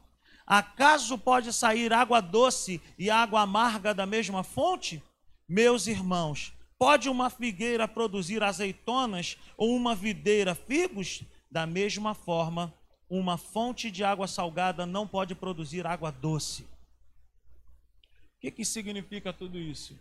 Acaso 0.46 1.16
pode 1.16 1.52
sair 1.52 1.92
água 1.92 2.20
doce 2.20 2.80
e 2.98 3.10
água 3.10 3.42
amarga 3.42 3.94
da 3.94 4.06
mesma 4.06 4.42
fonte? 4.42 5.02
Meus 5.48 5.86
irmãos, 5.86 6.52
pode 6.80 7.10
uma 7.10 7.28
figueira 7.28 7.86
produzir 7.86 8.42
azeitonas 8.42 9.36
ou 9.54 9.76
uma 9.76 9.94
videira 9.94 10.54
figos? 10.54 11.22
Da 11.50 11.66
mesma 11.66 12.14
forma, 12.14 12.72
uma 13.06 13.36
fonte 13.36 13.90
de 13.90 14.02
água 14.02 14.26
salgada 14.26 14.86
não 14.86 15.06
pode 15.06 15.34
produzir 15.34 15.86
água 15.86 16.10
doce. 16.10 16.62
O 16.62 18.40
que, 18.40 18.50
que 18.50 18.64
significa 18.64 19.30
tudo 19.30 19.58
isso? 19.58 20.00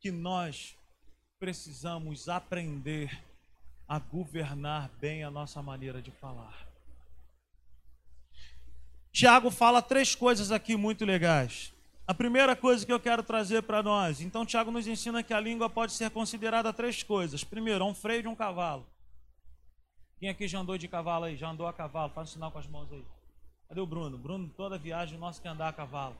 Que 0.00 0.10
nós 0.10 0.74
precisamos 1.38 2.30
aprender 2.30 3.22
a 3.86 3.98
governar 3.98 4.88
bem 5.00 5.22
a 5.22 5.30
nossa 5.30 5.60
maneira 5.60 6.00
de 6.00 6.10
falar. 6.12 6.66
Tiago 9.12 9.50
fala 9.50 9.82
três 9.82 10.14
coisas 10.14 10.50
aqui 10.50 10.76
muito 10.76 11.04
legais. 11.04 11.74
A 12.10 12.14
primeira 12.14 12.56
coisa 12.56 12.84
que 12.84 12.92
eu 12.92 12.98
quero 12.98 13.22
trazer 13.22 13.62
para 13.62 13.84
nós, 13.84 14.20
então 14.20 14.44
Tiago 14.44 14.72
nos 14.72 14.84
ensina 14.84 15.22
que 15.22 15.32
a 15.32 15.38
língua 15.38 15.70
pode 15.70 15.92
ser 15.92 16.10
considerada 16.10 16.72
três 16.72 17.04
coisas. 17.04 17.44
Primeiro, 17.44 17.84
um 17.84 17.94
freio 17.94 18.22
de 18.22 18.26
um 18.26 18.34
cavalo. 18.34 18.84
Quem 20.18 20.28
aqui 20.28 20.48
já 20.48 20.58
andou 20.58 20.76
de 20.76 20.88
cavalo 20.88 21.26
aí? 21.26 21.36
Já 21.36 21.50
andou 21.50 21.68
a 21.68 21.72
cavalo? 21.72 22.12
Faz 22.12 22.30
um 22.30 22.32
sinal 22.32 22.50
com 22.50 22.58
as 22.58 22.66
mãos 22.66 22.92
aí. 22.92 23.06
Cadê 23.68 23.80
o 23.80 23.86
Bruno? 23.86 24.18
Bruno, 24.18 24.52
toda 24.56 24.76
viagem 24.76 25.16
nosso 25.20 25.40
quer 25.40 25.50
andar 25.50 25.68
a 25.68 25.72
cavalo. 25.72 26.16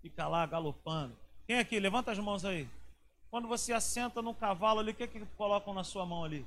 Fica 0.00 0.26
lá 0.26 0.46
galopando. 0.46 1.14
Quem 1.46 1.58
aqui? 1.58 1.78
Levanta 1.78 2.12
as 2.12 2.18
mãos 2.18 2.42
aí. 2.42 2.66
Quando 3.30 3.46
você 3.46 3.70
assenta 3.74 4.22
no 4.22 4.34
cavalo 4.34 4.80
ali, 4.80 4.92
o 4.92 4.94
que, 4.94 5.06
que 5.06 5.26
colocam 5.36 5.74
na 5.74 5.84
sua 5.84 6.06
mão 6.06 6.24
ali? 6.24 6.46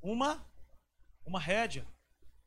Uma, 0.00 0.42
uma 1.26 1.38
rédea. 1.38 1.86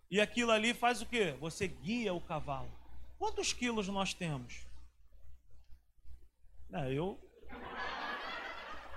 E 0.09 0.19
aquilo 0.19 0.49
ali 0.49 0.73
faz 0.73 1.03
o 1.03 1.05
quê? 1.05 1.35
Você 1.39 1.67
guia 1.67 2.15
o 2.15 2.19
cavalo. 2.19 2.71
Quantos 3.19 3.53
quilos 3.53 3.87
nós 3.87 4.15
temos? 4.15 4.70
É, 6.73 6.93
eu. 6.93 7.19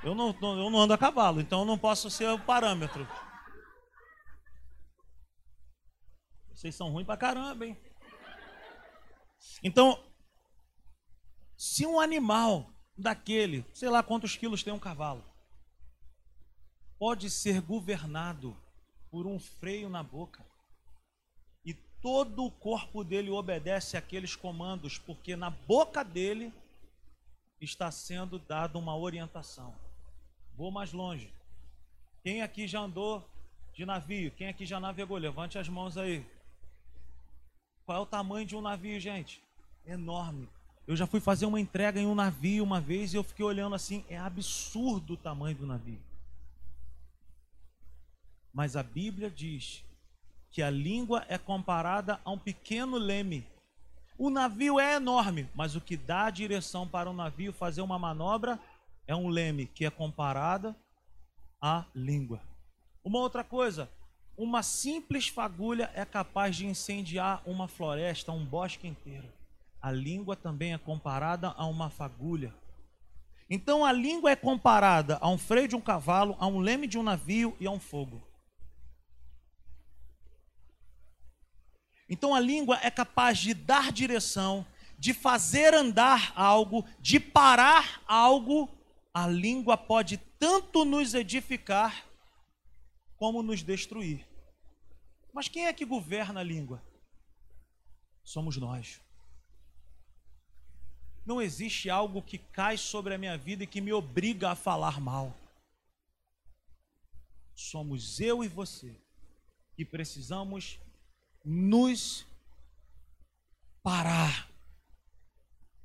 Eu 0.02 0.14
não, 0.14 0.36
eu 0.40 0.70
não 0.70 0.80
ando 0.80 0.92
a 0.92 0.98
cavalo, 0.98 1.40
então 1.40 1.60
eu 1.60 1.64
não 1.64 1.78
posso 1.78 2.10
ser 2.10 2.28
o 2.28 2.38
parâmetro. 2.38 3.08
Vocês 6.52 6.74
são 6.74 6.90
ruins 6.90 7.06
pra 7.06 7.16
caramba, 7.16 7.66
hein? 7.66 7.76
Então, 9.62 9.98
se 11.56 11.86
um 11.86 11.98
animal 11.98 12.70
daquele, 12.96 13.64
sei 13.72 13.88
lá 13.88 14.02
quantos 14.02 14.36
quilos 14.36 14.62
tem 14.62 14.72
um 14.72 14.78
cavalo, 14.78 15.24
pode 16.98 17.30
ser 17.30 17.60
governado 17.60 18.56
por 19.10 19.26
um 19.26 19.38
freio 19.38 19.88
na 19.88 20.02
boca, 20.02 20.46
e 21.64 21.72
todo 22.00 22.44
o 22.44 22.50
corpo 22.50 23.02
dele 23.02 23.30
obedece 23.30 23.96
àqueles 23.96 24.36
comandos, 24.36 24.98
porque 24.98 25.34
na 25.34 25.50
boca 25.50 26.04
dele 26.04 26.52
está 27.64 27.90
sendo 27.90 28.38
dada 28.38 28.78
uma 28.78 28.96
orientação. 28.96 29.74
Vou 30.56 30.70
mais 30.70 30.92
longe. 30.92 31.32
Quem 32.22 32.42
aqui 32.42 32.66
já 32.66 32.80
andou 32.80 33.28
de 33.72 33.84
navio? 33.84 34.30
Quem 34.30 34.48
aqui 34.48 34.64
já 34.64 34.78
navegou? 34.78 35.16
Levante 35.16 35.58
as 35.58 35.68
mãos 35.68 35.96
aí. 35.96 36.24
Qual 37.84 37.98
é 37.98 38.00
o 38.00 38.06
tamanho 38.06 38.46
de 38.46 38.56
um 38.56 38.60
navio, 38.60 38.98
gente? 38.98 39.42
Enorme. 39.86 40.48
Eu 40.86 40.96
já 40.96 41.06
fui 41.06 41.20
fazer 41.20 41.46
uma 41.46 41.60
entrega 41.60 42.00
em 42.00 42.06
um 42.06 42.14
navio 42.14 42.62
uma 42.62 42.80
vez 42.80 43.12
e 43.12 43.16
eu 43.16 43.24
fiquei 43.24 43.44
olhando 43.44 43.74
assim, 43.74 44.04
é 44.08 44.18
absurdo 44.18 45.14
o 45.14 45.16
tamanho 45.16 45.56
do 45.56 45.66
navio. 45.66 46.00
Mas 48.52 48.76
a 48.76 48.82
Bíblia 48.82 49.30
diz 49.30 49.82
que 50.50 50.62
a 50.62 50.70
língua 50.70 51.24
é 51.28 51.36
comparada 51.36 52.20
a 52.24 52.30
um 52.30 52.38
pequeno 52.38 52.96
leme 52.96 53.44
o 54.16 54.30
navio 54.30 54.78
é 54.78 54.94
enorme, 54.94 55.48
mas 55.54 55.74
o 55.74 55.80
que 55.80 55.96
dá 55.96 56.26
a 56.26 56.30
direção 56.30 56.86
para 56.86 57.10
o 57.10 57.12
navio 57.12 57.52
fazer 57.52 57.80
uma 57.80 57.98
manobra 57.98 58.60
é 59.06 59.14
um 59.14 59.28
leme 59.28 59.66
que 59.66 59.84
é 59.84 59.90
comparada 59.90 60.76
à 61.60 61.84
língua. 61.94 62.40
Uma 63.02 63.18
outra 63.18 63.42
coisa, 63.42 63.90
uma 64.36 64.62
simples 64.62 65.28
fagulha 65.28 65.90
é 65.94 66.04
capaz 66.04 66.56
de 66.56 66.66
incendiar 66.66 67.42
uma 67.44 67.68
floresta, 67.68 68.32
um 68.32 68.44
bosque 68.44 68.86
inteiro. 68.86 69.28
A 69.80 69.90
língua 69.90 70.34
também 70.34 70.72
é 70.72 70.78
comparada 70.78 71.48
a 71.56 71.66
uma 71.66 71.90
fagulha. 71.90 72.54
Então 73.50 73.84
a 73.84 73.92
língua 73.92 74.30
é 74.30 74.36
comparada 74.36 75.18
a 75.20 75.28
um 75.28 75.36
freio 75.36 75.68
de 75.68 75.76
um 75.76 75.80
cavalo, 75.80 76.36
a 76.38 76.46
um 76.46 76.60
leme 76.60 76.86
de 76.86 76.98
um 76.98 77.02
navio 77.02 77.56
e 77.60 77.66
a 77.66 77.70
um 77.70 77.80
fogo. 77.80 78.26
Então 82.08 82.34
a 82.34 82.40
língua 82.40 82.78
é 82.82 82.90
capaz 82.90 83.38
de 83.38 83.54
dar 83.54 83.90
direção, 83.90 84.66
de 84.98 85.14
fazer 85.14 85.74
andar 85.74 86.32
algo, 86.36 86.84
de 87.00 87.18
parar 87.18 88.02
algo. 88.06 88.68
A 89.12 89.26
língua 89.26 89.76
pode 89.76 90.18
tanto 90.38 90.84
nos 90.84 91.14
edificar 91.14 92.06
como 93.16 93.42
nos 93.42 93.62
destruir. 93.62 94.26
Mas 95.32 95.48
quem 95.48 95.66
é 95.66 95.72
que 95.72 95.84
governa 95.84 96.40
a 96.40 96.44
língua? 96.44 96.82
Somos 98.22 98.56
nós. 98.56 99.00
Não 101.24 101.40
existe 101.40 101.88
algo 101.88 102.22
que 102.22 102.38
cai 102.38 102.76
sobre 102.76 103.14
a 103.14 103.18
minha 103.18 103.36
vida 103.38 103.64
e 103.64 103.66
que 103.66 103.80
me 103.80 103.92
obriga 103.92 104.50
a 104.50 104.54
falar 104.54 105.00
mal. 105.00 105.34
Somos 107.54 108.20
eu 108.20 108.44
e 108.44 108.48
você 108.48 108.94
que 109.74 109.84
precisamos 109.84 110.78
nos 111.44 112.26
parar 113.82 114.48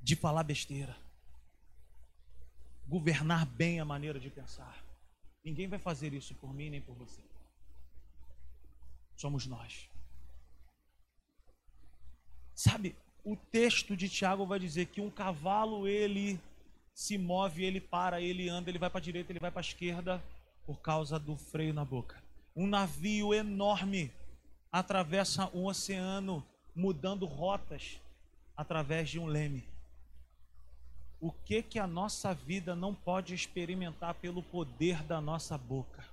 de 0.02 0.16
falar 0.16 0.44
besteira, 0.44 0.96
governar 2.88 3.46
bem 3.46 3.80
a 3.80 3.86
maneira 3.86 4.20
de 4.20 4.30
pensar. 4.30 4.84
Ninguém 5.44 5.68
vai 5.68 5.78
fazer 5.78 6.14
isso 6.14 6.34
por 6.36 6.54
mim 6.54 6.70
nem 6.70 6.82
por 6.82 6.96
você. 6.96 7.22
Somos 9.16 9.46
nós. 9.46 9.90
Sabe, 12.56 12.96
o 13.24 13.36
texto 13.36 13.96
de 13.96 14.10
Tiago 14.10 14.46
vai 14.46 14.60
dizer 14.60 14.88
que 14.88 15.02
um 15.02 15.10
cavalo 15.10 15.88
ele 15.88 16.40
se 16.94 17.18
move, 17.18 17.64
ele 17.64 17.80
para, 17.80 18.22
ele 18.22 18.50
anda, 18.50 18.70
ele 18.70 18.80
vai 18.80 18.90
para 18.90 19.00
a 19.00 19.04
direita, 19.04 19.32
ele 19.32 19.40
vai 19.40 19.52
para 19.52 19.60
a 19.60 19.62
esquerda 19.62 20.24
por 20.66 20.82
causa 20.82 21.20
do 21.20 21.38
freio 21.38 21.74
na 21.74 21.86
boca. 21.86 22.22
Um 22.56 22.68
navio 22.68 23.34
enorme 23.34 24.12
atravessa 24.72 25.50
um 25.54 25.66
oceano 25.66 26.46
mudando 26.76 27.26
rotas 27.26 28.00
através 28.56 29.10
de 29.10 29.20
um 29.20 29.26
leme. 29.26 29.64
O 31.20 31.32
que 31.32 31.62
que 31.62 31.80
a 31.80 31.88
nossa 31.88 32.34
vida 32.34 32.76
não 32.76 32.96
pode 32.96 33.34
experimentar 33.34 34.14
pelo 34.16 34.42
poder 34.42 35.04
da 35.04 35.20
nossa 35.20 35.58
boca? 35.58 36.06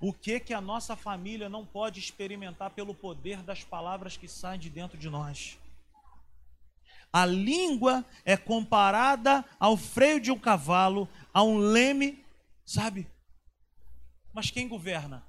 O 0.00 0.12
que 0.12 0.40
que 0.40 0.54
a 0.54 0.60
nossa 0.60 0.96
família 0.96 1.48
não 1.48 1.64
pode 1.64 2.00
experimentar 2.00 2.70
pelo 2.70 2.94
poder 2.94 3.42
das 3.42 3.62
palavras 3.62 4.16
que 4.16 4.28
saem 4.28 4.60
de 4.60 4.70
dentro 4.70 4.96
de 4.96 5.08
nós? 5.10 5.58
A 7.12 7.24
língua 7.24 8.04
é 8.24 8.36
comparada 8.36 9.44
ao 9.58 9.76
freio 9.76 10.20
de 10.20 10.32
um 10.32 10.38
cavalo, 10.38 11.08
a 11.32 11.42
um 11.42 11.58
leme, 11.58 12.24
sabe? 12.64 13.06
Mas 14.32 14.50
quem 14.50 14.66
governa? 14.66 15.22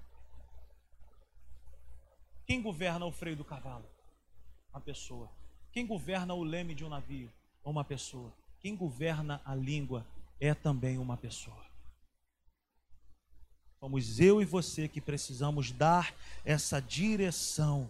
Quem 2.46 2.62
governa 2.62 3.06
o 3.06 3.12
freio 3.12 3.36
do 3.36 3.44
cavalo? 3.44 3.86
Uma 4.72 4.82
pessoa. 4.82 5.30
Quem 5.72 5.86
governa 5.86 6.34
o 6.34 6.44
leme 6.44 6.76
de 6.76 6.86
um 6.86 6.90
navio? 6.90 7.32
Uma 7.64 7.84
pessoa. 7.84 8.32
Quem 8.60 8.76
governa 8.76 9.42
a 9.44 9.56
língua 9.56 10.06
é 10.40 10.54
também 10.54 10.98
uma 10.98 11.18
pessoa. 11.18 11.66
Somos 13.80 14.20
eu 14.20 14.42
e 14.42 14.46
você 14.46 14.88
que 14.88 15.02
precisamos 15.02 15.72
dar 15.72 16.14
essa 16.44 16.80
direção 16.80 17.90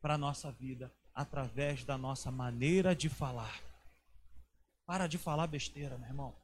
para 0.00 0.14
a 0.14 0.18
nossa 0.18 0.50
vida 0.50 0.92
através 1.14 1.84
da 1.84 1.96
nossa 1.96 2.30
maneira 2.30 2.94
de 2.94 3.08
falar. 3.08 3.60
Para 4.86 5.06
de 5.06 5.18
falar 5.18 5.46
besteira, 5.46 5.98
meu 5.98 6.08
irmão. 6.08 6.34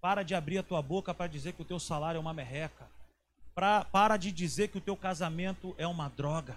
Para 0.00 0.22
de 0.22 0.34
abrir 0.34 0.58
a 0.58 0.62
tua 0.62 0.80
boca 0.80 1.12
para 1.12 1.26
dizer 1.26 1.52
que 1.54 1.62
o 1.62 1.64
teu 1.64 1.78
salário 1.78 2.18
é 2.18 2.20
uma 2.20 2.34
merreca. 2.34 2.88
Pra, 3.58 3.84
para 3.84 4.16
de 4.16 4.30
dizer 4.30 4.68
que 4.68 4.78
o 4.78 4.80
teu 4.80 4.96
casamento 4.96 5.74
é 5.78 5.84
uma 5.84 6.08
droga. 6.08 6.56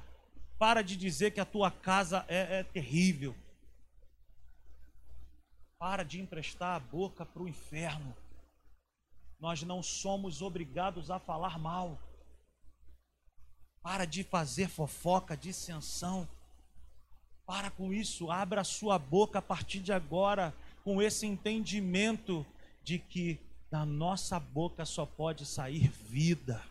Para 0.59 0.83
de 0.83 0.95
dizer 0.95 1.31
que 1.31 1.39
a 1.39 1.45
tua 1.45 1.71
casa 1.71 2.23
é, 2.27 2.59
é 2.59 2.63
terrível. 2.63 3.35
Para 5.79 6.03
de 6.03 6.21
emprestar 6.21 6.75
a 6.75 6.79
boca 6.79 7.25
para 7.25 7.41
o 7.41 7.47
inferno. 7.47 8.15
Nós 9.39 9.63
não 9.63 9.81
somos 9.81 10.43
obrigados 10.43 11.09
a 11.09 11.17
falar 11.17 11.57
mal. 11.57 11.97
Para 13.81 14.05
de 14.05 14.23
fazer 14.23 14.69
fofoca, 14.69 15.35
dissensão. 15.35 16.29
Para 17.47 17.71
com 17.71 17.91
isso, 17.91 18.29
abra 18.29 18.61
a 18.61 18.63
sua 18.63 18.99
boca 18.99 19.39
a 19.39 19.41
partir 19.41 19.79
de 19.79 19.91
agora 19.91 20.53
com 20.83 21.01
esse 21.01 21.25
entendimento 21.25 22.45
de 22.83 22.99
que 22.99 23.39
da 23.71 23.87
nossa 23.87 24.39
boca 24.39 24.85
só 24.85 25.03
pode 25.03 25.47
sair 25.47 25.89
vida 25.89 26.63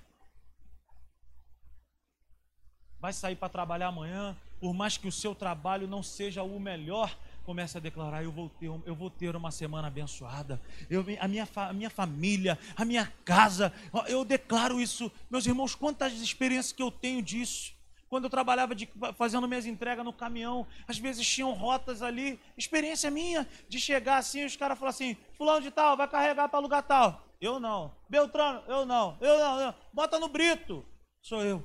vai 3.01 3.13
sair 3.13 3.37
para 3.37 3.49
trabalhar 3.49 3.89
amanhã, 3.89 4.37
por 4.61 4.75
mais 4.75 4.97
que 4.97 5.09
o 5.09 5.13
seu 5.13 5.35
trabalho 5.35 5.89
não 5.89 6.03
seja 6.03 6.43
o 6.43 6.61
melhor, 6.61 7.17
comece 7.45 7.79
a 7.79 7.81
declarar: 7.81 8.23
eu 8.23 8.31
vou 8.31 8.49
ter, 8.49 8.67
eu 8.67 8.95
vou 8.95 9.11
ter 9.11 9.35
uma 9.35 9.51
semana 9.51 9.89
abençoada. 9.89 10.61
Eu, 10.89 11.05
a, 11.19 11.27
minha, 11.27 11.49
a 11.55 11.73
minha 11.73 11.91
família, 11.91 12.59
a 12.77 12.85
minha 12.85 13.11
casa, 13.25 13.73
eu 14.07 14.25
declaro 14.25 14.81
isso. 14.81 15.11
Meus 15.31 15.47
irmãos, 15.47 15.75
quantas 15.75 16.13
experiências 16.15 16.73
que 16.73 16.83
eu 16.83 16.91
tenho 16.91 17.23
disso. 17.23 17.73
Quando 18.09 18.25
eu 18.25 18.31
trabalhava 18.31 18.75
de, 18.75 18.89
fazendo 19.17 19.47
minhas 19.47 19.67
entregas 19.67 20.05
no 20.05 20.13
caminhão, 20.13 20.67
às 20.89 20.99
vezes 20.99 21.25
tinham 21.25 21.53
rotas 21.53 22.03
ali, 22.03 22.41
experiência 22.59 23.09
minha 23.09 23.47
de 23.69 23.79
chegar 23.79 24.17
assim, 24.17 24.45
os 24.45 24.57
caras 24.57 24.77
falam 24.77 24.91
assim: 24.91 25.17
Fulano 25.39 25.63
de 25.63 25.71
tal, 25.71 25.97
vai 25.97 26.09
carregar 26.09 26.49
para 26.49 26.59
lugar 26.59 26.83
tal. 26.83 27.25
Eu 27.41 27.59
não. 27.59 27.95
Beltrano, 28.09 28.63
eu 28.67 28.85
não. 28.85 29.17
Eu 29.21 29.39
não, 29.39 29.61
eu. 29.61 29.75
Bota 29.93 30.19
no 30.19 30.29
Brito. 30.29 30.85
Sou 31.23 31.43
eu. 31.43 31.65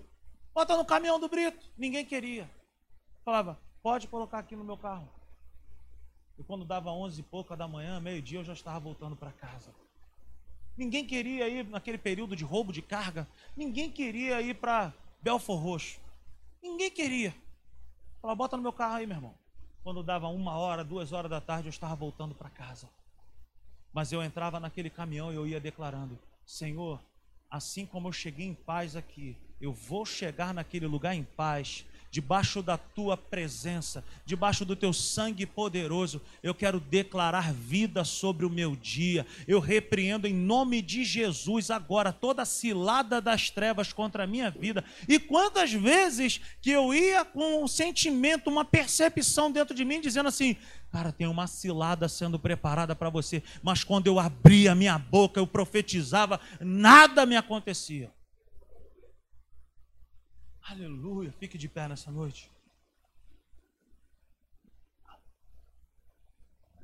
Bota 0.55 0.77
no 0.77 0.85
caminhão 0.85 1.19
do 1.19 1.27
Brito. 1.27 1.69
Ninguém 1.77 2.05
queria. 2.05 2.49
Falava, 3.25 3.59
pode 3.83 4.07
colocar 4.07 4.39
aqui 4.39 4.55
no 4.55 4.63
meu 4.63 4.77
carro. 4.77 5.09
E 6.39 6.43
quando 6.43 6.63
dava 6.63 6.91
onze 6.91 7.19
e 7.19 7.23
pouca 7.23 7.57
da 7.57 7.67
manhã, 7.67 7.99
meio-dia, 7.99 8.39
eu 8.39 8.43
já 8.45 8.53
estava 8.53 8.79
voltando 8.79 9.17
para 9.17 9.33
casa. 9.33 9.75
Ninguém 10.77 11.05
queria 11.05 11.49
ir 11.49 11.67
naquele 11.67 11.97
período 11.97 12.37
de 12.37 12.45
roubo 12.45 12.71
de 12.71 12.81
carga. 12.81 13.27
Ninguém 13.55 13.91
queria 13.91 14.41
ir 14.41 14.55
para 14.55 14.93
Belfor 15.21 15.61
Roxo. 15.61 15.99
Ninguém 16.63 16.89
queria. 16.89 17.35
Falava, 18.21 18.37
bota 18.37 18.55
no 18.55 18.63
meu 18.63 18.73
carro 18.73 18.95
aí, 18.95 19.05
meu 19.05 19.17
irmão. 19.17 19.35
Quando 19.83 20.01
dava 20.03 20.29
uma 20.29 20.57
hora, 20.57 20.85
duas 20.85 21.11
horas 21.11 21.29
da 21.29 21.41
tarde, 21.41 21.67
eu 21.67 21.69
estava 21.69 21.95
voltando 21.95 22.33
para 22.33 22.49
casa. 22.49 22.89
Mas 23.91 24.13
eu 24.13 24.23
entrava 24.23 24.57
naquele 24.57 24.89
caminhão 24.89 25.33
e 25.33 25.35
eu 25.35 25.45
ia 25.45 25.59
declarando: 25.59 26.17
Senhor, 26.45 27.01
assim 27.49 27.85
como 27.85 28.07
eu 28.07 28.13
cheguei 28.13 28.47
em 28.47 28.53
paz 28.53 28.95
aqui, 28.95 29.37
eu 29.59 29.71
vou 29.71 30.05
chegar 30.05 30.53
naquele 30.53 30.85
lugar 30.87 31.15
em 31.15 31.23
paz, 31.23 31.85
debaixo 32.15 32.61
da 32.61 32.77
tua 32.77 33.17
presença, 33.17 34.01
debaixo 34.25 34.63
do 34.63 34.73
teu 34.73 34.93
sangue 34.93 35.45
poderoso. 35.45 36.21
Eu 36.41 36.55
quero 36.55 36.79
declarar 36.79 37.51
vida 37.51 38.05
sobre 38.05 38.45
o 38.45 38.49
meu 38.49 38.73
dia. 38.73 39.25
Eu 39.45 39.59
repreendo 39.59 40.25
em 40.25 40.33
nome 40.33 40.81
de 40.81 41.03
Jesus 41.03 41.69
agora 41.69 42.13
toda 42.13 42.43
a 42.43 42.45
cilada 42.45 43.19
das 43.19 43.49
trevas 43.49 43.91
contra 43.91 44.23
a 44.23 44.27
minha 44.27 44.49
vida. 44.49 44.81
E 45.09 45.19
quantas 45.19 45.73
vezes 45.73 46.39
que 46.61 46.71
eu 46.71 46.93
ia 46.93 47.25
com 47.25 47.61
um 47.61 47.67
sentimento, 47.67 48.49
uma 48.49 48.63
percepção 48.63 49.51
dentro 49.51 49.75
de 49.75 49.83
mim, 49.83 49.99
dizendo 49.99 50.29
assim: 50.29 50.55
Cara, 50.93 51.11
tem 51.11 51.27
uma 51.27 51.47
cilada 51.47 52.07
sendo 52.07 52.39
preparada 52.39 52.95
para 52.95 53.09
você. 53.09 53.43
Mas 53.61 53.83
quando 53.83 54.07
eu 54.07 54.19
abria 54.19 54.73
minha 54.73 54.97
boca, 54.97 55.37
eu 55.37 55.45
profetizava, 55.45 56.39
nada 56.61 57.25
me 57.25 57.35
acontecia. 57.35 58.09
Aleluia. 60.67 61.31
Fique 61.39 61.57
de 61.57 61.69
pé 61.69 61.87
nessa 61.87 62.11
noite. 62.11 62.51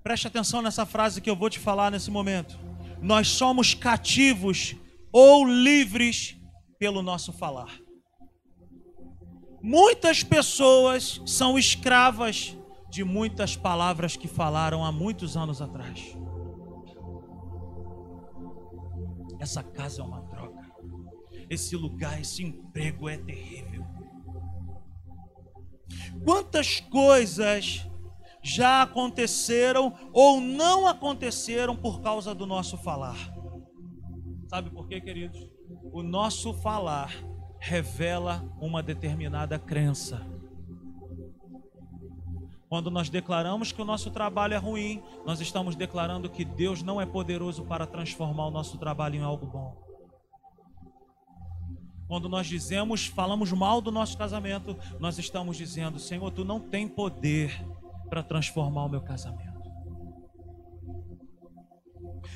Preste 0.04 0.28
atenção 0.28 0.62
nessa 0.62 0.86
frase 0.86 1.20
que 1.20 1.30
eu 1.30 1.36
vou 1.36 1.50
te 1.50 1.60
falar 1.60 1.90
nesse 1.90 2.12
momento. 2.12 2.60
Nós 3.02 3.28
somos 3.28 3.74
cativos 3.74 4.76
ou 5.12 5.46
livres 5.46 6.36
pelo 6.78 7.02
nosso 7.02 7.34
falar. 7.34 7.80
Muitas 9.62 10.24
pessoas 10.24 11.22
são 11.26 11.58
escravas 11.58 12.58
de 12.90 13.04
muitas 13.04 13.56
palavras 13.56 14.16
que 14.16 14.28
falaram 14.28 14.84
há 14.84 14.92
muitos 14.92 15.38
anos 15.38 15.62
atrás. 15.62 16.16
Essa 19.40 19.64
casa 19.64 20.02
é 20.02 20.06
uma 20.06 20.22
droga. 20.22 20.41
Esse 21.52 21.76
lugar, 21.76 22.18
esse 22.22 22.42
emprego 22.42 23.10
é 23.10 23.18
terrível. 23.18 23.86
Quantas 26.24 26.80
coisas 26.80 27.86
já 28.42 28.82
aconteceram 28.82 29.94
ou 30.14 30.40
não 30.40 30.88
aconteceram 30.88 31.76
por 31.76 32.00
causa 32.00 32.34
do 32.34 32.46
nosso 32.46 32.78
falar? 32.78 33.18
Sabe 34.48 34.70
por 34.70 34.88
quê, 34.88 35.02
queridos? 35.02 35.52
O 35.92 36.02
nosso 36.02 36.54
falar 36.54 37.14
revela 37.60 38.50
uma 38.62 38.82
determinada 38.82 39.60
crença. 39.60 40.26
Quando 42.70 42.90
nós 42.90 43.10
declaramos 43.10 43.74
que 43.74 43.82
o 43.82 43.86
nosso 43.86 44.10
trabalho 44.10 44.54
é 44.54 44.58
ruim, 44.58 45.04
nós 45.26 45.42
estamos 45.42 45.76
declarando 45.76 46.30
que 46.30 46.46
Deus 46.46 46.82
não 46.82 47.02
é 47.02 47.06
poderoso 47.06 47.66
para 47.66 47.86
transformar 47.86 48.48
o 48.48 48.52
nosso 48.52 48.78
trabalho 48.78 49.18
em 49.18 49.22
algo 49.22 49.46
bom. 49.46 49.91
Quando 52.12 52.28
nós 52.28 52.46
dizemos, 52.46 53.06
falamos 53.06 53.54
mal 53.54 53.80
do 53.80 53.90
nosso 53.90 54.18
casamento, 54.18 54.76
nós 55.00 55.18
estamos 55.18 55.56
dizendo: 55.56 55.98
Senhor, 55.98 56.30
tu 56.30 56.44
não 56.44 56.60
tem 56.60 56.86
poder 56.86 57.66
para 58.10 58.22
transformar 58.22 58.84
o 58.84 58.90
meu 58.90 59.00
casamento 59.00 59.62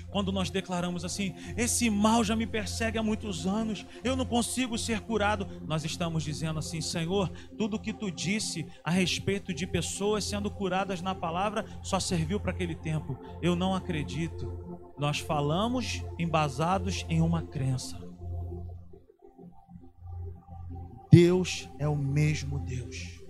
quando 0.10 0.32
nós 0.32 0.50
declaramos 0.50 1.04
assim: 1.04 1.36
esse 1.58 1.90
mal 1.90 2.24
já 2.24 2.38
me 2.38 2.48
persegue 2.48 2.98
há 2.98 3.04
muitos 3.04 3.46
anos, 3.46 3.86
eu 4.02 4.16
não 4.16 4.26
consigo 4.26 4.78
ser 4.78 5.02
curado, 5.02 5.46
nós 5.68 5.84
estamos 5.84 6.24
dizendo 6.24 6.58
assim: 6.58 6.80
Senhor, 6.80 7.30
tudo 7.58 7.78
que 7.78 7.92
tu 7.92 8.10
disse 8.10 8.66
a 8.82 8.92
respeito 8.92 9.54
de 9.54 9.68
pessoas 9.68 10.24
sendo 10.24 10.50
curadas 10.50 11.02
na 11.02 11.14
palavra 11.14 11.66
só 11.84 12.00
serviu 12.00 12.40
para 12.40 12.52
aquele 12.52 12.76
tempo. 12.76 13.20
Eu 13.42 13.58
não 13.58 13.76
acredito. 13.76 14.86
Nós 14.98 15.20
falamos 15.20 16.02
embasados 16.18 17.06
em 17.10 17.20
uma 17.20 17.42
crença. 17.42 18.05
Deus 21.16 21.70
é 21.80 21.88
o 21.88 21.96
mesmo 21.96 22.60
Deus. 22.60 23.22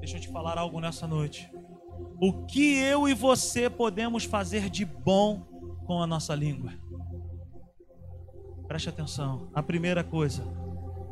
Deixa 0.00 0.16
eu 0.16 0.20
te 0.20 0.26
falar 0.26 0.58
algo 0.58 0.80
nessa 0.80 1.06
noite 1.06 1.48
o 2.20 2.44
que 2.44 2.74
eu 2.74 3.08
e 3.08 3.14
você 3.14 3.70
podemos 3.70 4.24
fazer 4.24 4.68
de 4.68 4.84
bom 4.84 5.42
com 5.86 6.02
a 6.02 6.06
nossa 6.06 6.34
língua. 6.34 6.72
Preste 8.66 8.88
atenção. 8.88 9.48
A 9.54 9.62
primeira 9.62 10.02
coisa, 10.02 10.42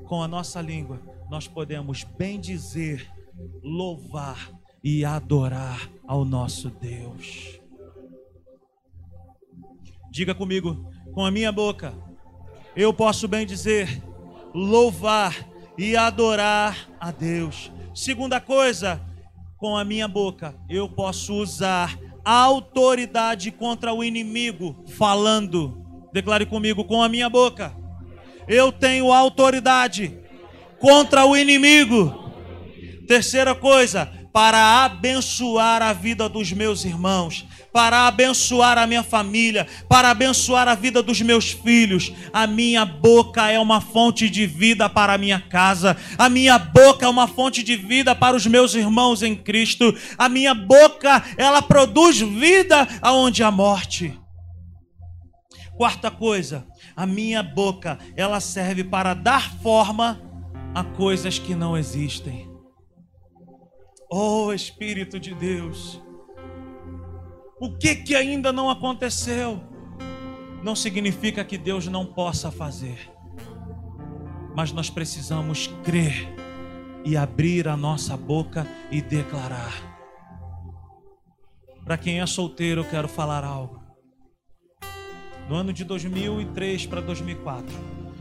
com 0.08 0.24
a 0.24 0.26
nossa 0.26 0.60
língua, 0.60 1.00
nós 1.30 1.46
podemos 1.46 2.02
bendizer, 2.02 3.08
louvar 3.62 4.50
e 4.82 5.04
adorar 5.04 5.88
ao 6.04 6.24
nosso 6.24 6.68
Deus. 6.68 7.60
Diga 10.10 10.34
comigo, 10.34 10.92
com 11.12 11.24
a 11.24 11.30
minha 11.30 11.52
boca, 11.52 11.94
eu 12.74 12.92
posso 12.92 13.28
bem 13.28 13.46
dizer, 13.46 14.09
louvar 14.54 15.36
e 15.76 15.96
adorar 15.96 16.88
a 17.00 17.10
Deus. 17.10 17.70
Segunda 17.94 18.40
coisa, 18.40 19.00
com 19.56 19.76
a 19.76 19.84
minha 19.84 20.08
boca, 20.08 20.54
eu 20.68 20.88
posso 20.88 21.34
usar 21.34 21.98
autoridade 22.24 23.50
contra 23.50 23.92
o 23.92 24.04
inimigo, 24.04 24.84
falando. 24.96 25.84
Declare 26.12 26.46
comigo, 26.46 26.84
com 26.84 27.02
a 27.02 27.08
minha 27.08 27.28
boca, 27.28 27.74
eu 28.48 28.72
tenho 28.72 29.12
autoridade 29.12 30.18
contra 30.78 31.24
o 31.24 31.36
inimigo. 31.36 32.32
Terceira 33.06 33.54
coisa, 33.54 34.10
para 34.32 34.84
abençoar 34.84 35.82
a 35.82 35.92
vida 35.92 36.28
dos 36.28 36.52
meus 36.52 36.84
irmãos 36.84 37.46
para 37.72 38.06
abençoar 38.06 38.78
a 38.78 38.86
minha 38.86 39.02
família, 39.02 39.66
para 39.88 40.10
abençoar 40.10 40.68
a 40.68 40.74
vida 40.74 41.02
dos 41.02 41.20
meus 41.20 41.50
filhos. 41.50 42.12
A 42.32 42.46
minha 42.46 42.84
boca 42.84 43.50
é 43.50 43.58
uma 43.58 43.80
fonte 43.80 44.28
de 44.28 44.46
vida 44.46 44.88
para 44.88 45.14
a 45.14 45.18
minha 45.18 45.40
casa, 45.40 45.96
a 46.18 46.28
minha 46.28 46.58
boca 46.58 47.06
é 47.06 47.08
uma 47.08 47.28
fonte 47.28 47.62
de 47.62 47.76
vida 47.76 48.14
para 48.14 48.36
os 48.36 48.46
meus 48.46 48.74
irmãos 48.74 49.22
em 49.22 49.34
Cristo. 49.34 49.94
A 50.18 50.28
minha 50.28 50.54
boca, 50.54 51.22
ela 51.36 51.62
produz 51.62 52.20
vida 52.20 52.86
aonde 53.00 53.42
há 53.42 53.50
morte. 53.50 54.18
Quarta 55.76 56.10
coisa, 56.10 56.66
a 56.94 57.06
minha 57.06 57.42
boca, 57.42 57.98
ela 58.14 58.40
serve 58.40 58.84
para 58.84 59.14
dar 59.14 59.50
forma 59.62 60.20
a 60.74 60.84
coisas 60.84 61.38
que 61.38 61.54
não 61.54 61.76
existem. 61.76 62.50
Oh 64.10 64.52
Espírito 64.52 65.18
de 65.18 65.34
Deus, 65.34 66.02
o 67.60 67.70
que 67.70 67.94
que 67.94 68.16
ainda 68.16 68.50
não 68.50 68.70
aconteceu, 68.70 69.60
não 70.64 70.74
significa 70.74 71.44
que 71.44 71.58
Deus 71.58 71.86
não 71.86 72.06
possa 72.06 72.50
fazer. 72.50 73.10
Mas 74.56 74.72
nós 74.72 74.88
precisamos 74.88 75.66
crer 75.84 76.34
e 77.04 77.18
abrir 77.18 77.68
a 77.68 77.76
nossa 77.76 78.16
boca 78.16 78.66
e 78.90 79.02
declarar. 79.02 79.74
Para 81.84 81.98
quem 81.98 82.20
é 82.20 82.26
solteiro, 82.26 82.80
eu 82.80 82.88
quero 82.88 83.08
falar 83.08 83.44
algo. 83.44 83.78
No 85.46 85.54
ano 85.54 85.72
de 85.72 85.84
2003 85.84 86.86
para 86.86 87.02
2004, 87.02 87.74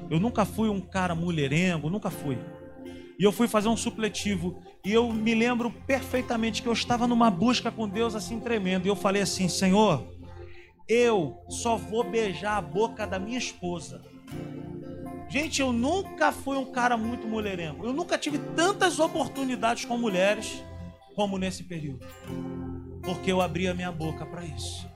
eu 0.09 0.19
nunca 0.19 0.43
fui 0.43 0.67
um 0.67 0.81
cara 0.81 1.15
mulherengo, 1.15 1.89
nunca 1.89 2.09
fui. 2.09 2.37
E 3.19 3.23
eu 3.23 3.33
fui 3.33 3.49
fazer 3.49 3.67
um 3.67 3.75
supletivo 3.75 4.63
e 4.83 4.93
eu 4.93 5.11
me 5.11 5.35
lembro 5.35 5.69
perfeitamente 5.69 6.61
que 6.61 6.69
eu 6.69 6.73
estava 6.73 7.05
numa 7.05 7.29
busca 7.29 7.69
com 7.69 7.87
Deus 7.87 8.15
assim 8.15 8.39
tremendo. 8.39 8.85
E 8.85 8.89
eu 8.89 8.95
falei 8.95 9.21
assim: 9.21 9.49
Senhor, 9.49 10.07
eu 10.87 11.37
só 11.49 11.75
vou 11.75 12.03
beijar 12.03 12.55
a 12.55 12.61
boca 12.61 13.05
da 13.05 13.19
minha 13.19 13.37
esposa. 13.37 14.01
Gente, 15.27 15.59
eu 15.59 15.73
nunca 15.73 16.31
fui 16.31 16.57
um 16.57 16.71
cara 16.71 16.95
muito 16.95 17.27
mulherengo. 17.27 17.85
Eu 17.85 17.91
nunca 17.91 18.17
tive 18.17 18.39
tantas 18.55 18.99
oportunidades 18.99 19.83
com 19.83 19.97
mulheres 19.97 20.63
como 21.13 21.37
nesse 21.37 21.65
período. 21.65 22.07
Porque 23.03 23.31
eu 23.31 23.41
abri 23.41 23.67
a 23.67 23.73
minha 23.73 23.91
boca 23.91 24.25
para 24.25 24.45
isso 24.45 24.87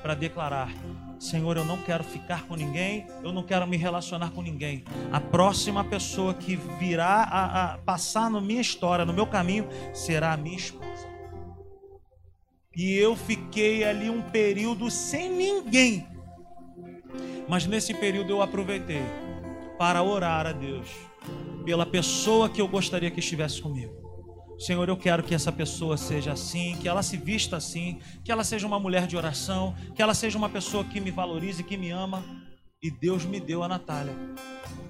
para 0.00 0.14
declarar: 0.14 0.72
Senhor, 1.18 1.56
eu 1.56 1.64
não 1.64 1.78
quero 1.78 2.04
ficar 2.04 2.46
com 2.46 2.54
ninguém, 2.54 3.06
eu 3.24 3.32
não 3.32 3.42
quero 3.42 3.66
me 3.66 3.76
relacionar 3.76 4.30
com 4.30 4.40
ninguém. 4.40 4.84
A 5.12 5.20
próxima 5.20 5.82
pessoa 5.82 6.32
que 6.32 6.54
virá 6.56 7.24
a, 7.24 7.74
a 7.74 7.78
passar 7.78 8.30
na 8.30 8.40
minha 8.40 8.60
história, 8.60 9.04
no 9.04 9.12
meu 9.12 9.26
caminho, 9.26 9.68
será 9.92 10.32
a 10.32 10.36
minha 10.36 10.56
esposa. 10.56 11.08
E 12.76 12.94
eu 12.94 13.16
fiquei 13.16 13.82
ali 13.82 14.08
um 14.08 14.22
período 14.22 14.88
sem 14.90 15.28
ninguém. 15.28 16.06
Mas 17.48 17.66
nesse 17.66 17.92
período 17.92 18.30
eu 18.30 18.40
aproveitei 18.40 19.02
para 19.76 20.02
orar 20.02 20.46
a 20.46 20.52
Deus 20.52 20.88
pela 21.64 21.84
pessoa 21.84 22.48
que 22.48 22.60
eu 22.60 22.68
gostaria 22.68 23.10
que 23.10 23.18
estivesse 23.18 23.60
comigo. 23.60 24.07
Senhor, 24.58 24.88
eu 24.88 24.96
quero 24.96 25.22
que 25.22 25.34
essa 25.34 25.52
pessoa 25.52 25.96
seja 25.96 26.32
assim, 26.32 26.76
que 26.80 26.88
ela 26.88 27.00
se 27.00 27.16
vista 27.16 27.56
assim, 27.56 28.00
que 28.24 28.32
ela 28.32 28.42
seja 28.42 28.66
uma 28.66 28.80
mulher 28.80 29.06
de 29.06 29.16
oração, 29.16 29.72
que 29.94 30.02
ela 30.02 30.14
seja 30.14 30.36
uma 30.36 30.48
pessoa 30.48 30.82
que 30.82 30.98
me 31.00 31.12
valorize, 31.12 31.62
que 31.62 31.76
me 31.76 31.90
ama. 31.90 32.24
E 32.82 32.90
Deus 32.90 33.24
me 33.24 33.38
deu 33.38 33.62
a 33.62 33.68
Natália. 33.68 34.14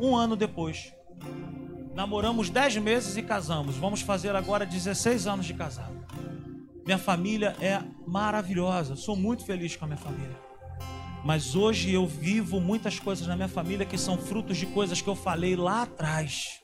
Um 0.00 0.16
ano 0.16 0.36
depois, 0.36 0.92
namoramos 1.94 2.48
dez 2.48 2.76
meses 2.78 3.18
e 3.18 3.22
casamos. 3.22 3.76
Vamos 3.76 4.00
fazer 4.00 4.34
agora 4.34 4.64
16 4.64 5.26
anos 5.26 5.44
de 5.44 5.52
casado. 5.52 5.98
Minha 6.86 6.98
família 6.98 7.54
é 7.60 7.82
maravilhosa, 8.06 8.96
sou 8.96 9.14
muito 9.14 9.44
feliz 9.44 9.76
com 9.76 9.84
a 9.84 9.88
minha 9.88 9.98
família. 9.98 10.38
Mas 11.22 11.54
hoje 11.54 11.92
eu 11.92 12.06
vivo 12.06 12.58
muitas 12.58 12.98
coisas 12.98 13.26
na 13.26 13.36
minha 13.36 13.48
família 13.48 13.84
que 13.84 13.98
são 13.98 14.16
frutos 14.16 14.56
de 14.56 14.64
coisas 14.64 15.02
que 15.02 15.08
eu 15.08 15.16
falei 15.16 15.56
lá 15.56 15.82
atrás. 15.82 16.60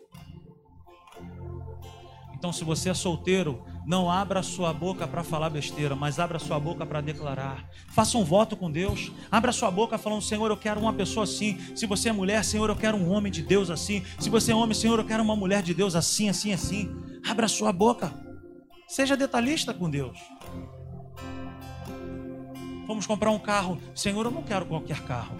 Então, 2.44 2.52
se 2.52 2.62
você 2.62 2.90
é 2.90 2.94
solteiro, 2.94 3.64
não 3.86 4.10
abra 4.10 4.42
sua 4.42 4.70
boca 4.70 5.08
para 5.08 5.24
falar 5.24 5.48
besteira, 5.48 5.96
mas 5.96 6.18
abra 6.18 6.38
sua 6.38 6.60
boca 6.60 6.84
para 6.84 7.00
declarar. 7.00 7.70
Faça 7.88 8.18
um 8.18 8.22
voto 8.22 8.54
com 8.54 8.70
Deus. 8.70 9.10
Abra 9.32 9.50
sua 9.50 9.70
boca 9.70 9.96
falando: 9.96 10.20
Senhor, 10.20 10.50
eu 10.50 10.56
quero 10.58 10.78
uma 10.78 10.92
pessoa 10.92 11.24
assim. 11.24 11.58
Se 11.74 11.86
você 11.86 12.10
é 12.10 12.12
mulher, 12.12 12.44
Senhor, 12.44 12.68
eu 12.68 12.76
quero 12.76 12.98
um 12.98 13.10
homem 13.10 13.32
de 13.32 13.40
Deus 13.40 13.70
assim. 13.70 14.04
Se 14.18 14.28
você 14.28 14.52
é 14.52 14.54
homem, 14.54 14.74
Senhor, 14.74 14.98
eu 14.98 15.06
quero 15.06 15.22
uma 15.22 15.34
mulher 15.34 15.62
de 15.62 15.72
Deus 15.72 15.94
assim, 15.94 16.28
assim, 16.28 16.52
assim. 16.52 16.94
Abra 17.26 17.48
sua 17.48 17.72
boca. 17.72 18.12
Seja 18.86 19.16
detalhista 19.16 19.72
com 19.72 19.88
Deus. 19.88 20.18
Vamos 22.86 23.06
comprar 23.06 23.30
um 23.30 23.38
carro. 23.38 23.80
Senhor, 23.94 24.26
eu 24.26 24.30
não 24.30 24.42
quero 24.42 24.66
qualquer 24.66 25.00
carro. 25.06 25.34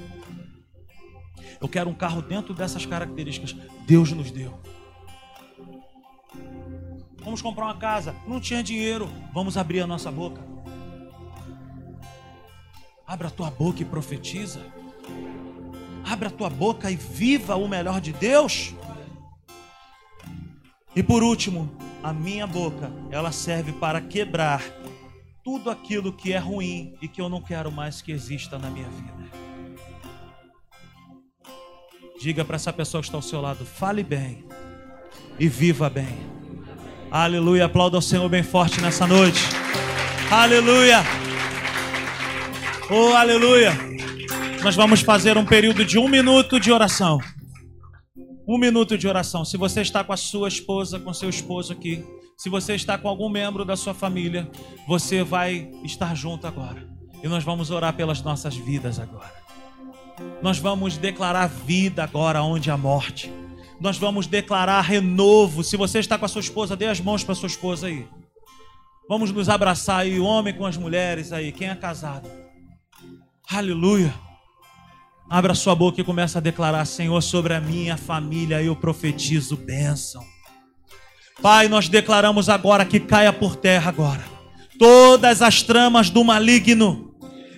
Eu 1.60 1.68
quero 1.68 1.90
um 1.90 1.94
carro 1.94 2.22
dentro 2.22 2.54
dessas 2.54 2.86
características. 2.86 3.54
Deus 3.86 4.10
nos 4.10 4.30
deu. 4.30 4.58
Vamos 7.24 7.40
comprar 7.40 7.64
uma 7.64 7.76
casa. 7.76 8.14
Não 8.26 8.38
tinha 8.38 8.62
dinheiro. 8.62 9.10
Vamos 9.32 9.56
abrir 9.56 9.80
a 9.80 9.86
nossa 9.86 10.10
boca. 10.12 10.40
Abra 13.06 13.28
a 13.28 13.30
tua 13.30 13.50
boca 13.50 13.82
e 13.82 13.84
profetiza. 13.84 14.60
Abra 16.04 16.28
a 16.28 16.30
tua 16.30 16.50
boca 16.50 16.90
e 16.90 16.96
viva 16.96 17.56
o 17.56 17.66
melhor 17.66 18.00
de 18.00 18.12
Deus. 18.12 18.74
E 20.94 21.02
por 21.02 21.22
último, 21.22 21.74
a 22.02 22.12
minha 22.12 22.46
boca, 22.46 22.92
ela 23.10 23.32
serve 23.32 23.72
para 23.72 24.00
quebrar 24.00 24.62
tudo 25.42 25.70
aquilo 25.70 26.12
que 26.12 26.32
é 26.32 26.38
ruim 26.38 26.94
e 27.00 27.08
que 27.08 27.20
eu 27.20 27.28
não 27.28 27.40
quero 27.40 27.72
mais 27.72 28.00
que 28.00 28.12
exista 28.12 28.58
na 28.58 28.70
minha 28.70 28.88
vida. 28.88 29.14
Diga 32.20 32.44
para 32.44 32.56
essa 32.56 32.72
pessoa 32.72 33.00
que 33.00 33.08
está 33.08 33.18
ao 33.18 33.22
seu 33.22 33.40
lado: 33.40 33.64
fale 33.64 34.02
bem 34.02 34.44
e 35.38 35.48
viva 35.48 35.90
bem. 35.90 36.43
Aleluia. 37.14 37.66
Aplauda 37.66 37.96
o 37.96 38.02
Senhor 38.02 38.28
bem 38.28 38.42
forte 38.42 38.80
nessa 38.80 39.06
noite. 39.06 39.38
Aleluia. 40.28 40.98
Oh, 42.90 43.14
aleluia. 43.14 43.70
Nós 44.64 44.74
vamos 44.74 45.00
fazer 45.00 45.38
um 45.38 45.46
período 45.46 45.84
de 45.84 45.96
um 45.96 46.08
minuto 46.08 46.58
de 46.58 46.72
oração. 46.72 47.20
Um 48.48 48.58
minuto 48.58 48.98
de 48.98 49.06
oração. 49.06 49.44
Se 49.44 49.56
você 49.56 49.82
está 49.82 50.02
com 50.02 50.12
a 50.12 50.16
sua 50.16 50.48
esposa, 50.48 50.98
com 50.98 51.14
seu 51.14 51.28
esposo 51.28 51.72
aqui, 51.72 52.04
se 52.36 52.48
você 52.48 52.74
está 52.74 52.98
com 52.98 53.08
algum 53.08 53.28
membro 53.28 53.64
da 53.64 53.76
sua 53.76 53.94
família, 53.94 54.50
você 54.88 55.22
vai 55.22 55.70
estar 55.84 56.16
junto 56.16 56.48
agora. 56.48 56.84
E 57.22 57.28
nós 57.28 57.44
vamos 57.44 57.70
orar 57.70 57.94
pelas 57.94 58.22
nossas 58.22 58.56
vidas 58.56 58.98
agora. 58.98 59.32
Nós 60.42 60.58
vamos 60.58 60.96
declarar 60.96 61.46
vida 61.46 62.02
agora 62.02 62.42
onde 62.42 62.72
há 62.72 62.76
morte. 62.76 63.30
Nós 63.80 63.98
vamos 63.98 64.26
declarar 64.26 64.80
renovo. 64.80 65.62
Se 65.62 65.76
você 65.76 65.98
está 65.98 66.18
com 66.18 66.24
a 66.24 66.28
sua 66.28 66.40
esposa, 66.40 66.76
dê 66.76 66.86
as 66.86 67.00
mãos 67.00 67.24
para 67.24 67.34
sua 67.34 67.46
esposa 67.46 67.86
aí. 67.86 68.06
Vamos 69.08 69.30
nos 69.30 69.48
abraçar 69.48 70.00
aí, 70.00 70.18
homem 70.18 70.54
com 70.54 70.64
as 70.64 70.76
mulheres 70.76 71.32
aí, 71.32 71.52
quem 71.52 71.68
é 71.68 71.74
casado. 71.74 72.28
Aleluia. 73.50 74.14
Abra 75.28 75.54
sua 75.54 75.74
boca 75.74 76.00
e 76.00 76.04
começa 76.04 76.38
a 76.38 76.40
declarar: 76.40 76.84
Senhor, 76.84 77.20
sobre 77.20 77.54
a 77.54 77.60
minha 77.60 77.96
família 77.96 78.62
eu 78.62 78.74
profetizo 78.74 79.56
bênção. 79.56 80.24
Pai, 81.42 81.68
nós 81.68 81.88
declaramos 81.88 82.48
agora 82.48 82.84
que 82.84 83.00
caia 83.00 83.32
por 83.32 83.56
terra 83.56 83.90
agora 83.90 84.34
todas 84.78 85.42
as 85.42 85.62
tramas 85.62 86.10
do 86.10 86.24
maligno. 86.24 87.14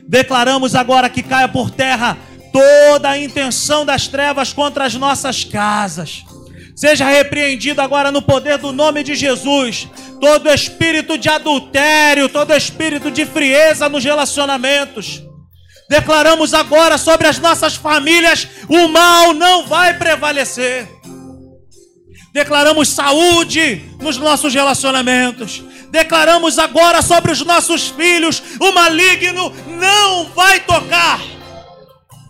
Declaramos 0.06 0.74
agora 0.74 1.08
que 1.08 1.22
caia 1.22 1.48
por 1.48 1.70
terra 1.70 2.16
toda 2.56 3.10
a 3.10 3.18
intenção 3.18 3.84
das 3.84 4.08
trevas 4.08 4.52
contra 4.52 4.84
as 4.84 4.94
nossas 4.94 5.44
casas. 5.44 6.24
Seja 6.74 7.06
repreendido 7.06 7.80
agora 7.80 8.10
no 8.12 8.22
poder 8.22 8.58
do 8.58 8.72
nome 8.72 9.02
de 9.02 9.14
Jesus. 9.14 9.88
Todo 10.20 10.50
espírito 10.50 11.18
de 11.18 11.28
adultério, 11.28 12.28
todo 12.28 12.54
espírito 12.54 13.10
de 13.10 13.24
frieza 13.26 13.88
nos 13.88 14.04
relacionamentos 14.04 15.26
Declaramos 15.88 16.52
agora 16.52 16.98
sobre 16.98 17.28
as 17.28 17.38
nossas 17.38 17.76
famílias: 17.76 18.48
o 18.68 18.88
mal 18.88 19.32
não 19.32 19.66
vai 19.66 19.96
prevalecer. 19.96 20.88
Declaramos 22.32 22.88
saúde 22.88 23.82
nos 24.00 24.16
nossos 24.16 24.52
relacionamentos. 24.52 25.62
Declaramos 25.90 26.58
agora 26.58 27.02
sobre 27.02 27.30
os 27.30 27.40
nossos 27.40 27.88
filhos: 27.88 28.42
o 28.60 28.72
maligno 28.72 29.52
não 29.78 30.26
vai 30.34 30.60
tocar. 30.60 31.20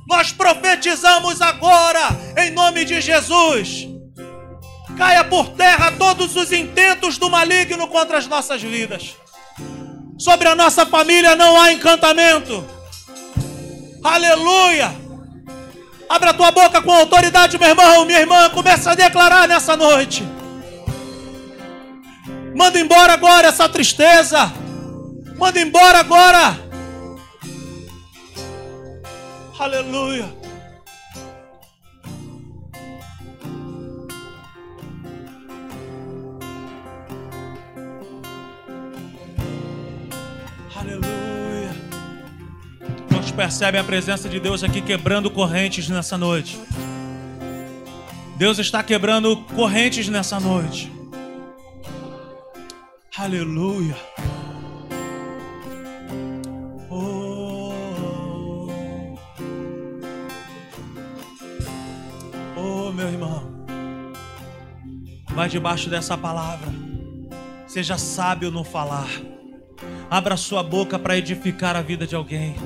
Nós 0.08 0.32
profetizamos 0.32 1.42
agora, 1.42 2.08
em 2.38 2.50
nome 2.50 2.84
de 2.84 3.00
Jesus. 3.00 3.88
Caia 4.96 5.24
por 5.24 5.48
terra 5.50 5.92
todos 5.92 6.36
os 6.36 6.52
intentos 6.52 7.18
do 7.18 7.28
maligno 7.28 7.88
contra 7.88 8.18
as 8.18 8.26
nossas 8.26 8.62
vidas. 8.62 9.16
Sobre 10.18 10.48
a 10.48 10.54
nossa 10.54 10.86
família 10.86 11.36
não 11.36 11.60
há 11.60 11.72
encantamento 11.72 12.76
Aleluia! 14.06 14.94
Abra 16.08 16.32
tua 16.32 16.52
boca 16.52 16.80
com 16.80 16.92
autoridade, 16.92 17.58
meu 17.58 17.70
irmão, 17.70 18.04
minha 18.04 18.20
irmã. 18.20 18.48
Começa 18.50 18.92
a 18.92 18.94
declarar 18.94 19.48
nessa 19.48 19.76
noite. 19.76 20.22
Manda 22.54 22.78
embora 22.78 23.14
agora 23.14 23.48
essa 23.48 23.68
tristeza. 23.68 24.52
Manda 25.36 25.60
embora 25.60 25.98
agora. 25.98 26.65
Aleluia. 29.58 30.46
percebem 43.36 43.78
a 43.78 43.84
presença 43.84 44.30
de 44.30 44.40
Deus 44.40 44.64
aqui 44.64 44.80
quebrando 44.80 45.30
correntes 45.30 45.90
nessa 45.90 46.16
noite. 46.16 46.58
Deus 48.36 48.58
está 48.58 48.82
quebrando 48.82 49.36
correntes 49.54 50.08
nessa 50.08 50.40
noite. 50.40 50.90
Aleluia. 53.16 53.96
Vai 65.36 65.50
debaixo 65.50 65.90
dessa 65.90 66.16
palavra. 66.16 66.72
Seja 67.66 67.98
sábio 67.98 68.50
no 68.50 68.64
falar. 68.64 69.06
Abra 70.08 70.34
sua 70.34 70.62
boca 70.62 70.98
para 70.98 71.18
edificar 71.18 71.76
a 71.76 71.82
vida 71.82 72.06
de 72.06 72.14
alguém. 72.14 72.56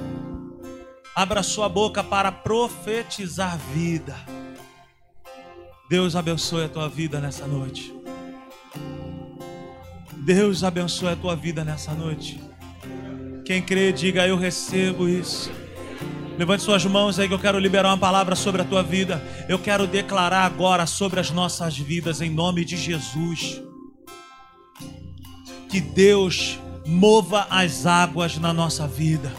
Abra 1.12 1.42
sua 1.42 1.68
boca 1.68 2.04
para 2.04 2.30
profetizar 2.30 3.58
vida. 3.74 4.14
Deus 5.88 6.14
abençoe 6.14 6.66
a 6.66 6.68
tua 6.68 6.88
vida 6.88 7.18
nessa 7.18 7.44
noite. 7.44 7.92
Deus 10.18 10.62
abençoe 10.62 11.08
a 11.08 11.16
tua 11.16 11.34
vida 11.34 11.64
nessa 11.64 11.92
noite. 11.92 12.40
Quem 13.44 13.60
crê, 13.60 13.90
diga 13.90 14.28
eu 14.28 14.36
recebo 14.36 15.08
isso. 15.08 15.50
Levante 16.41 16.62
suas 16.62 16.86
mãos 16.86 17.18
aí 17.18 17.28
que 17.28 17.34
eu 17.34 17.38
quero 17.38 17.59
liberar 17.59 17.91
uma 17.91 17.99
palavra 17.99 18.34
sobre 18.34 18.62
a 18.62 18.64
tua 18.64 18.82
vida. 18.82 19.22
Eu 19.47 19.59
quero 19.59 19.86
declarar 19.86 20.47
agora 20.47 20.86
sobre 20.86 21.20
as 21.20 21.30
nossas 21.30 21.76
vidas 21.76 22.22
em 22.22 22.30
nome 22.30 22.64
de 22.64 22.78
Jesus. 22.78 23.61
Que 25.68 25.82
Deus 25.82 26.59
mova 26.86 27.47
as 27.51 27.84
águas 27.84 28.38
na 28.38 28.55
nossa 28.55 28.88
vida 28.88 29.30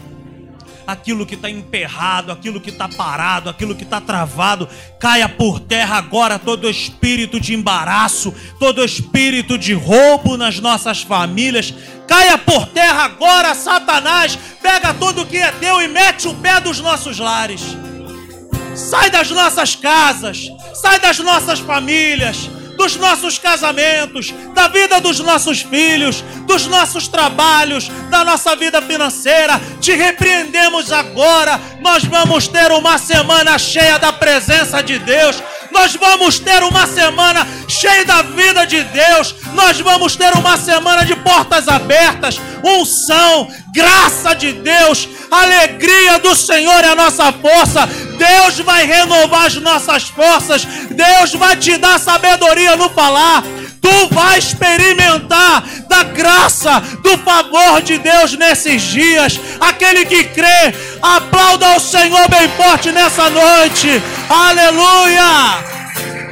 aquilo 0.86 1.24
que 1.24 1.34
está 1.34 1.48
emperrado, 1.48 2.32
aquilo 2.32 2.60
que 2.60 2.70
está 2.70 2.88
parado, 2.88 3.48
aquilo 3.48 3.74
que 3.74 3.84
está 3.84 4.00
travado, 4.00 4.68
caia 4.98 5.28
por 5.28 5.60
terra 5.60 5.96
agora 5.96 6.38
todo 6.38 6.68
espírito 6.68 7.40
de 7.40 7.54
embaraço, 7.54 8.34
todo 8.58 8.84
espírito 8.84 9.56
de 9.56 9.72
roubo 9.72 10.36
nas 10.36 10.58
nossas 10.58 11.02
famílias, 11.02 11.72
caia 12.12 12.36
por 12.36 12.66
terra 12.66 13.04
agora, 13.04 13.54
Satanás, 13.54 14.38
pega 14.60 14.92
tudo 14.92 15.24
que 15.24 15.38
é 15.38 15.50
teu 15.52 15.80
e 15.80 15.88
mete 15.88 16.28
o 16.28 16.34
pé 16.34 16.60
dos 16.60 16.78
nossos 16.78 17.18
lares. 17.18 17.62
Sai 18.76 19.08
das 19.08 19.30
nossas 19.30 19.74
casas, 19.74 20.50
sai 20.74 21.00
das 21.00 21.18
nossas 21.20 21.58
famílias 21.60 22.50
dos 22.76 22.96
nossos 22.96 23.38
casamentos, 23.38 24.34
da 24.54 24.66
vida 24.66 25.00
dos 25.00 25.20
nossos 25.20 25.62
filhos, 25.62 26.22
dos 26.46 26.66
nossos 26.66 27.06
trabalhos, 27.06 27.88
da 28.10 28.24
nossa 28.24 28.56
vida 28.56 28.82
financeira. 28.82 29.60
Te 29.80 29.94
repreendemos 29.94 30.90
agora. 30.90 31.60
Nós 31.80 32.04
vamos 32.04 32.48
ter 32.48 32.72
uma 32.72 32.98
semana 32.98 33.58
cheia 33.58 33.98
da 33.98 34.12
presença 34.12 34.82
de 34.82 34.98
Deus. 34.98 35.40
Nós 35.72 35.94
vamos 35.96 36.38
ter 36.38 36.62
uma 36.62 36.86
semana 36.86 37.46
cheia 37.66 38.04
da 38.04 38.22
vida 38.22 38.66
de 38.66 38.82
Deus. 38.84 39.34
Nós 39.54 39.80
vamos 39.80 40.14
ter 40.14 40.32
uma 40.34 40.56
semana 40.56 41.04
de 41.04 41.16
portas 41.16 41.66
abertas, 41.66 42.40
unção, 42.62 43.48
graça 43.74 44.34
de 44.34 44.52
Deus, 44.52 45.08
alegria 45.30 46.18
do 46.18 46.36
Senhor 46.36 46.84
é 46.84 46.88
a 46.88 46.94
nossa 46.94 47.32
força. 47.32 47.86
Deus 48.18 48.58
vai 48.60 48.86
renovar 48.86 49.46
as 49.46 49.54
nossas 49.56 50.04
forças. 50.04 50.64
Deus 50.90 51.34
vai 51.34 51.56
te 51.56 51.76
dar 51.78 51.98
sabedoria 51.98 52.76
no 52.76 52.90
falar. 52.90 53.42
Tu 53.82 54.14
vai 54.14 54.38
experimentar 54.38 55.62
da 55.88 56.04
graça, 56.04 56.80
do 57.02 57.18
favor 57.18 57.82
de 57.82 57.98
Deus 57.98 58.32
nesses 58.38 58.80
dias. 58.80 59.38
Aquele 59.60 60.06
que 60.06 60.24
crê, 60.24 60.72
aplauda 61.02 61.76
o 61.76 61.80
Senhor 61.80 62.30
bem 62.30 62.48
forte 62.50 62.92
nessa 62.92 63.28
noite. 63.28 64.00
Aleluia! 64.30 65.58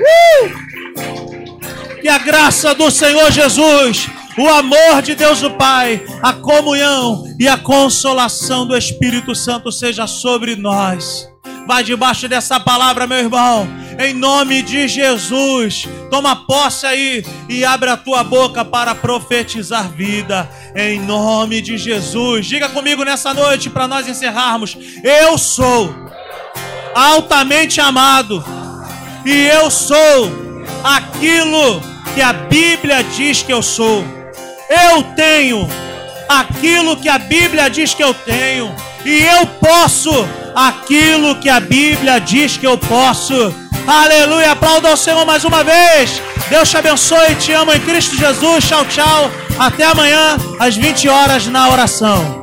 Uh! 0.01 2.01
Que 2.01 2.09
a 2.09 2.19
graça 2.19 2.75
do 2.75 2.91
Senhor 2.91 3.31
Jesus 3.31 4.09
o 4.39 4.49
amor 4.49 5.03
de 5.03 5.15
Deus 5.15 5.43
o 5.43 5.51
Pai, 5.51 6.03
a 6.23 6.33
comunhão 6.33 7.25
e 7.39 7.47
a 7.47 7.59
consolação 7.59 8.67
do 8.67 8.75
Espírito 8.77 9.35
Santo 9.35 9.71
seja 9.71 10.07
sobre 10.07 10.57
nós. 10.57 11.29
Vai 11.67 11.85
debaixo 11.85 12.29
dessa 12.29 12.59
palavra, 12.59 13.07
meu 13.07 13.19
irmão, 13.19 13.69
em 13.99 14.13
nome 14.15 14.63
de 14.63 14.89
Jesus. 14.89 15.89
Toma 16.11 16.35
posse 16.35 16.87
aí 16.87 17.25
e 17.49 17.65
abre 17.65 17.91
a 17.91 17.97
tua 17.97 18.25
boca 18.25 18.65
para 18.65 18.95
profetizar 18.95 19.89
vida, 19.91 20.49
em 20.75 21.01
nome 21.01 21.61
de 21.61 21.79
Jesus. 21.79 22.47
Diga 22.47 22.69
comigo 22.69 23.05
nessa 23.05 23.33
noite 23.33 23.71
para 23.71 23.87
nós 23.87 24.09
encerrarmos: 24.09 24.77
Eu 25.05 25.39
sou 25.39 25.95
altamente 26.95 27.81
amado 27.81 28.45
e 29.25 29.47
eu 29.47 29.71
sou 29.71 30.31
aquilo 30.83 31.81
que 32.15 32.21
a 32.21 32.33
Bíblia 32.33 33.03
diz 33.05 33.43
que 33.43 33.53
eu 33.53 33.63
sou. 33.63 34.05
Eu 34.69 35.03
tenho 35.15 35.69
aquilo 36.29 36.97
que 36.97 37.09
a 37.09 37.19
Bíblia 37.19 37.69
diz 37.69 37.93
que 37.93 38.03
eu 38.03 38.15
tenho, 38.15 38.75
e 39.05 39.23
eu 39.23 39.47
posso 39.47 40.11
aquilo 40.55 41.41
que 41.41 41.49
a 41.49 41.61
Bíblia 41.61 42.19
diz 42.21 42.57
que 42.57 42.67
eu 42.67 42.77
posso. 42.77 43.55
Aleluia, 43.87 44.53
aplauda 44.53 44.89
ao 44.89 44.97
Senhor 44.97 45.25
mais 45.25 45.45
uma 45.45 45.65
vez. 45.65 46.23
Deus 46.49 46.69
te 46.69 46.77
abençoe, 46.77 47.35
te 47.37 47.53
amo 47.53 47.73
em 47.73 47.81
Cristo 47.81 48.17
Jesus. 48.17 48.65
Tchau, 48.67 48.85
tchau. 48.87 49.31
Até 49.59 49.85
amanhã, 49.85 50.37
às 50.59 50.77
20 50.77 51.09
horas, 51.09 51.47
na 51.47 51.69
oração. 51.69 52.40